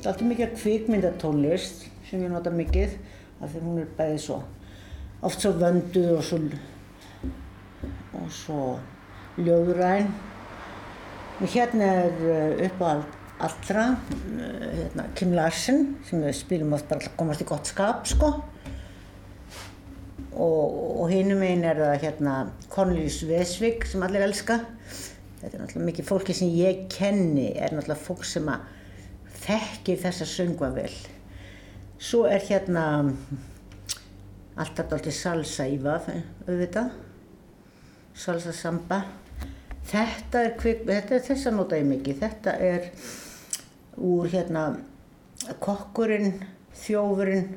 Er 0.07 0.13
alltaf 0.13 0.23
mikið 0.23 0.51
kvikmyndatónlist 0.55 1.81
sem 2.07 2.21
ég 2.23 2.29
nota 2.31 2.47
mikið 2.47 2.93
af 3.43 3.49
því 3.51 3.63
hún 3.65 3.81
er 3.81 3.89
bæðið 3.97 4.21
svo 4.23 4.37
oft 5.27 5.41
svo 5.43 5.51
vönduð 5.59 6.13
og 6.13 6.21
svo, 6.23 6.37
og 8.15 8.29
svo 8.31 8.59
ljóðræn. 9.43 10.07
Og 11.41 11.51
hérna 11.51 11.89
er 12.05 12.21
uh, 12.23 12.61
upp 12.69 12.85
á 12.87 12.91
allra 13.49 13.83
uh, 13.97 14.69
hérna, 14.77 15.09
Kim 15.19 15.35
Larsen 15.35 15.83
sem 16.07 16.23
við 16.23 16.39
spilum 16.39 16.77
oft 16.77 16.87
bara 16.87 17.11
komast 17.19 17.43
í 17.43 17.49
gott 17.51 17.67
skap 17.67 18.07
sko. 18.07 18.31
Og, 20.37 20.79
og 21.03 21.11
hinum 21.11 21.43
einn 21.43 21.67
er 21.67 21.83
það 21.83 21.99
hérna 22.05 22.39
Cornelius 22.71 23.19
Vesvik 23.27 23.83
sem 23.91 24.07
allir 24.07 24.23
elska. 24.23 24.61
Þetta 25.43 25.51
er 25.51 25.59
náttúrulega 25.65 25.91
mikið 25.91 26.09
fólki 26.13 26.39
sem 26.39 26.55
ég 26.55 26.87
kenni 26.95 27.51
er 27.57 27.75
náttúrulega 27.75 28.07
fólk 28.07 28.23
sem 28.23 28.47
að 28.55 28.76
þekkir 29.47 30.01
þessa 30.01 30.27
söngva 30.27 30.71
vel. 30.75 30.91
Svo 31.97 32.25
er 32.29 32.43
hérna 32.45 32.83
alltaf 34.57 34.89
dálítið 34.89 35.15
salsa 35.17 35.67
í 35.69 35.77
vað, 35.81 36.11
auðvitað. 36.47 36.91
Salsa 38.17 38.53
samba. 38.55 39.01
Þetta 39.87 40.43
er 40.43 40.53
kvik, 40.59 40.83
þetta 40.89 41.15
er 41.15 41.25
þessa 41.29 41.53
nota 41.55 41.79
ég 41.79 41.87
mikið. 41.87 42.21
Þetta 42.25 42.55
er 42.67 42.89
úr 44.03 44.29
hérna 44.33 44.67
kokkurinn, 45.63 46.41
þjófurinn 46.83 47.51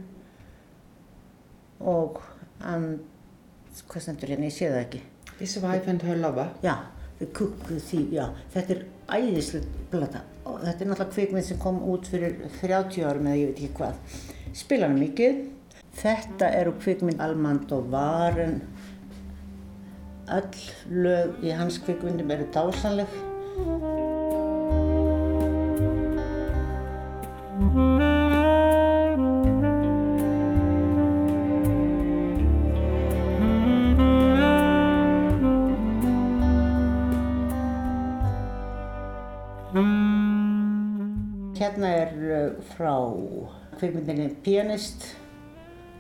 og 1.80 2.20
and, 2.64 3.00
hvað 3.88 4.04
stendur 4.04 4.32
hérna, 4.32 4.48
ég 4.50 4.56
sé 4.56 4.68
það 4.70 4.82
ekki. 4.84 5.02
His 5.40 5.56
wife 5.64 5.88
and 5.90 6.04
her 6.04 6.20
lover. 6.20 6.52
Já, 6.64 6.76
The 7.18 7.30
Cook 7.36 7.64
Thief, 7.68 8.12
já. 8.12 8.28
Þetta 8.52 8.76
er 8.76 8.84
æðislega 9.16 9.88
blata. 9.92 10.29
Og 10.50 10.60
þetta 10.64 10.84
er 10.84 10.90
náttúrulega 10.90 11.14
kvikmynd 11.14 11.46
sem 11.46 11.60
kom 11.62 11.80
út 11.92 12.08
fyrir 12.10 12.36
30 12.60 13.06
árum 13.06 13.30
eða 13.30 13.40
ég 13.40 13.50
veit 13.50 13.62
ekki 13.62 13.76
hvað. 13.78 14.20
Spila 14.60 14.90
hann 14.90 15.00
mikið. 15.00 15.42
Þetta 16.00 16.50
eru 16.60 16.74
kvikmynd 16.80 17.22
Almand 17.22 17.72
og 17.76 17.90
Varen. 17.92 18.60
Öll 20.30 20.52
lög 21.06 21.42
í 21.46 21.54
hans 21.54 21.80
kvikmyndum 21.82 22.30
eru 22.36 22.46
dásanleg. 22.54 23.18
Hérna 41.80 41.96
er 41.96 42.10
uh, 42.28 42.62
frá 42.74 42.94
kvikmyndinni 43.78 44.34
Pianist, 44.44 45.16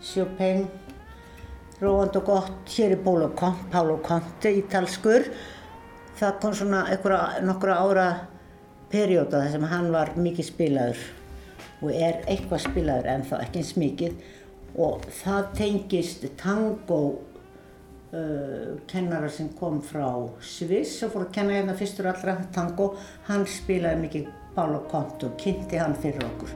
Chopin, 0.02 0.66
róand 1.80 2.16
og 2.16 2.24
gott. 2.24 2.68
Hér 2.68 2.92
er 2.92 3.00
Pálo 3.04 3.30
Conte, 3.36 3.70
Pálo 3.72 3.96
Conte 4.04 4.52
ítalskur. 4.52 5.24
Það 6.18 6.36
kom 6.42 6.52
svona 6.54 6.82
einhverja 6.90 7.40
nokkra 7.46 7.78
ára 7.80 8.08
perjóta 8.92 9.40
þar 9.40 9.54
sem 9.54 9.64
hann 9.70 9.88
var 9.94 10.12
mikið 10.18 10.48
spilaður 10.50 11.00
og 11.80 11.94
er 11.94 12.20
eitthvað 12.28 12.64
spilaður 12.66 13.08
en 13.08 13.24
þá 13.24 13.34
ekki 13.38 13.62
eins 13.62 13.72
mikið 13.80 14.18
og 14.84 15.06
það 15.22 15.46
tengist 15.56 16.26
tango 16.42 16.98
uh, 18.12 18.76
kennara 18.90 19.30
sem 19.32 19.48
kom 19.56 19.80
frá 19.80 20.10
Sviss 20.44 21.00
og 21.06 21.14
fór 21.14 21.24
að 21.24 21.32
kenna 21.38 21.56
hérna 21.56 21.78
fyrstur 21.78 22.10
allra 22.10 22.36
tango 22.52 22.90
hann 23.30 23.46
spilaði 23.48 24.02
mikið 24.04 24.28
Pálo 24.54 24.82
Conte 24.90 25.28
og 25.28 25.38
kynnti 25.38 25.78
hann 25.78 25.94
fyrir 25.94 26.24
okkur. 26.26 26.50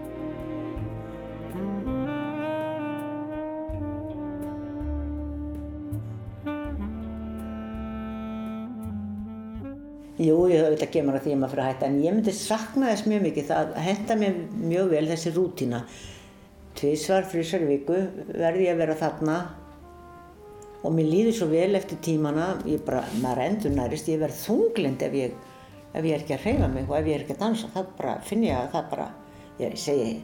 Jú, 10.15 10.35
ég 10.47 10.61
hef 10.61 10.69
auðvitað 10.69 10.91
kemur 10.95 11.17
að 11.19 11.25
því 11.25 11.33
að 11.35 11.39
maður 11.41 11.53
fyrir 11.53 11.65
að 11.65 11.71
hætta 11.71 11.87
en 11.89 11.97
ég 12.03 12.15
myndi 12.15 12.35
sakna 12.39 12.91
þess 12.91 13.09
mjög 13.11 13.25
mikið. 13.29 13.49
Það 13.51 13.73
henda 13.87 14.19
mér 14.21 14.37
mjög 14.73 14.93
vel 14.93 15.07
þessi 15.11 15.33
rútína. 15.35 15.81
Tvísvar, 16.79 17.27
þrísvar 17.31 17.65
í 17.65 17.71
viku 17.73 17.99
verði 18.35 18.69
ég 18.69 18.75
að 18.75 18.83
vera 18.83 19.01
þarna. 19.01 19.41
Og 20.85 20.95
mér 20.95 21.11
líður 21.11 21.37
svo 21.39 21.51
vel 21.51 21.73
eftir 21.79 21.99
tímana 22.05 22.53
ég 22.69 22.83
bara, 22.87 23.03
maður 23.23 23.47
endur 23.49 23.75
nærist 23.75 24.11
ég 24.11 24.23
verð 24.23 24.39
þunglind 24.43 25.03
ef 25.07 25.19
ég 25.19 25.43
ef 25.95 26.03
ég 26.05 26.15
er 26.15 26.25
ekki 26.25 26.37
að 26.37 26.47
hreyfa 26.47 26.71
mig 26.73 26.89
og 26.91 26.97
ef 26.99 27.09
ég 27.09 27.17
er 27.17 27.25
ekki 27.25 27.37
að 27.37 27.45
dansa 27.45 27.71
það 27.75 27.93
bara, 27.99 28.15
finn 28.27 28.45
ég 28.47 28.59
að 28.59 28.73
það 28.75 28.89
bara 28.91 29.09
ég 29.61 29.77
segi, 29.79 30.15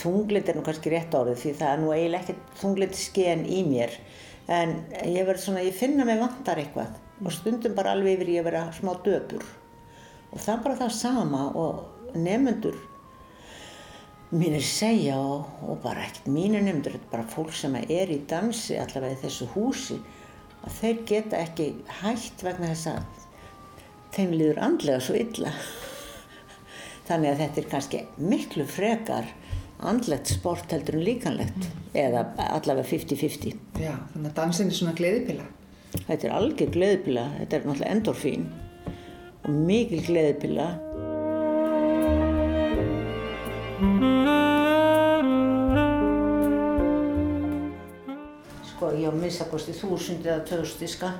þunglind 0.00 0.50
er 0.50 0.58
nú 0.58 0.64
kannski 0.66 0.92
rétt 0.92 1.14
árið 1.14 1.40
því 1.42 1.52
það 1.60 1.72
er 1.72 1.82
nú 1.82 1.92
eiginlega 1.94 2.24
ekkert 2.24 2.54
þunglind 2.60 2.98
sken 2.98 3.44
í 3.46 3.60
mér. 3.68 3.98
En 4.50 4.74
ég 5.08 5.24
verð 5.24 5.44
svona, 5.44 5.64
ég 5.64 5.76
finna 5.76 6.04
mig 6.08 6.18
vantar 6.20 6.60
eitthvað 6.60 6.98
og 7.24 7.32
stundum 7.32 7.76
bara 7.76 7.94
alveg 7.94 8.18
yfir 8.18 8.32
ég 8.34 8.42
að 8.42 8.48
vera 8.50 8.64
smá 8.76 8.92
döpur. 9.04 9.44
Og 10.34 10.42
það 10.42 10.56
er 10.56 10.64
bara 10.66 10.80
það 10.82 10.96
sama 10.98 11.44
og 11.54 12.16
nefnendur 12.18 12.76
mínir 14.34 14.64
segja 14.66 15.16
og, 15.20 15.46
og 15.62 15.78
bara 15.84 16.02
ekkert 16.08 16.26
mínir 16.32 16.64
nefnendur, 16.64 16.96
þetta 16.96 17.06
er 17.06 17.12
bara 17.12 17.30
fólk 17.30 17.54
sem 17.54 17.76
er 17.84 18.10
í 18.10 18.18
dansi 18.28 18.78
allavega 18.82 19.14
í 19.14 19.20
þessu 19.22 19.46
húsi 19.54 20.00
að 20.64 20.78
þeir 20.80 21.02
geta 21.10 21.42
ekki 21.44 21.68
hægt 22.00 22.42
vegna 22.42 22.72
þess 22.72 22.90
að 22.94 23.23
þeim 24.14 24.36
líður 24.38 24.62
andlega 24.62 25.02
svo 25.02 25.16
illa 25.18 25.52
þannig 27.08 27.32
að 27.32 27.40
þetta 27.42 27.60
er 27.60 27.70
kannski 27.72 28.02
miklu 28.16 28.66
frekar 28.68 29.32
andlegt 29.84 30.30
sport 30.32 30.72
heldur 30.72 30.98
en 30.98 31.04
líkanlegt 31.04 31.68
eða 31.98 32.24
allavega 32.46 32.86
50-50 32.88 33.82
Já, 33.82 33.94
þannig 34.14 34.30
að 34.30 34.36
dansin 34.38 34.70
er 34.70 34.78
svona 34.78 34.96
gleðipilla. 34.96 35.46
Þetta 36.06 36.26
er 36.26 36.34
algjör 36.34 36.70
gleðipilla, 36.74 37.24
þetta 37.40 37.56
er 37.56 37.66
náttúrulega 37.68 37.94
endorfín 37.94 38.46
og 39.44 39.58
mikil 39.68 40.00
gleðipilla. 40.06 40.68
Sko 48.72 48.90
ég 48.96 49.10
á 49.10 49.12
minnstakosti 49.14 49.76
þúsund 49.76 50.26
eða. 50.26 50.40
Sko 50.48 51.12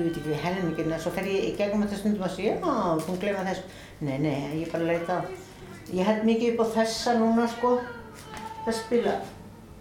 ég 0.00 0.06
veit 0.08 0.18
ekki 0.20 0.36
helmingin, 0.42 0.92
en 0.92 1.00
svo 1.02 1.10
fer 1.14 1.26
ég 1.28 1.46
í 1.50 1.56
gegnum 1.58 1.82
þetta 1.84 1.98
stundum 2.00 2.24
að 2.26 2.34
segja, 2.36 2.54
já, 2.56 2.74
þú 3.04 3.16
glemma 3.20 3.44
þess. 3.48 3.62
Nei, 4.00 4.16
nei, 4.22 4.62
ég 4.62 4.72
bara 4.72 4.88
leita 4.88 5.18
á. 5.20 5.20
Ég 5.92 6.06
held 6.06 6.24
mikið 6.24 6.54
upp 6.54 6.62
á 6.64 6.66
þessa 6.78 7.14
núna, 7.18 7.46
sko. 7.50 7.74
Það 8.64 8.76
spila, 8.78 9.14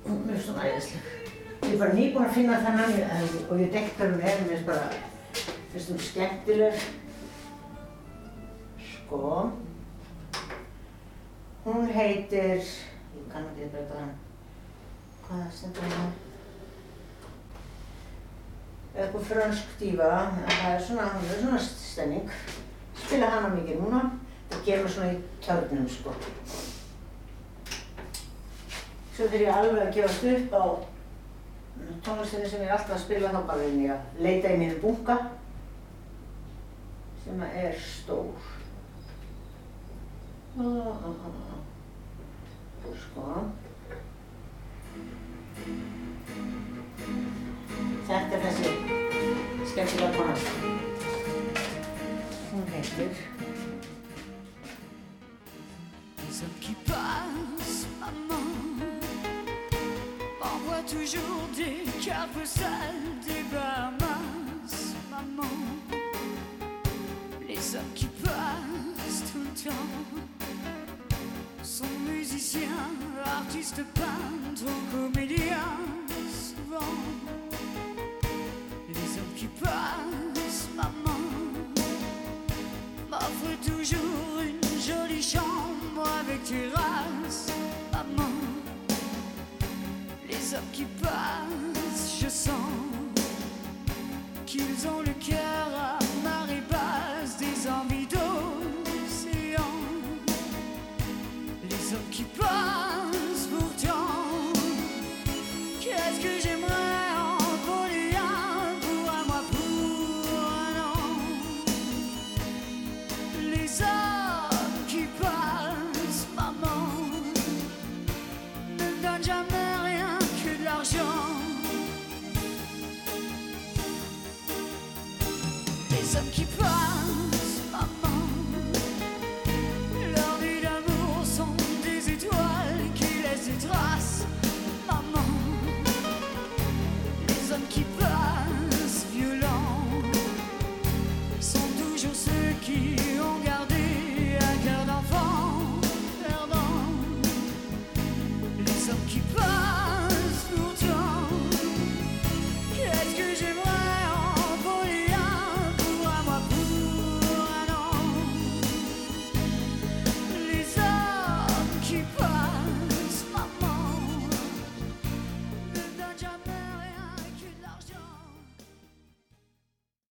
er 0.09 0.43
svona 0.43 0.67
æðisleg. 0.67 1.09
Ég 1.63 1.73
er 1.73 1.79
bara 1.81 1.95
nýbúin 1.95 2.25
að 2.25 2.35
finna 2.35 2.59
þennan 2.65 2.95
ég- 2.99 3.51
og 3.51 3.59
ég 3.59 3.71
dekkt 3.71 3.99
hann 3.99 4.21
er, 4.21 4.45
mér 4.49 4.63
bara, 4.65 4.89
hún 5.73 5.99
skemmtileg. 5.99 6.79
Sko, 8.89 9.51
hún 11.65 11.91
heitir, 11.93 12.63
ég 12.63 13.29
kann 13.31 13.45
ekki 13.51 13.69
þetta 13.75 13.99
hann, 13.99 14.15
hvað 15.27 15.45
stendur 15.51 15.93
hann? 15.95 16.11
Eitthvað 18.95 19.27
frönsk 19.29 19.75
dífa, 19.79 20.09
en 20.25 20.49
það 20.49 20.73
er 20.73 20.83
svona, 20.87 21.07
hún 21.13 21.29
er 21.29 21.41
svona 21.43 21.61
stemning. 21.63 22.31
Spila 22.99 23.29
hana 23.31 23.53
mikið 23.53 23.81
núna, 23.83 24.03
það 24.49 24.63
kemur 24.65 24.93
svona 24.93 25.11
í 25.13 25.19
törnum 25.45 25.89
sko. 25.89 26.15
Svo 29.15 29.27
þegar 29.27 29.45
ég 29.45 29.57
alveg 29.59 29.83
að 29.83 29.93
gefast 29.97 30.29
upp 30.33 30.55
á 30.55 30.63
tónlistinni 32.05 32.49
sem 32.49 32.61
ég 32.63 32.69
er 32.69 32.75
alltaf 32.75 32.95
að 32.95 33.03
spila 33.03 33.31
þá 33.33 33.39
bara 33.47 33.63
reyni 33.63 33.87
ég 33.87 33.95
að 33.95 34.23
leita 34.23 34.53
í 34.53 34.59
mínu 34.59 34.79
bunga 34.83 35.17
sem 37.23 37.43
er 37.49 37.75
stór. 37.83 38.47
Ah. 40.59 41.07
Sko. 42.99 43.25
Þetta 48.09 48.37
er 48.37 48.45
þessi 48.47 48.78
Les 49.75 49.83
hommes 56.41 56.59
qui 56.59 56.73
passent, 56.85 57.87
maman, 57.99 58.43
m'envoient 60.39 60.83
toujours 60.87 61.47
des 61.55 61.83
cartes 62.03 62.31
postales 62.31 62.69
des 63.25 63.43
Bahamas, 63.51 64.95
maman. 65.09 65.53
Les 67.47 67.75
hommes 67.75 67.93
qui 67.93 68.05
passent 68.05 69.23
tout 69.31 69.39
le 69.39 69.69
temps 69.69 69.87
sont 71.63 71.85
musiciens, 72.07 72.91
artistes, 73.25 73.83
peintres, 73.93 74.71
comédiens, 74.91 75.38
hommes 90.53 90.71
qui 90.71 90.85
passent, 91.01 92.19
je 92.21 92.29
sens 92.29 92.53
qu'ils 94.45 94.87
ont 94.87 95.01
le 95.01 95.13
cœur 95.19 95.69
à 95.77 95.88